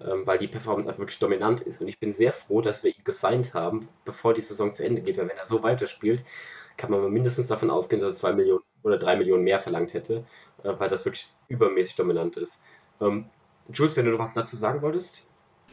ähm, 0.00 0.26
weil 0.26 0.38
die 0.38 0.48
Performance 0.48 0.88
auch 0.88 0.98
wirklich 0.98 1.18
dominant 1.18 1.60
ist. 1.60 1.80
Und 1.80 1.88
ich 1.88 1.98
bin 1.98 2.12
sehr 2.12 2.32
froh, 2.32 2.60
dass 2.60 2.84
wir 2.84 2.90
ihn 2.90 3.04
gesigned 3.04 3.54
haben, 3.54 3.88
bevor 4.04 4.34
die 4.34 4.40
Saison 4.40 4.72
zu 4.72 4.84
Ende 4.84 5.02
geht, 5.02 5.18
weil 5.18 5.28
wenn 5.28 5.36
er 5.36 5.46
so 5.46 5.62
weiterspielt, 5.62 6.24
kann 6.76 6.90
man 6.90 7.10
mindestens 7.10 7.48
davon 7.48 7.70
ausgehen, 7.70 8.00
dass 8.00 8.12
er 8.12 8.16
2 8.16 8.32
Millionen 8.34 8.62
oder 8.82 8.98
3 8.98 9.16
Millionen 9.16 9.44
mehr 9.44 9.58
verlangt 9.58 9.94
hätte, 9.94 10.24
äh, 10.62 10.72
weil 10.78 10.88
das 10.88 11.04
wirklich 11.04 11.28
übermäßig 11.48 11.96
dominant 11.96 12.36
ist. 12.36 12.60
Ähm, 13.00 13.26
Jules, 13.72 13.96
wenn 13.96 14.06
du 14.06 14.12
noch 14.12 14.18
was 14.18 14.34
dazu 14.34 14.56
sagen 14.56 14.82
wolltest? 14.82 15.22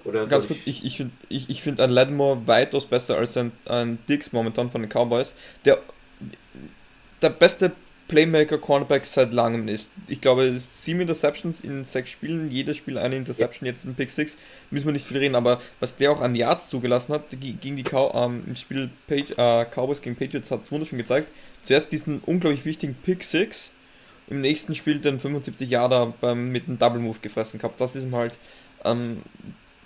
Oder 0.04 0.28
Ganz 0.28 0.48
kurz, 0.48 0.60
ich, 0.66 0.86
ich, 0.86 1.06
ich, 1.30 1.50
ich 1.50 1.62
finde 1.62 1.84
ein 1.84 1.90
Lattimore 1.90 2.46
weitaus 2.48 2.86
besser 2.86 3.18
als 3.18 3.38
ein, 3.38 3.52
ein 3.66 3.98
Dix 4.08 4.34
momentan 4.34 4.70
von 4.70 4.82
den 4.82 4.90
Cowboys, 4.90 5.34
der 5.64 5.80
der 7.22 7.30
beste 7.30 7.72
Playmaker-Cornerback 8.08 9.06
seit 9.06 9.34
langem 9.34 9.68
ist. 9.68 9.90
Ich 10.08 10.22
glaube, 10.22 10.54
sieben 10.58 11.02
Interceptions 11.02 11.62
in 11.62 11.84
sechs 11.84 12.10
Spielen, 12.10 12.52
jedes 12.52 12.78
Spiel 12.78 12.98
eine 12.98 13.16
Interception, 13.16 13.66
jetzt 13.66 13.86
ein 13.86 13.96
Pick 13.96 14.12
Six, 14.12 14.38
müssen 14.70 14.86
wir 14.86 14.94
nicht 14.94 15.06
viel 15.06 15.18
reden, 15.18 15.36
aber 15.36 15.62
was 15.80 15.96
der 15.96 16.12
auch 16.12 16.22
an 16.22 16.36
Yards 16.36 16.70
zugelassen 16.70 17.14
hat, 17.14 17.24
gegen 17.32 17.76
die 17.76 17.84
Cow 17.84 18.12
ähm, 18.14 18.44
im 18.46 18.56
Spiel 18.56 18.90
Page, 19.08 19.32
äh, 19.38 19.66
Cowboys 19.66 20.02
gegen 20.02 20.16
Patriots 20.16 20.52
hat 20.52 20.62
es 20.62 20.72
wunderschön 20.72 21.00
gezeigt. 21.00 21.30
Zuerst 21.64 21.92
diesen 21.92 22.20
unglaublich 22.26 22.66
wichtigen 22.66 22.96
Pick 22.96 23.24
Six, 23.24 23.72
im 24.28 24.42
nächsten 24.42 24.76
Spiel 24.76 25.00
den 25.00 25.20
75 25.20 25.70
Yarder 25.70 26.14
beim, 26.22 26.52
mit 26.52 26.68
einem 26.68 26.80
Double 26.80 27.00
Move 27.00 27.20
gefressen 27.22 27.60
gehabt. 27.60 27.80
Das 27.80 27.96
ist 27.96 28.04
ihm 28.04 28.16
halt 28.16 28.34
ähm, 28.84 29.22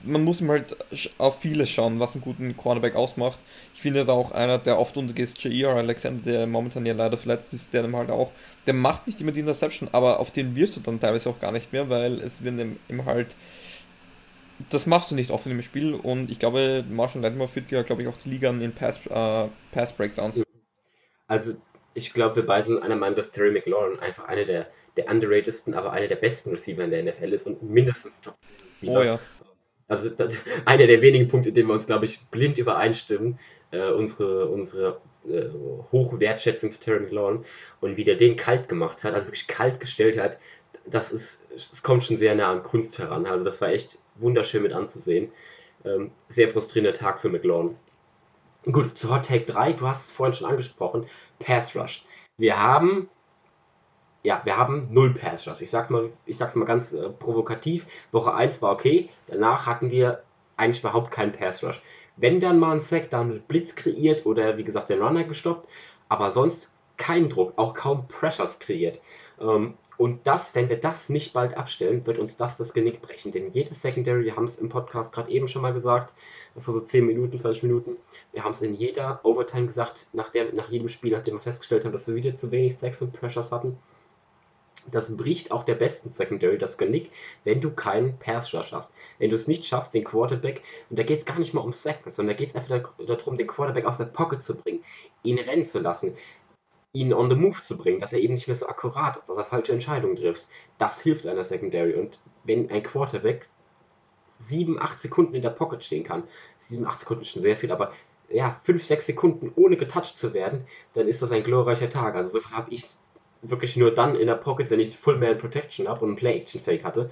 man 0.04 0.24
muss 0.24 0.42
ihm 0.42 0.50
halt 0.50 0.76
auf 1.18 1.42
vieles 1.42 1.70
schauen, 1.70 2.00
was 2.00 2.16
einen 2.16 2.24
guten 2.24 2.56
Cornerback 2.56 2.96
ausmacht. 2.96 3.40
Ich 3.80 3.84
finde 3.84 4.04
da 4.04 4.12
auch 4.12 4.32
einer, 4.32 4.58
der 4.58 4.78
oft 4.78 4.98
untergeht, 4.98 5.42
Jair 5.42 5.70
Alexander, 5.70 6.30
der 6.30 6.48
momentan 6.48 6.86
ja 6.86 6.92
leider 6.92 7.18
verletzt 7.18 7.54
ist, 7.54 7.74
der 7.74 7.84
dann 7.84 7.96
halt 7.96 8.10
auch, 8.10 8.30
der 8.68 8.74
macht 8.74 9.08
nicht 9.08 9.22
immer 9.22 9.32
die 9.32 9.40
Interception, 9.40 9.88
aber 9.94 10.20
auf 10.20 10.32
den 10.32 10.54
wirst 10.58 10.76
du 10.76 10.82
dann 10.82 11.00
teilweise 11.00 11.30
auch 11.30 11.40
gar 11.40 11.54
nicht 11.54 11.72
mehr, 11.72 11.90
weil 11.90 12.20
es 12.20 12.44
wird 12.44 12.56
ihm 12.90 13.06
halt, 13.06 13.28
das 14.70 14.86
machst 14.86 15.12
du 15.12 15.16
nicht 15.16 15.32
oft 15.32 15.46
in 15.46 15.54
dem 15.54 15.62
Spiel 15.62 15.94
und 15.94 16.30
ich 16.30 16.40
glaube, 16.40 16.84
Marshall 16.90 17.22
Lattimore 17.22 17.48
führt 17.48 17.72
ja, 17.72 17.84
glaube 17.84 18.02
ich, 18.02 18.10
auch 18.10 18.18
die 18.26 18.32
Liga 18.32 18.50
in 18.50 18.74
Pass, 18.74 19.00
äh, 19.06 19.48
Pass 19.72 19.94
Breakdowns. 19.94 20.44
Also, 21.28 21.54
ich 21.94 22.12
glaube, 22.12 22.36
wir 22.36 22.46
beide 22.46 22.68
sind 22.68 22.84
einer 22.84 22.98
Meinung, 22.98 23.16
dass 23.16 23.32
Terry 23.32 23.52
McLaurin 23.52 23.98
einfach 24.00 24.26
einer 24.26 24.44
der, 24.44 24.68
der 24.98 25.08
underratedsten, 25.08 25.74
aber 25.74 25.94
einer 25.94 26.10
der 26.10 26.18
besten 26.18 26.50
Receiver 26.50 26.84
in 26.84 26.92
der 26.92 27.02
NFL 27.02 27.32
ist 27.32 27.48
und 27.48 27.64
mindestens 27.64 28.20
Top 28.20 28.36
10 28.82 28.90
Oh 28.90 29.02
ja. 29.02 29.20
Also 29.88 30.10
das, 30.10 30.36
einer 30.66 30.86
der 30.86 31.02
wenigen 31.02 31.30
Punkte, 31.30 31.48
in 31.48 31.56
denen 31.56 31.70
wir 31.70 31.76
uns, 31.76 31.88
glaube 31.88 32.04
ich, 32.04 32.20
blind 32.26 32.58
übereinstimmen, 32.58 33.40
äh, 33.72 33.92
unsere, 33.92 34.48
unsere 34.48 35.02
äh, 35.28 35.50
hohe 35.92 36.20
Wertschätzung 36.20 36.72
für 36.72 36.80
Terry 36.80 37.00
McLaurin 37.02 37.46
und 37.82 37.98
wie 37.98 38.04
der 38.04 38.16
den 38.16 38.36
kalt 38.36 38.70
gemacht 38.70 39.04
hat, 39.04 39.14
also 39.14 39.28
wirklich 39.28 39.48
kalt 39.48 39.80
gestellt 39.80 40.20
hat, 40.20 40.38
das 40.86 41.12
ist, 41.12 41.46
es 41.52 41.84
kommt 41.84 42.04
schon 42.04 42.18
sehr 42.18 42.36
nah 42.36 42.52
an 42.52 42.64
Kunst 42.64 42.98
heran. 42.98 43.26
Also 43.26 43.46
das 43.46 43.62
war 43.62 43.70
echt 43.70 44.00
wunderschön 44.16 44.64
mit 44.64 44.74
anzusehen. 44.74 45.32
Ähm, 45.86 46.12
sehr 46.30 46.50
frustrierender 46.50 46.98
Tag 46.98 47.20
für 47.20 47.30
McLaurin. 47.30 47.76
Gut, 48.66 48.98
zu 48.98 49.14
Hot 49.14 49.26
Take 49.26 49.46
3, 49.46 49.74
du 49.74 49.88
hast 49.88 50.06
es 50.06 50.12
vorhin 50.12 50.34
schon 50.34 50.50
angesprochen, 50.50 51.06
Pass 51.40 51.76
Rush. 51.76 52.04
Wir 52.38 52.62
haben 52.62 53.10
ja, 54.24 54.42
wir 54.44 54.58
haben 54.58 54.88
null 54.92 55.14
Pass 55.14 55.48
Rush. 55.48 55.62
Ich 55.62 55.70
sag's 55.70 55.90
mal, 55.90 56.10
ich 56.26 56.38
sag's 56.38 56.56
mal 56.56 56.66
ganz 56.66 56.94
äh, 56.94 57.10
provokativ. 57.10 57.86
Woche 58.12 58.34
1 58.34 58.62
war 58.62 58.74
okay, 58.74 59.10
danach 59.28 59.66
hatten 59.66 59.92
wir 59.92 60.24
eigentlich 60.58 60.82
überhaupt 60.82 61.12
keinen 61.12 61.32
Pass 61.32 61.64
Rush. 61.64 61.82
Wenn 62.20 62.40
dann 62.40 62.60
mal 62.60 62.74
ein 62.76 62.82
Sack, 62.82 63.10
dann 63.10 63.30
mit 63.30 63.48
Blitz 63.48 63.76
kreiert 63.76 64.26
oder 64.26 64.58
wie 64.58 64.64
gesagt 64.64 64.90
den 64.90 65.02
Runner 65.02 65.24
gestoppt, 65.24 65.70
aber 66.10 66.32
sonst 66.32 66.72
kein 66.98 67.30
Druck, 67.30 67.54
auch 67.58 67.74
kaum 67.74 68.08
Pressures 68.08 68.60
kreiert. 68.60 69.02
Ähm, 69.40 69.78
Und 69.98 70.26
das, 70.28 70.56
wenn 70.56 70.70
wir 70.70 70.80
das 70.80 71.10
nicht 71.10 71.34
bald 71.34 71.58
abstellen, 71.58 72.06
wird 72.06 72.20
uns 72.20 72.38
das 72.38 72.56
das 72.58 72.74
Genick 72.74 73.02
brechen. 73.02 73.32
Denn 73.34 73.52
jedes 73.52 73.82
Secondary, 73.82 74.24
wir 74.24 74.36
haben 74.38 74.46
es 74.46 74.58
im 74.58 74.70
Podcast 74.70 75.14
gerade 75.14 75.30
eben 75.30 75.48
schon 75.48 75.62
mal 75.62 75.74
gesagt, 75.74 76.14
vor 76.58 76.74
so 76.74 76.80
10 76.82 77.06
Minuten, 77.06 77.38
20 77.38 77.64
Minuten, 77.64 77.98
wir 78.32 78.44
haben 78.44 78.52
es 78.52 78.62
in 78.62 78.74
jeder 78.76 79.20
Overtime 79.24 79.66
gesagt, 79.68 80.08
nach, 80.14 80.30
der, 80.30 80.54
nach 80.54 80.70
jedem 80.70 80.88
Spiel, 80.88 81.12
nachdem 81.12 81.36
wir 81.36 81.42
festgestellt 81.42 81.84
haben, 81.86 81.92
dass 81.92 82.08
wir 82.08 82.16
wieder 82.16 82.34
zu 82.36 82.50
wenig 82.52 82.78
Sex 82.78 83.02
und 83.02 83.12
Pressures 83.14 83.52
hatten. 83.52 83.78
Das 84.92 85.16
bricht 85.16 85.52
auch 85.52 85.64
der 85.64 85.76
besten 85.76 86.10
Secondary 86.10 86.58
das 86.58 86.78
Genick, 86.78 87.12
wenn 87.44 87.62
du 87.62 87.72
keinen 87.72 88.18
Pass 88.18 88.54
hast. 88.54 88.94
Wenn 89.18 89.30
du 89.30 89.36
es 89.36 89.48
nicht 89.48 89.66
schaffst, 89.66 89.94
den 89.94 90.04
Quarterback, 90.04 90.64
und 90.90 90.98
da 90.98 91.04
geht 91.04 91.20
es 91.20 91.26
gar 91.26 91.38
nicht 91.38 91.54
mal 91.54 91.62
um 91.62 91.74
Seconds, 91.74 92.16
sondern 92.16 92.36
da 92.36 92.40
geht 92.40 92.50
es 92.50 92.56
einfach 92.56 92.94
darum, 93.06 93.38
den 93.38 93.48
Quarterback 93.48 93.86
aus 93.86 93.98
der 93.98 94.06
Pocket 94.06 94.42
zu 94.42 94.56
bringen, 94.56 94.84
ihn 95.24 95.38
rennen 95.38 95.66
zu 95.66 95.80
lassen, 95.80 96.16
ihn 96.94 97.14
on 97.14 97.30
the 97.30 97.36
move 97.36 97.62
zu 97.62 97.78
bringen, 97.78 98.00
dass 98.00 98.14
er 98.14 98.20
eben 98.20 98.34
nicht 98.34 98.48
mehr 98.48 98.56
so 98.56 98.68
akkurat 98.68 99.18
ist, 99.18 99.30
dass 99.30 99.38
er 99.38 99.44
falsche 99.44 99.74
Entscheidungen 99.74 100.16
trifft. 100.16 100.48
Das 100.78 101.02
hilft 101.02 101.28
einer 101.28 101.44
Secondary. 101.44 101.94
Und 101.94 102.20
wenn 102.44 102.72
ein 102.72 102.84
Quarterback 102.84 103.50
7, 104.30 104.82
8 104.82 105.00
Sekunden 105.00 105.36
in 105.36 105.42
der 105.42 105.50
Pocket 105.52 105.84
stehen 105.84 106.04
kann, 106.04 106.24
7, 106.58 106.88
8 106.88 107.02
Sekunden 107.02 107.22
ist 107.24 107.30
schon 107.30 107.42
sehr 107.42 107.58
viel, 107.58 107.72
aber 107.72 107.94
ja, 108.30 108.52
5, 108.64 108.84
6 108.84 109.06
Sekunden 109.08 109.52
ohne 109.56 109.76
getouched 109.76 110.18
zu 110.18 110.34
werden, 110.34 110.66
dann 110.94 111.08
ist 111.08 111.22
das 111.22 111.32
ein 111.32 111.44
glorreicher 111.44 111.90
Tag. 111.90 112.16
Also 112.16 112.40
so 112.40 112.52
habe 112.52 112.72
ich 112.72 112.86
wirklich 113.42 113.76
nur 113.78 113.94
dann 113.94 114.16
in 114.16 114.28
der 114.28 114.36
Pocket, 114.36 114.70
wenn 114.70 114.80
ich 114.80 114.96
Full 114.98 115.18
Man 115.18 115.38
Protection 115.38 115.88
habe 115.88 116.02
und 116.02 116.10
einen 116.10 116.18
Play 116.18 116.38
Action 116.38 116.60
Fake 116.60 116.84
hatte. 116.84 117.10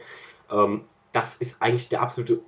Ähm, 0.51 0.81
das 1.13 1.35
ist 1.35 1.61
eigentlich 1.61 1.89
der 1.89 2.01
absolute 2.01 2.41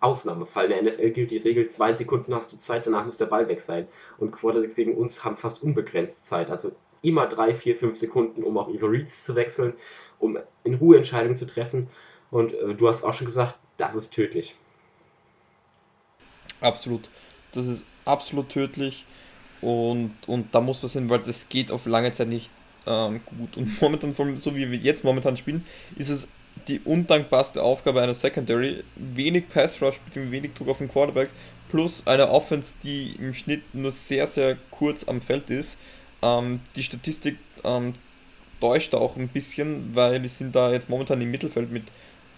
Ausnahmefall. 0.00 0.70
In 0.70 0.84
der 0.84 0.92
NFL 0.92 1.10
gilt 1.10 1.30
die 1.30 1.38
Regel, 1.38 1.68
zwei 1.68 1.94
Sekunden 1.94 2.34
hast 2.34 2.52
du 2.52 2.56
Zeit, 2.56 2.86
danach 2.86 3.06
muss 3.06 3.16
der 3.16 3.26
Ball 3.26 3.48
weg 3.48 3.60
sein. 3.60 3.88
Und 4.18 4.32
Quarterbacks 4.32 4.74
gegen 4.74 4.94
uns 4.94 5.24
haben 5.24 5.36
fast 5.36 5.62
unbegrenzt 5.62 6.26
Zeit. 6.26 6.50
Also 6.50 6.72
immer 7.02 7.26
drei, 7.26 7.54
vier, 7.54 7.76
fünf 7.76 7.96
Sekunden, 7.96 8.42
um 8.42 8.58
auch 8.58 8.68
ihre 8.68 8.90
Reads 8.90 9.24
zu 9.24 9.34
wechseln, 9.34 9.74
um 10.18 10.38
in 10.64 10.74
Ruhe 10.74 10.96
Entscheidungen 10.96 11.36
zu 11.36 11.46
treffen. 11.46 11.88
Und 12.30 12.52
äh, 12.54 12.74
du 12.74 12.88
hast 12.88 13.04
auch 13.04 13.14
schon 13.14 13.26
gesagt, 13.26 13.56
das 13.76 13.94
ist 13.94 14.12
tödlich. 14.12 14.54
Absolut. 16.60 17.08
Das 17.52 17.66
ist 17.66 17.84
absolut 18.04 18.48
tödlich. 18.50 19.04
Und, 19.60 20.14
und 20.26 20.54
da 20.54 20.60
muss 20.60 20.82
das 20.82 20.92
hin, 20.92 21.08
weil 21.08 21.20
das 21.20 21.48
geht 21.48 21.70
auf 21.70 21.86
lange 21.86 22.12
Zeit 22.12 22.28
nicht 22.28 22.50
ähm, 22.86 23.20
gut. 23.24 23.56
Und 23.56 23.80
momentan, 23.80 24.14
so 24.38 24.54
wie 24.54 24.70
wir 24.70 24.78
jetzt 24.78 25.04
momentan 25.04 25.36
spielen, 25.36 25.64
ist 25.96 26.10
es 26.10 26.28
die 26.68 26.80
undankbarste 26.84 27.62
Aufgabe 27.62 28.00
einer 28.00 28.14
Secondary. 28.14 28.82
Wenig 28.96 29.48
Pass 29.48 29.80
Rush 29.82 29.98
bzw. 29.98 30.30
wenig 30.30 30.54
Druck 30.54 30.68
auf 30.68 30.78
den 30.78 30.90
Quarterback 30.90 31.28
plus 31.70 32.06
eine 32.06 32.30
Offense, 32.30 32.74
die 32.84 33.16
im 33.18 33.34
Schnitt 33.34 33.74
nur 33.74 33.90
sehr, 33.90 34.26
sehr 34.28 34.56
kurz 34.70 35.04
am 35.04 35.20
Feld 35.20 35.50
ist. 35.50 35.76
Ähm, 36.22 36.60
die 36.76 36.82
Statistik 36.82 37.36
ähm, 37.64 37.94
täuscht 38.60 38.94
auch 38.94 39.16
ein 39.16 39.28
bisschen, 39.28 39.94
weil 39.94 40.22
wir 40.22 40.28
sind 40.28 40.54
da 40.54 40.72
jetzt 40.72 40.88
momentan 40.88 41.20
im 41.20 41.30
Mittelfeld 41.30 41.72
mit 41.72 41.82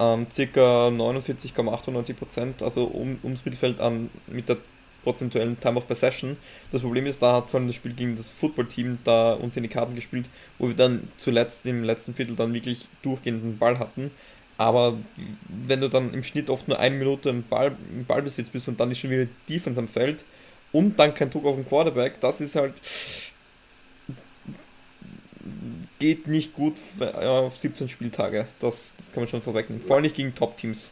ähm, 0.01 0.26
ca. 0.34 0.88
49,98%, 0.88 2.62
also 2.62 2.84
um, 2.84 3.18
ums 3.22 3.44
Mittelfeld 3.44 3.80
an 3.80 4.11
mit 4.26 4.49
der 4.49 4.57
prozentuellen 5.07 5.59
Time 5.61 5.76
of 5.76 5.86
Possession. 5.86 6.36
Das 6.72 6.80
Problem 6.80 7.07
ist, 7.07 7.22
da 7.22 7.34
hat 7.34 7.48
vor 7.48 7.61
allem 7.61 7.68
das 7.68 7.76
Spiel 7.76 7.92
gegen 7.92 8.16
das 8.16 8.28
Footballteam 8.28 8.98
da 9.04 9.34
uns 9.34 9.57
in 9.57 9.62
die 9.62 9.68
Karten 9.68 9.94
gespielt, 9.94 10.26
wo 10.59 10.66
wir 10.66 10.74
dann 10.74 11.09
zuletzt 11.16 11.64
im 11.66 11.84
letzten 11.84 12.12
Viertel 12.12 12.34
dann 12.34 12.52
wirklich 12.52 12.88
durchgehenden 13.02 13.57
Ball 13.57 13.78
hatten. 13.78 14.11
Aber 14.59 14.94
wenn 15.46 15.80
du 15.80 15.88
dann 15.88 16.12
im 16.12 16.24
Schnitt 16.24 16.50
oft 16.50 16.66
nur 16.66 16.80
eine 16.80 16.96
Minute 16.96 17.28
im, 17.28 17.44
Ball, 17.44 17.76
im 17.92 18.04
Ballbesitz 18.04 18.50
bist 18.50 18.66
und 18.66 18.80
dann 18.80 18.90
ist 18.90 18.98
schon 18.98 19.11
wieder 19.11 19.28
Defense 19.48 19.78
am 19.78 19.86
Feld 19.86 20.24
und 20.72 20.98
dann 20.98 21.14
kein 21.14 21.30
Druck 21.30 21.44
auf 21.44 21.54
den 21.54 21.68
Quarterback, 21.68 22.20
das 22.20 22.40
ist 22.40 22.57
halt 22.57 22.74
geht 26.00 26.26
nicht 26.26 26.52
gut 26.52 26.74
auf 27.00 27.57
17 27.57 27.88
Spieltage. 27.88 28.48
Das, 28.61 28.96
das 28.96 29.12
kann 29.12 29.22
man 29.22 29.28
schon 29.28 29.40
vorwegnehmen. 29.40 29.84
Vor 29.84 29.94
allem 29.94 30.02
nicht 30.02 30.16
gegen 30.16 30.34
Top-Teams. 30.34 30.90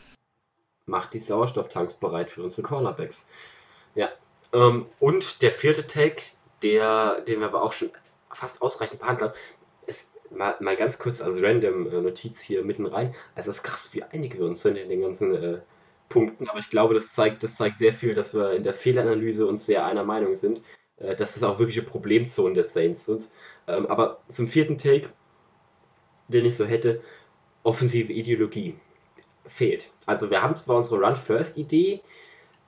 Macht 0.87 1.15
die 1.15 1.19
Sauerstofftanks 1.19 1.97
bereit 1.97 2.31
für 2.31 2.45
unsere 2.45 2.63
Cornerbacks. 2.63 3.27
Ja. 3.95 4.11
Ähm, 4.53 4.87
und 5.01 5.43
der 5.43 5.51
vierte 5.51 5.87
Tag, 5.87 6.23
der, 6.63 7.21
den 7.23 7.41
wir 7.41 7.47
aber 7.47 7.63
auch 7.63 7.73
schon 7.73 7.91
fast 8.33 8.63
ausreichend 8.63 9.01
behandelt 9.01 9.31
haben, 9.31 9.39
ist 9.87 10.11
mal, 10.31 10.57
mal 10.61 10.77
ganz 10.77 10.99
kurz 10.99 11.21
als 11.21 11.43
random 11.43 11.87
äh, 11.87 12.01
Notiz 12.01 12.41
hier 12.41 12.65
mitten 12.65 12.87
rein. 12.87 13.15
Also 13.35 13.51
es 13.51 13.59
ist 13.59 13.63
krass, 13.63 13.95
wie 13.95 14.03
einige 14.03 14.39
wir 14.39 14.47
uns 14.47 14.63
sind 14.63 14.77
in 14.77 14.89
den 14.89 15.03
ganzen 15.03 15.35
äh, 15.35 15.61
Punkten, 16.09 16.49
aber 16.49 16.59
ich 16.59 16.71
glaube, 16.71 16.95
das 16.95 17.13
zeigt, 17.13 17.43
das 17.43 17.57
zeigt 17.57 17.79
sehr 17.79 17.93
viel, 17.93 18.15
dass 18.15 18.35
wir 18.35 18.53
in 18.53 18.63
der 18.63 18.75
Fehleranalyse 18.75 19.47
uns 19.47 19.67
sehr 19.67 19.85
einer 19.85 20.05
Meinung 20.05 20.35
sind, 20.35 20.63
äh, 20.99 21.17
dass 21.17 21.35
das 21.35 21.43
auch 21.43 21.59
wirkliche 21.59 21.83
Problemzonen 21.83 22.55
der 22.55 22.65
Saints 22.65 23.07
sind. 23.07 23.29
Ähm, 23.67 23.87
aber 23.87 24.21
zum 24.29 24.49
vierten 24.49 24.79
Take, 24.79 25.09
den 26.29 26.45
ich 26.45 26.57
so 26.57 26.65
hätte, 26.65 27.01
offensive 27.63 28.13
Ideologie 28.13 28.75
fehlt. 29.47 29.91
Also 30.07 30.31
wir 30.31 30.43
haben 30.43 30.57
zwar 30.57 30.77
unsere 30.77 31.01
Run-First-Idee, 31.01 32.01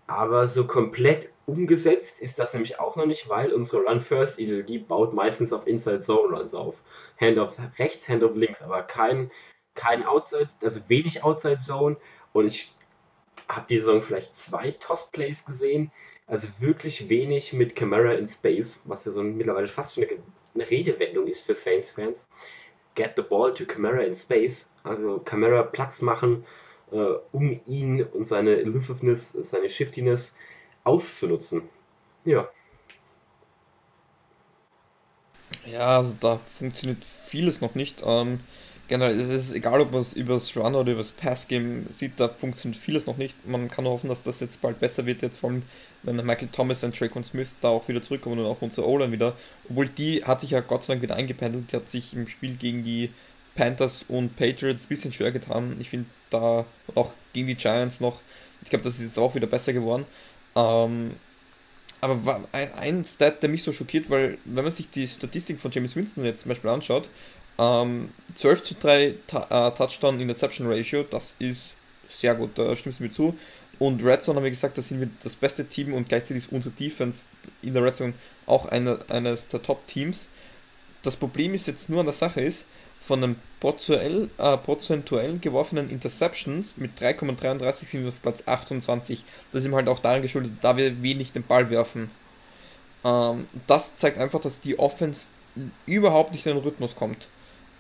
aber 0.07 0.47
so 0.47 0.67
komplett 0.67 1.31
umgesetzt 1.47 2.21
ist 2.21 2.39
das 2.39 2.53
nämlich 2.53 2.79
auch 2.81 2.97
noch 2.97 3.07
nicht, 3.07 3.29
weil 3.29 3.53
unsere 3.53 3.83
Run-First-Ideologie 3.83 4.79
baut 4.79 5.15
meistens 5.15 5.53
auf 5.53 5.67
Inside-Zone-Runs 5.67 6.55
auf. 6.55 6.83
Hand-off 7.21 7.57
rechts, 7.79 8.09
Hand-off 8.09 8.37
links, 8.37 8.63
aber 8.63 8.83
kein, 8.83 9.31
kein 9.75 10.05
Outside, 10.05 10.49
also 10.63 10.81
wenig 10.89 11.25
Outside-Zone. 11.25 11.97
Und 12.33 12.47
ich 12.47 12.73
habe 13.49 13.67
die 13.69 13.79
Saison 13.79 14.03
vielleicht 14.03 14.37
zwei 14.37 14.73
Toss-Plays 14.73 15.45
gesehen, 15.45 15.93
also 16.27 16.49
wirklich 16.59 17.09
wenig 17.09 17.53
mit 17.53 17.77
Camera 17.77 18.13
in 18.13 18.27
Space, 18.27 18.83
was 18.85 19.05
ja 19.05 19.13
so 19.13 19.23
mittlerweile 19.23 19.69
fast 19.69 19.95
schon 19.95 20.05
eine, 20.05 20.19
eine 20.55 20.71
Redewendung 20.71 21.27
ist 21.27 21.47
für 21.47 21.55
Saints-Fans. 21.55 22.27
Get 22.97 23.13
the 23.17 23.23
ball 23.23 23.55
to 23.55 23.65
Camera 23.67 24.03
in 24.03 24.15
Space, 24.15 24.69
also 24.83 25.19
Camera 25.19 25.63
Platz 25.63 26.01
machen 26.03 26.45
äh, 26.93 27.14
um 27.32 27.61
ihn 27.66 28.03
und 28.03 28.26
seine 28.26 28.57
Elusiveness, 28.57 29.32
seine 29.32 29.68
Shiftiness 29.68 30.32
auszunutzen. 30.84 31.62
Ja. 32.24 32.49
Ja, 35.70 35.99
also 35.99 36.14
da 36.20 36.39
funktioniert 36.39 37.05
vieles 37.05 37.61
noch 37.61 37.74
nicht. 37.74 38.03
Ähm, 38.05 38.41
generell 38.89 39.18
es 39.18 39.28
ist 39.28 39.55
egal, 39.55 39.80
ob 39.80 39.93
man 39.93 40.03
es 40.03 40.12
über 40.12 40.34
das 40.34 40.57
Run 40.57 40.74
oder 40.74 40.93
über 40.93 41.01
das 41.01 41.11
Pass-Game 41.11 41.87
sieht, 41.91 42.12
da 42.18 42.28
funktioniert 42.28 42.80
vieles 42.80 43.07
noch 43.07 43.16
nicht. 43.16 43.47
Man 43.47 43.68
kann 43.68 43.84
hoffen, 43.84 44.09
dass 44.09 44.22
das 44.22 44.41
jetzt 44.41 44.61
bald 44.61 44.78
besser 44.78 45.07
wird, 45.07 45.22
jetzt 45.22 45.39
vor 45.39 45.51
allem, 45.51 45.62
wenn 46.03 46.16
Michael 46.16 46.49
Thomas 46.53 46.84
und 46.84 46.99
Drake 46.99 47.14
und 47.14 47.26
Smith 47.26 47.49
da 47.61 47.68
auch 47.68 47.89
wieder 47.89 48.03
zurückkommen 48.03 48.39
und 48.39 48.47
auch 48.47 48.62
unsere 48.62 48.89
O-Line 48.89 49.12
wieder. 49.12 49.34
Obwohl 49.68 49.89
die 49.89 50.24
hat 50.24 50.41
sich 50.41 50.51
ja 50.51 50.61
Gott 50.61 50.84
sei 50.84 50.95
Dank 50.95 51.03
wieder 51.03 51.16
eingependelt, 51.16 51.72
die 51.72 51.76
hat 51.76 51.91
sich 51.91 52.14
im 52.14 52.28
Spiel 52.28 52.55
gegen 52.55 52.84
die 52.84 53.11
Panthers 53.57 54.05
und 54.09 54.37
Patriots 54.37 54.85
ein 54.85 54.89
bisschen 54.89 55.13
schwer 55.13 55.33
getan. 55.33 55.77
Ich 55.81 55.91
finde 55.91 56.07
da 56.31 56.65
auch 56.95 57.13
gegen 57.33 57.49
die 57.49 57.55
Giants 57.55 58.01
noch, 58.01 58.21
ich 58.63 58.71
glaube, 58.71 58.85
das 58.85 58.97
ist 58.97 59.05
jetzt 59.05 59.19
auch 59.19 59.35
wieder 59.35 59.47
besser 59.47 59.73
geworden. 59.73 60.05
Ähm, 60.55 61.13
aber 62.01 62.41
ein, 62.53 62.73
ein 62.75 63.05
Stat, 63.05 63.43
der 63.43 63.49
mich 63.49 63.63
so 63.63 63.73
schockiert, 63.73 64.11
weil 64.11 64.39
wenn 64.45 64.65
man 64.65 64.73
sich 64.73 64.89
die 64.91 65.09
Statistik 65.09 65.59
von 65.59 65.71
James 65.71 65.97
Winston 65.97 66.25
jetzt 66.25 66.43
zum 66.43 66.51
Beispiel 66.51 66.71
anschaut, 66.71 67.09
ähm, 67.59 68.11
12 68.35 68.63
zu 68.63 68.75
3 68.75 69.15
Ta 69.27 69.69
äh, 69.69 69.75
Touchdown 69.75 70.21
Interception 70.21 70.67
Ratio, 70.71 71.05
das 71.05 71.35
ist 71.39 71.75
sehr 72.09 72.35
gut, 72.35 72.51
da 72.57 72.77
stimmst 72.77 73.01
du 73.01 73.05
mir 73.05 73.13
zu. 73.13 73.37
Und 73.79 74.03
Red 74.03 74.23
Zone 74.23 74.37
haben 74.37 74.45
wir 74.45 74.51
gesagt, 74.51 74.79
da 74.79 74.83
sind 74.83 75.01
wir 75.01 75.11
das 75.23 75.37
beste 75.37 75.65
Team 75.65 75.93
und 75.93 76.09
gleichzeitig 76.09 76.45
ist 76.45 76.53
unser 76.53 76.71
Defense 76.71 77.27
in 77.63 77.75
der 77.75 77.83
Red 77.83 77.97
Zone 77.97 78.13
auch 78.47 78.67
eine, 78.67 78.99
eines 79.09 79.49
der 79.49 79.63
Top-Teams. 79.63 80.29
Das 81.03 81.17
Problem 81.17 81.53
ist 81.55 81.67
jetzt 81.67 81.91
nur 81.91 82.01
an 82.01 82.07
der 82.07 82.15
Sache 82.15 82.41
ist, 82.41 82.65
von 83.07 83.21
den 83.21 83.37
prozentuell, 83.61 84.29
äh, 84.39 84.57
prozentuell 84.57 85.39
geworfenen 85.39 85.89
Interceptions 85.91 86.77
mit 86.77 87.01
3,33 87.01 87.89
sind 87.89 88.03
wir 88.03 88.09
auf 88.09 88.21
Platz 88.21 88.43
28. 88.47 89.25
Das 89.53 89.63
ist 89.63 89.67
ihm 89.67 89.75
halt 89.75 89.89
auch 89.89 90.01
daran 90.01 90.23
geschuldet, 90.23 90.53
da 90.61 90.77
wir 90.77 91.03
wenig 91.03 91.33
den 91.33 91.45
Ball 91.45 91.71
werfen. 91.71 92.11
Ähm, 93.05 93.47
das 93.67 93.97
zeigt 93.97 94.19
einfach, 94.19 94.41
dass 94.41 94.61
die 94.61 94.79
Offense 94.79 95.29
überhaupt 95.87 96.33
nicht 96.33 96.45
in 96.47 96.55
den 96.55 96.63
Rhythmus 96.63 96.97
kommt. 96.97 97.29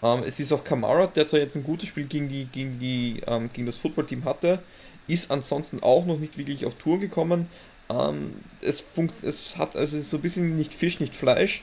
Ähm, 0.02 0.22
es 0.24 0.38
ist 0.38 0.52
auch 0.52 0.62
Kamara, 0.62 1.08
der 1.08 1.26
zwar 1.26 1.40
jetzt 1.40 1.56
ein 1.56 1.64
gutes 1.64 1.88
Spiel 1.88 2.04
gegen, 2.04 2.28
die, 2.28 2.44
gegen, 2.46 2.78
die, 2.78 3.22
ähm, 3.26 3.50
gegen 3.52 3.66
das 3.66 3.76
Footballteam 3.76 4.24
hatte, 4.24 4.60
ist 5.08 5.30
ansonsten 5.30 5.82
auch 5.82 6.06
noch 6.06 6.18
nicht 6.18 6.38
wirklich 6.38 6.64
auf 6.66 6.74
Tour 6.74 7.00
gekommen. 7.00 7.48
Ähm, 7.90 8.34
es, 8.62 8.80
funkt, 8.80 9.22
es 9.22 9.56
hat 9.56 9.76
also 9.76 10.00
so 10.02 10.18
ein 10.18 10.22
bisschen 10.22 10.56
nicht 10.56 10.72
Fisch, 10.72 11.00
nicht 11.00 11.16
Fleisch. 11.16 11.62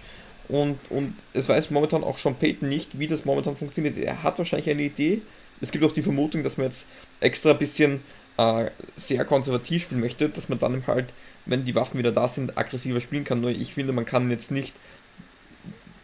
Und, 0.49 0.77
und 0.89 1.15
es 1.33 1.47
weiß 1.47 1.71
momentan 1.71 2.03
auch 2.03 2.17
schon 2.17 2.35
Peyton 2.35 2.69
nicht, 2.69 2.99
wie 2.99 3.07
das 3.07 3.25
momentan 3.25 3.55
funktioniert. 3.55 3.97
Er 3.97 4.23
hat 4.23 4.37
wahrscheinlich 4.37 4.69
eine 4.69 4.83
Idee. 4.83 5.21
Es 5.61 5.71
gibt 5.71 5.83
auch 5.85 5.93
die 5.93 6.01
Vermutung, 6.01 6.43
dass 6.43 6.57
man 6.57 6.67
jetzt 6.67 6.85
extra 7.21 7.51
ein 7.51 7.57
bisschen 7.57 8.01
äh, 8.37 8.69
sehr 8.97 9.25
konservativ 9.25 9.83
spielen 9.83 10.01
möchte, 10.01 10.29
dass 10.29 10.49
man 10.49 10.59
dann 10.59 10.85
halt, 10.87 11.05
wenn 11.45 11.65
die 11.65 11.75
Waffen 11.75 11.97
wieder 11.97 12.11
da 12.11 12.27
sind, 12.27 12.57
aggressiver 12.57 12.99
spielen 12.99 13.23
kann. 13.23 13.41
Nur 13.41 13.51
ich 13.51 13.73
finde, 13.73 13.93
man 13.93 14.05
kann 14.05 14.29
jetzt 14.29 14.51
nicht 14.51 14.73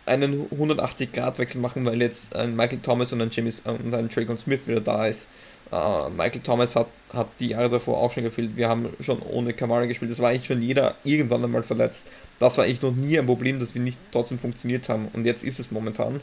einen 0.05 0.47
180-Grad-Wechsel 0.49 1.61
machen, 1.61 1.85
weil 1.85 2.01
jetzt 2.01 2.35
ein 2.35 2.55
Michael 2.55 2.79
Thomas 2.79 3.11
und 3.11 3.21
ein 3.21 3.29
James 3.31 3.61
äh, 3.65 3.69
und 3.69 3.93
ein 3.93 4.09
Dragon 4.09 4.37
Smith 4.37 4.61
wieder 4.67 4.81
da 4.81 5.07
ist. 5.07 5.27
Uh, 5.72 6.09
Michael 6.09 6.41
Thomas 6.41 6.76
hat, 6.76 6.88
hat 7.13 7.28
die 7.39 7.49
Jahre 7.49 7.70
davor 7.70 7.99
auch 7.99 8.11
schon 8.11 8.24
gefehlt. 8.24 8.55
Wir 8.55 8.67
haben 8.67 8.89
schon 9.01 9.22
ohne 9.22 9.53
Kamara 9.53 9.86
gespielt. 9.86 10.09
Das 10.11 10.20
war 10.20 10.30
eigentlich 10.30 10.47
schon 10.47 10.61
jeder 10.63 10.95
irgendwann 11.03 11.43
einmal 11.43 11.61
verletzt. 11.61 12.07
Das 12.39 12.57
war 12.57 12.65
eigentlich 12.65 12.82
noch 12.82 12.91
nie 12.91 13.20
ein 13.20 13.26
Problem, 13.28 13.59
dass 13.59 13.76
wir 13.76 13.82
nicht 13.82 13.99
trotzdem 14.11 14.39
funktioniert 14.39 14.89
haben. 14.89 15.09
Und 15.13 15.26
jetzt 15.26 15.43
ist 15.43 15.59
es 15.59 15.70
momentan. 15.70 16.22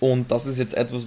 Und 0.00 0.30
das 0.30 0.46
ist 0.46 0.58
jetzt 0.58 0.74
etwas, 0.74 1.06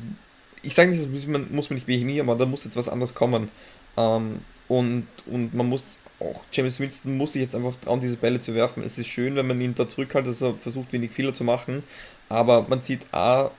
ich 0.64 0.74
sage 0.74 0.92
nicht, 0.92 1.04
das 1.04 1.10
muss 1.10 1.28
man, 1.28 1.48
muss 1.54 1.70
man 1.70 1.76
nicht 1.76 1.88
behemieren, 1.88 2.30
aber 2.30 2.40
da 2.40 2.46
muss 2.50 2.64
jetzt 2.64 2.78
was 2.78 2.88
anderes 2.88 3.14
kommen. 3.14 3.50
Ähm, 3.98 4.40
und, 4.68 5.08
und 5.26 5.54
man 5.54 5.68
muss 5.68 5.84
auch, 6.20 6.42
James 6.52 6.80
Winston 6.80 7.18
muss 7.18 7.34
sich 7.34 7.42
jetzt 7.42 7.56
einfach 7.56 7.74
trauen, 7.84 8.02
diese 8.02 8.16
Bälle 8.16 8.40
zu 8.40 8.56
werfen. 8.56 8.84
Es 8.84 8.98
ist 8.98 9.08
schön, 9.08 9.36
wenn 9.36 9.48
man 9.48 9.60
ihn 9.62 9.76
da 9.76 9.88
zurückhält, 9.88 10.28
dass 10.28 10.42
er 10.42 10.54
versucht, 10.54 10.94
wenig 10.94 11.12
Fehler 11.12 11.34
zu 11.34 11.44
machen. 11.44 11.84
Aber 12.30 12.66
man 12.68 12.82
sieht 12.82 13.02
A, 13.12 13.52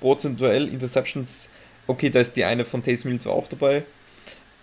prozentuell 0.00 0.68
Interceptions, 0.68 1.48
okay, 1.88 2.10
da 2.10 2.20
ist 2.20 2.36
die 2.36 2.44
eine 2.44 2.64
von 2.64 2.84
Taysom 2.84 3.10
Hill 3.10 3.20
zwar 3.20 3.34
auch 3.34 3.48
dabei, 3.48 3.82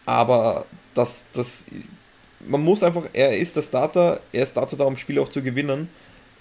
aber 0.06 0.66
das, 0.94 1.26
das, 1.34 1.66
man 2.40 2.62
muss 2.62 2.84
einfach, 2.84 3.04
er 3.12 3.38
ist 3.38 3.56
der 3.58 3.62
Starter, 3.64 4.22
er 4.32 4.44
ist 4.44 4.56
dazu 4.56 4.76
da, 4.76 4.86
um 4.86 4.96
Spiele 4.96 5.22
auch 5.22 5.30
zu 5.30 5.42
gewinnen. 5.42 5.90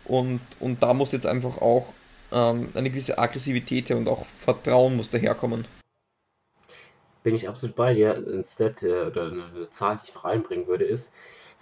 Und, 0.05 0.41
und 0.61 0.82
da 0.82 0.93
muss 0.93 1.12
jetzt 1.12 1.26
einfach 1.26 1.61
auch 1.62 1.87
ähm, 2.30 2.68
eine 2.74 2.91
gewisse 2.91 3.18
Aggressivität 3.18 3.91
und 3.91 4.07
auch 4.07 4.26
Vertrauen 4.26 4.97
muss 4.97 5.11
daherkommen. 5.11 5.66
Bin 7.22 7.35
ich 7.35 7.49
absolut 7.49 7.74
bei 7.74 7.95
dir. 7.95 8.14
Ein 8.14 8.45
Stat 8.45 8.82
äh, 8.82 9.05
oder 9.07 9.32
eine 9.32 9.70
Zahl, 9.70 9.97
die 9.97 10.09
ich 10.09 10.14
noch 10.14 10.26
einbringen 10.26 10.66
würde, 10.66 10.85
ist, 10.85 11.11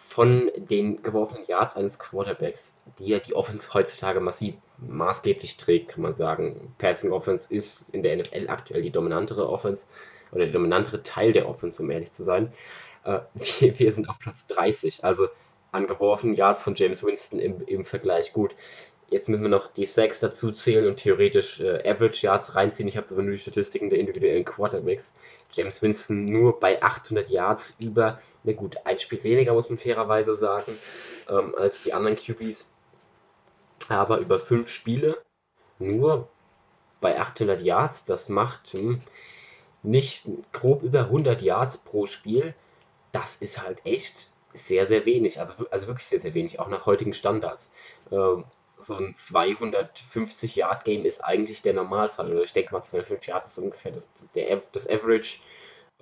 von 0.08 0.50
den 0.56 1.02
geworfenen 1.02 1.46
Yards 1.46 1.76
eines 1.76 1.98
Quarterbacks, 1.98 2.74
die 2.98 3.06
ja 3.06 3.18
die 3.18 3.34
Offense 3.34 3.72
heutzutage 3.72 4.20
massiv 4.20 4.54
maßgeblich 4.78 5.56
trägt, 5.56 5.90
kann 5.90 6.02
man 6.02 6.14
sagen. 6.14 6.74
Passing 6.78 7.12
Offense 7.12 7.52
ist 7.54 7.84
in 7.92 8.02
der 8.02 8.16
NFL 8.16 8.48
aktuell 8.48 8.82
die 8.82 8.90
dominantere 8.90 9.48
Offense 9.48 9.86
oder 10.32 10.44
der 10.44 10.52
dominantere 10.52 11.02
Teil 11.02 11.32
der 11.32 11.48
Offense, 11.48 11.82
um 11.82 11.90
ehrlich 11.90 12.12
zu 12.12 12.24
sein. 12.24 12.52
Äh, 13.04 13.20
wir, 13.60 13.78
wir, 13.78 13.92
sind 13.92 14.08
auf 14.08 14.18
Platz 14.18 14.46
30, 14.48 15.04
also 15.04 15.28
an 15.70 15.86
geworfenen 15.86 16.36
Yards 16.36 16.62
von 16.62 16.74
James 16.74 17.02
Winston 17.02 17.38
im, 17.38 17.62
im 17.66 17.84
Vergleich 17.84 18.32
gut. 18.32 18.54
Jetzt 19.08 19.28
müssen 19.28 19.42
wir 19.42 19.50
noch 19.50 19.72
die 19.72 19.84
Sacks 19.86 20.20
dazu 20.20 20.52
zählen 20.52 20.86
und 20.86 20.96
theoretisch 20.96 21.60
äh, 21.60 21.88
Average 21.88 22.26
Yards 22.26 22.54
reinziehen. 22.54 22.88
Ich 22.88 22.96
habe 22.96 23.06
aber 23.10 23.22
nur 23.22 23.32
die 23.32 23.38
Statistiken 23.38 23.90
der 23.90 23.98
individuellen 23.98 24.44
Quarterbacks. 24.44 25.12
James 25.52 25.82
Winston 25.82 26.24
nur 26.24 26.58
bei 26.58 26.82
800 26.82 27.28
Yards 27.28 27.74
über, 27.78 28.20
na 28.44 28.52
gut, 28.52 28.76
ein 28.84 28.98
Spiel 28.98 29.22
weniger, 29.24 29.52
muss 29.52 29.68
man 29.68 29.78
fairerweise 29.78 30.34
sagen, 30.34 30.76
ähm, 31.28 31.54
als 31.56 31.82
die 31.82 31.92
anderen 31.92 32.16
QBs. 32.16 32.66
Aber 33.88 34.18
über 34.18 34.38
fünf 34.40 34.68
Spiele 34.68 35.20
nur 35.78 36.28
bei 37.00 37.18
800 37.18 37.60
Yards, 37.60 38.04
das 38.04 38.28
macht 38.28 38.72
hm, 38.72 39.00
nicht 39.82 40.26
grob 40.52 40.82
über 40.82 41.00
100 41.00 41.42
Yards 41.42 41.78
pro 41.78 42.06
Spiel. 42.06 42.54
Das 43.10 43.36
ist 43.36 43.60
halt 43.60 43.84
echt 43.84 44.30
sehr, 44.54 44.86
sehr 44.86 45.04
wenig. 45.06 45.40
Also, 45.40 45.66
also 45.70 45.86
wirklich 45.88 46.06
sehr, 46.06 46.20
sehr 46.20 46.34
wenig, 46.34 46.60
auch 46.60 46.68
nach 46.68 46.86
heutigen 46.86 47.14
Standards. 47.14 47.72
Ähm, 48.10 48.44
so 48.78 48.96
ein 48.96 49.14
250 49.14 50.56
Yard 50.56 50.84
Game 50.84 51.04
ist 51.04 51.22
eigentlich 51.22 51.62
der 51.62 51.74
Normalfall. 51.74 52.32
Oder 52.32 52.42
ich 52.42 52.52
denke 52.52 52.72
mal 52.72 52.82
250 52.82 53.28
Yard 53.28 53.44
ist 53.44 53.58
ungefähr 53.58 53.92
das, 53.92 54.08
der, 54.34 54.62
das 54.72 54.88
Average 54.88 55.38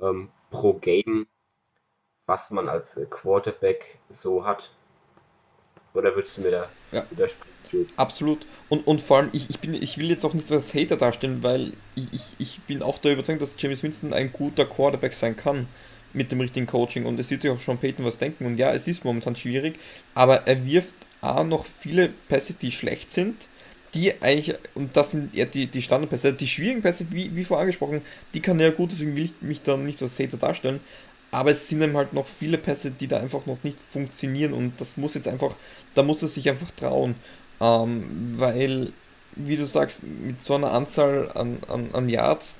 ähm, 0.00 0.30
pro 0.50 0.74
Game, 0.74 1.26
was 2.30 2.50
man 2.52 2.68
als 2.68 2.98
Quarterback 3.10 3.98
so 4.08 4.46
hat. 4.46 4.70
Oder 5.94 6.14
würdest 6.14 6.38
du 6.38 6.42
mir 6.42 6.52
da 6.52 6.68
ja. 6.92 7.04
widersprechen? 7.10 7.50
Absolut. 7.96 8.46
Und, 8.68 8.86
und 8.86 9.00
vor 9.00 9.18
allem, 9.18 9.30
ich, 9.32 9.50
ich, 9.50 9.58
bin, 9.58 9.74
ich 9.74 9.98
will 9.98 10.08
jetzt 10.08 10.24
auch 10.24 10.32
nicht 10.32 10.46
so 10.46 10.54
als 10.54 10.72
Hater 10.72 10.96
darstellen, 10.96 11.42
weil 11.42 11.72
ich, 11.96 12.12
ich, 12.12 12.34
ich 12.38 12.60
bin 12.62 12.82
auch 12.82 12.98
der 12.98 13.14
Überzeugung, 13.14 13.40
dass 13.40 13.54
James 13.58 13.82
Winston 13.82 14.12
ein 14.12 14.32
guter 14.32 14.64
Quarterback 14.64 15.12
sein 15.12 15.36
kann 15.36 15.66
mit 16.12 16.30
dem 16.30 16.40
richtigen 16.40 16.68
Coaching. 16.68 17.04
Und 17.04 17.18
es 17.18 17.30
wird 17.30 17.42
sich 17.42 17.50
auch 17.50 17.58
schon 17.58 17.78
Peyton 17.78 18.04
was 18.04 18.18
denken. 18.18 18.46
Und 18.46 18.58
ja, 18.58 18.72
es 18.72 18.86
ist 18.86 19.04
momentan 19.04 19.34
schwierig, 19.34 19.76
aber 20.14 20.46
er 20.46 20.64
wirft 20.64 20.94
A, 21.20 21.42
noch 21.42 21.64
viele 21.64 22.10
Pässe, 22.28 22.54
die 22.54 22.70
schlecht 22.70 23.12
sind, 23.12 23.48
die 23.94 24.22
eigentlich, 24.22 24.56
und 24.74 24.96
das 24.96 25.10
sind 25.10 25.34
eher 25.34 25.46
die, 25.46 25.66
die 25.66 25.82
Standardpässe, 25.82 26.32
die 26.32 26.46
schwierigen 26.46 26.82
Pässe, 26.82 27.06
wie, 27.10 27.34
wie 27.34 27.44
vorher 27.44 27.62
angesprochen, 27.62 28.02
die 28.34 28.40
kann 28.40 28.60
er 28.60 28.68
ja 28.68 28.74
gut, 28.74 28.92
deswegen 28.92 29.16
will 29.16 29.24
ich 29.24 29.32
mich 29.40 29.62
da 29.62 29.76
nicht 29.76 29.98
so 29.98 30.04
als 30.04 30.18
Hater 30.18 30.36
darstellen, 30.36 30.80
aber 31.30 31.50
es 31.50 31.68
sind 31.68 31.82
eben 31.82 31.96
halt 31.96 32.12
noch 32.12 32.26
viele 32.26 32.58
Pässe, 32.58 32.90
die 32.90 33.06
da 33.06 33.18
einfach 33.18 33.46
noch 33.46 33.62
nicht 33.62 33.76
funktionieren 33.92 34.52
und 34.52 34.80
das 34.80 34.96
muss 34.96 35.14
jetzt 35.14 35.28
einfach, 35.28 35.54
da 35.94 36.02
muss 36.02 36.22
er 36.22 36.28
sich 36.28 36.48
einfach 36.48 36.70
trauen, 36.72 37.14
ähm, 37.60 38.34
weil, 38.36 38.92
wie 39.36 39.56
du 39.56 39.66
sagst, 39.66 40.02
mit 40.02 40.44
so 40.44 40.54
einer 40.54 40.72
Anzahl 40.72 41.30
an, 41.34 41.58
an, 41.68 41.90
an 41.92 42.08
Yards, 42.08 42.58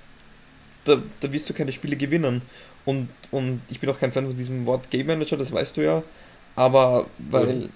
da, 0.85 1.03
da 1.21 1.33
wirst 1.33 1.49
du 1.51 1.55
keine 1.55 1.73
Spiele 1.73 1.97
gewinnen. 1.97 2.43
Und, 2.87 3.09
und 3.31 3.61
ich 3.69 3.81
bin 3.81 3.91
auch 3.91 3.99
kein 3.99 4.13
Fan 4.13 4.27
von 4.27 4.37
diesem 4.37 4.65
Wort 4.65 4.91
Game 4.91 5.07
Manager, 5.07 5.37
das 5.37 5.53
weißt 5.53 5.77
du 5.77 5.83
ja, 5.83 6.03
aber 6.57 7.07
weil... 7.19 7.55
Mhm 7.55 7.71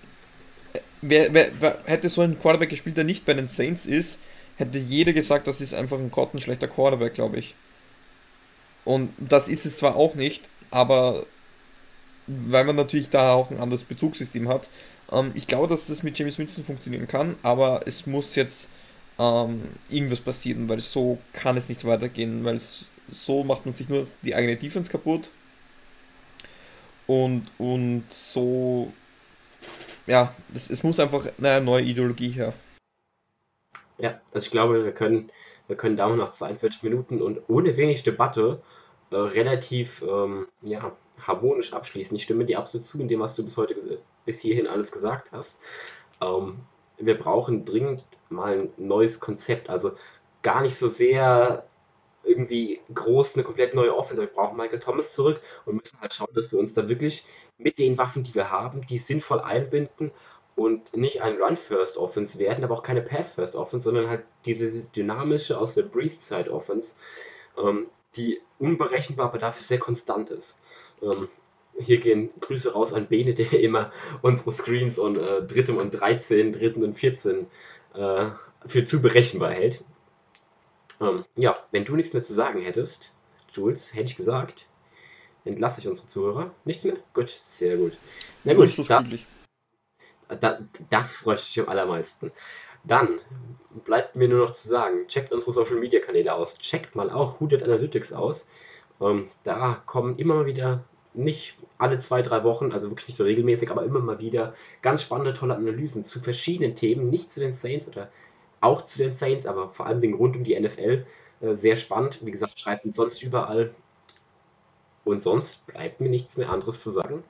wer, 1.09 1.33
wer, 1.33 1.49
wer, 1.61 1.79
hätte 1.85 2.09
so 2.09 2.23
ein 2.23 2.39
Quarterback 2.39 2.71
gespielt, 2.71 2.97
der 2.97 3.05
nicht 3.05 3.25
bei 3.25 3.35
den 3.35 3.49
Saints 3.49 3.87
ist, 3.87 4.19
hätte 4.57 4.79
jeder 4.79 5.13
gesagt, 5.13 5.47
das 5.47 5.61
ist 5.61 5.75
einfach 5.75 5.99
ein 5.99 6.11
grottenschlechter 6.11 6.69
Quarterback, 6.69 7.15
glaube 7.15 7.39
ich. 7.39 7.55
Und 8.85 9.11
das 9.19 9.49
ist 9.49 9.67
es 9.67 9.79
zwar 9.79 9.97
auch 9.97 10.15
nicht, 10.15 10.43
aber 10.71 11.27
weil 12.27 12.65
man 12.65 12.77
natürlich 12.77 13.11
da 13.11 13.35
auch 13.35 13.51
ein 13.51 13.61
anderes 13.61 13.85
Bezugssystem 13.85 14.49
hat. 14.49 14.69
Ähm, 15.13 15.33
ich 15.35 15.47
glaube, 15.47 15.69
dass 15.69 15.87
das 15.87 16.03
mit 16.03 16.19
James 16.19 16.39
Winston 16.39 16.65
funktionieren 16.65 17.07
kann, 17.07 17.37
aber 17.43 17.83
es 17.87 18.07
muss 18.07 18.35
jetzt 18.35 18.69
ähm, 19.19 19.63
irgendwas 19.91 20.21
passieren, 20.21 20.69
weil 20.69 20.81
so 20.81 21.19
kann 21.33 21.57
es 21.57 21.69
nicht 21.69 21.85
weitergehen, 21.85 22.45
weil 22.45 22.61
so 23.11 23.45
macht 23.45 23.67
man 23.67 23.75
sich 23.75 23.89
nur 23.89 24.07
die 24.23 24.35
eigene 24.35 24.57
Defense 24.57 24.91
kaputt. 24.91 25.29
Und, 27.07 27.51
und 27.59 28.05
so 28.11 28.91
ja, 30.07 30.35
es, 30.55 30.71
es 30.71 30.83
muss 30.83 31.01
einfach 31.01 31.27
eine 31.39 31.61
neue 31.61 31.83
Ideologie 31.83 32.31
her. 32.31 32.53
Ja, 33.99 34.21
also 34.33 34.47
ich 34.47 34.51
glaube, 34.51 34.85
wir 34.85 34.93
können, 34.93 35.31
wir 35.67 35.77
können 35.77 35.97
da 35.97 36.09
nach 36.15 36.33
42 36.33 36.83
Minuten 36.83 37.23
und 37.23 37.41
ohne 37.49 37.77
wenig 37.77 38.03
Debatte 38.03 38.63
äh, 39.15 39.17
relativ 39.17 40.03
ähm, 40.03 40.49
ja, 40.63 40.91
harmonisch 41.21 41.73
abschließen. 41.73 42.17
Ich 42.17 42.25
stimme 42.25 42.45
dir 42.45 42.59
absolut 42.59 42.85
zu 42.85 43.01
in 43.01 43.07
dem, 43.07 43.21
was 43.21 43.37
du 43.37 43.45
bis 43.45 43.57
heute 43.57 43.77
bis 44.25 44.41
hierhin 44.41 44.67
alles 44.67 44.91
gesagt 44.91 45.31
hast. 45.31 45.57
Ähm, 46.21 46.57
wir 46.99 47.17
brauchen 47.17 47.65
dringend 47.65 48.05
mal 48.29 48.59
ein 48.59 48.73
neues 48.77 49.21
Konzept. 49.21 49.71
Also 49.71 49.93
gar 50.43 50.63
nicht 50.63 50.75
so 50.75 50.89
sehr 50.89 51.65
irgendwie 52.25 52.81
groß 52.93 53.37
eine 53.37 53.45
komplett 53.45 53.75
neue 53.75 53.95
Offense. 53.97 54.21
Wir 54.21 54.29
brauchen 54.29 54.57
Michael 54.57 54.81
Thomas 54.81 55.13
zurück 55.13 55.41
und 55.65 55.77
müssen 55.77 56.01
halt 56.01 56.13
schauen, 56.13 56.35
dass 56.35 56.51
wir 56.51 56.59
uns 56.59 56.75
da 56.75 56.89
wirklich 56.89 57.25
mit 57.57 57.79
den 57.79 57.97
Waffen, 57.99 58.25
die 58.25 58.35
wir 58.35 58.51
haben, 58.51 58.85
die 58.89 58.99
sinnvoll 58.99 59.41
einbinden 59.41 60.11
und 60.57 60.97
nicht 60.97 61.23
ein 61.23 61.41
Run-First-Offense 61.41 62.39
werden, 62.41 62.65
aber 62.65 62.79
auch 62.79 62.83
keine 62.83 63.03
Pass-First-Offense, 63.03 63.85
sondern 63.85 64.09
halt 64.09 64.25
diese 64.45 64.87
dynamische 64.87 65.57
aus 65.57 65.75
der 65.75 65.83
Breeze-Side-Offense, 65.83 66.95
ähm, 67.59 67.87
die 68.17 68.41
unberechenbar, 68.59 69.27
aber 69.27 69.39
dafür 69.39 69.63
sehr 69.63 69.79
konstant 69.79 70.31
ist. 70.31 70.59
Ähm, 71.03 71.29
hier 71.79 71.99
gehen 71.99 72.31
Grüße 72.41 72.73
raus 72.73 72.93
an 72.93 73.09
Bene, 73.09 73.35
der 73.35 73.53
immer 73.61 73.93
unsere 74.23 74.53
Screens 74.53 74.99
und 74.99 75.17
äh, 75.17 75.43
dritten 75.43 75.77
und 75.77 75.91
13, 75.91 76.53
dritten 76.53 76.83
und 76.83 76.99
14 76.99 77.47
äh, 77.95 78.27
für 78.67 78.85
zu 78.85 79.01
berechenbar 79.01 79.53
hält. 79.53 79.83
Ähm, 81.01 81.25
ja, 81.37 81.57
wenn 81.73 81.85
du 81.85 81.97
nichts 81.97 82.13
mehr 82.13 82.23
zu 82.23 82.35
sagen 82.35 82.63
hättest, 82.63 83.15
Jules, 83.53 83.95
hätte 83.95 84.11
ich 84.11 84.17
gesagt, 84.17 84.67
entlasse 85.45 85.81
ich 85.81 85.89
unsere 85.89 86.07
Zuhörer. 86.07 86.53
Nichts 86.65 86.85
mehr? 86.85 86.97
Gut, 87.13 87.31
sehr 87.31 87.77
gut. 87.77 87.93
Na 88.45 88.55
gut, 88.55 88.77
da, 88.89 89.03
da, 90.37 90.59
das 90.91 91.17
freut 91.17 91.39
mich 91.39 91.61
am 91.61 91.69
allermeisten. 91.69 92.33
Dann 92.85 93.19
bleibt 93.85 94.17
mir 94.17 94.29
nur 94.29 94.41
noch 94.41 94.53
zu 94.53 94.69
sagen, 94.69 95.09
checkt 95.09 95.33
unsere 95.33 95.53
Social 95.53 95.77
Media 95.77 96.01
Kanäle 96.01 96.35
aus, 96.35 96.57
checkt 96.59 96.95
mal 96.95 97.11
auch 97.11 97.41
Hooded 97.41 97.63
Analytics 97.63 98.13
aus. 98.13 98.47
Ähm, 99.01 99.29
da 99.43 99.83
kommen 99.87 100.19
immer 100.19 100.35
mal 100.35 100.47
wieder, 100.47 100.85
nicht 101.15 101.57
alle 101.79 101.99
zwei, 101.99 102.23
drei 102.23 102.45
Wochen, 102.45 102.73
also 102.73 102.91
wirklich 102.91 103.09
nicht 103.09 103.17
so 103.17 103.25
regelmäßig, 103.25 103.71
aber 103.71 103.85
immer 103.85 104.01
mal 104.01 104.19
wieder 104.19 104.55
ganz 104.83 105.03
spannende, 105.03 105.35
tolle 105.35 105.57
Analysen 105.57 106.05
zu 106.05 106.21
verschiedenen 106.21 106.75
Themen, 106.75 107.11
nicht 107.11 107.33
zu 107.33 107.41
den 107.41 107.53
Saints 107.53 107.89
oder 107.89 108.11
auch 108.61 108.83
zu 108.83 108.99
den 108.99 109.13
Saints, 109.13 109.47
aber 109.47 109.71
vor 109.71 109.87
allem 109.87 110.01
den 110.01 110.15
rund 110.15 110.37
um 110.37 110.45
die 110.45 110.59
NFL. 110.59 111.07
Äh, 111.41 111.55
sehr 111.55 111.77
spannend. 111.77 112.21
Wie 112.25 112.31
gesagt, 112.31 112.59
schreibt 112.59 112.85
uns 112.85 112.97
sonst 112.97 113.23
überall. 113.23 113.75
Und 115.05 115.23
sonst 115.23 115.67
bleibt 115.67 116.01
mir 116.01 116.09
nichts 116.09 116.37
mehr 116.37 116.49
anderes 116.51 116.83
zu 116.83 116.91
sagen, 116.91 117.23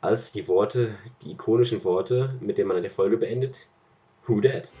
als 0.00 0.32
die 0.32 0.46
Worte, 0.46 0.96
die 1.22 1.32
ikonischen 1.32 1.82
Worte, 1.84 2.28
mit 2.40 2.56
denen 2.56 2.68
man 2.68 2.76
eine 2.76 2.90
Folge 2.90 3.16
beendet. 3.16 3.68
Who 4.22 4.40
dat? 4.40 4.72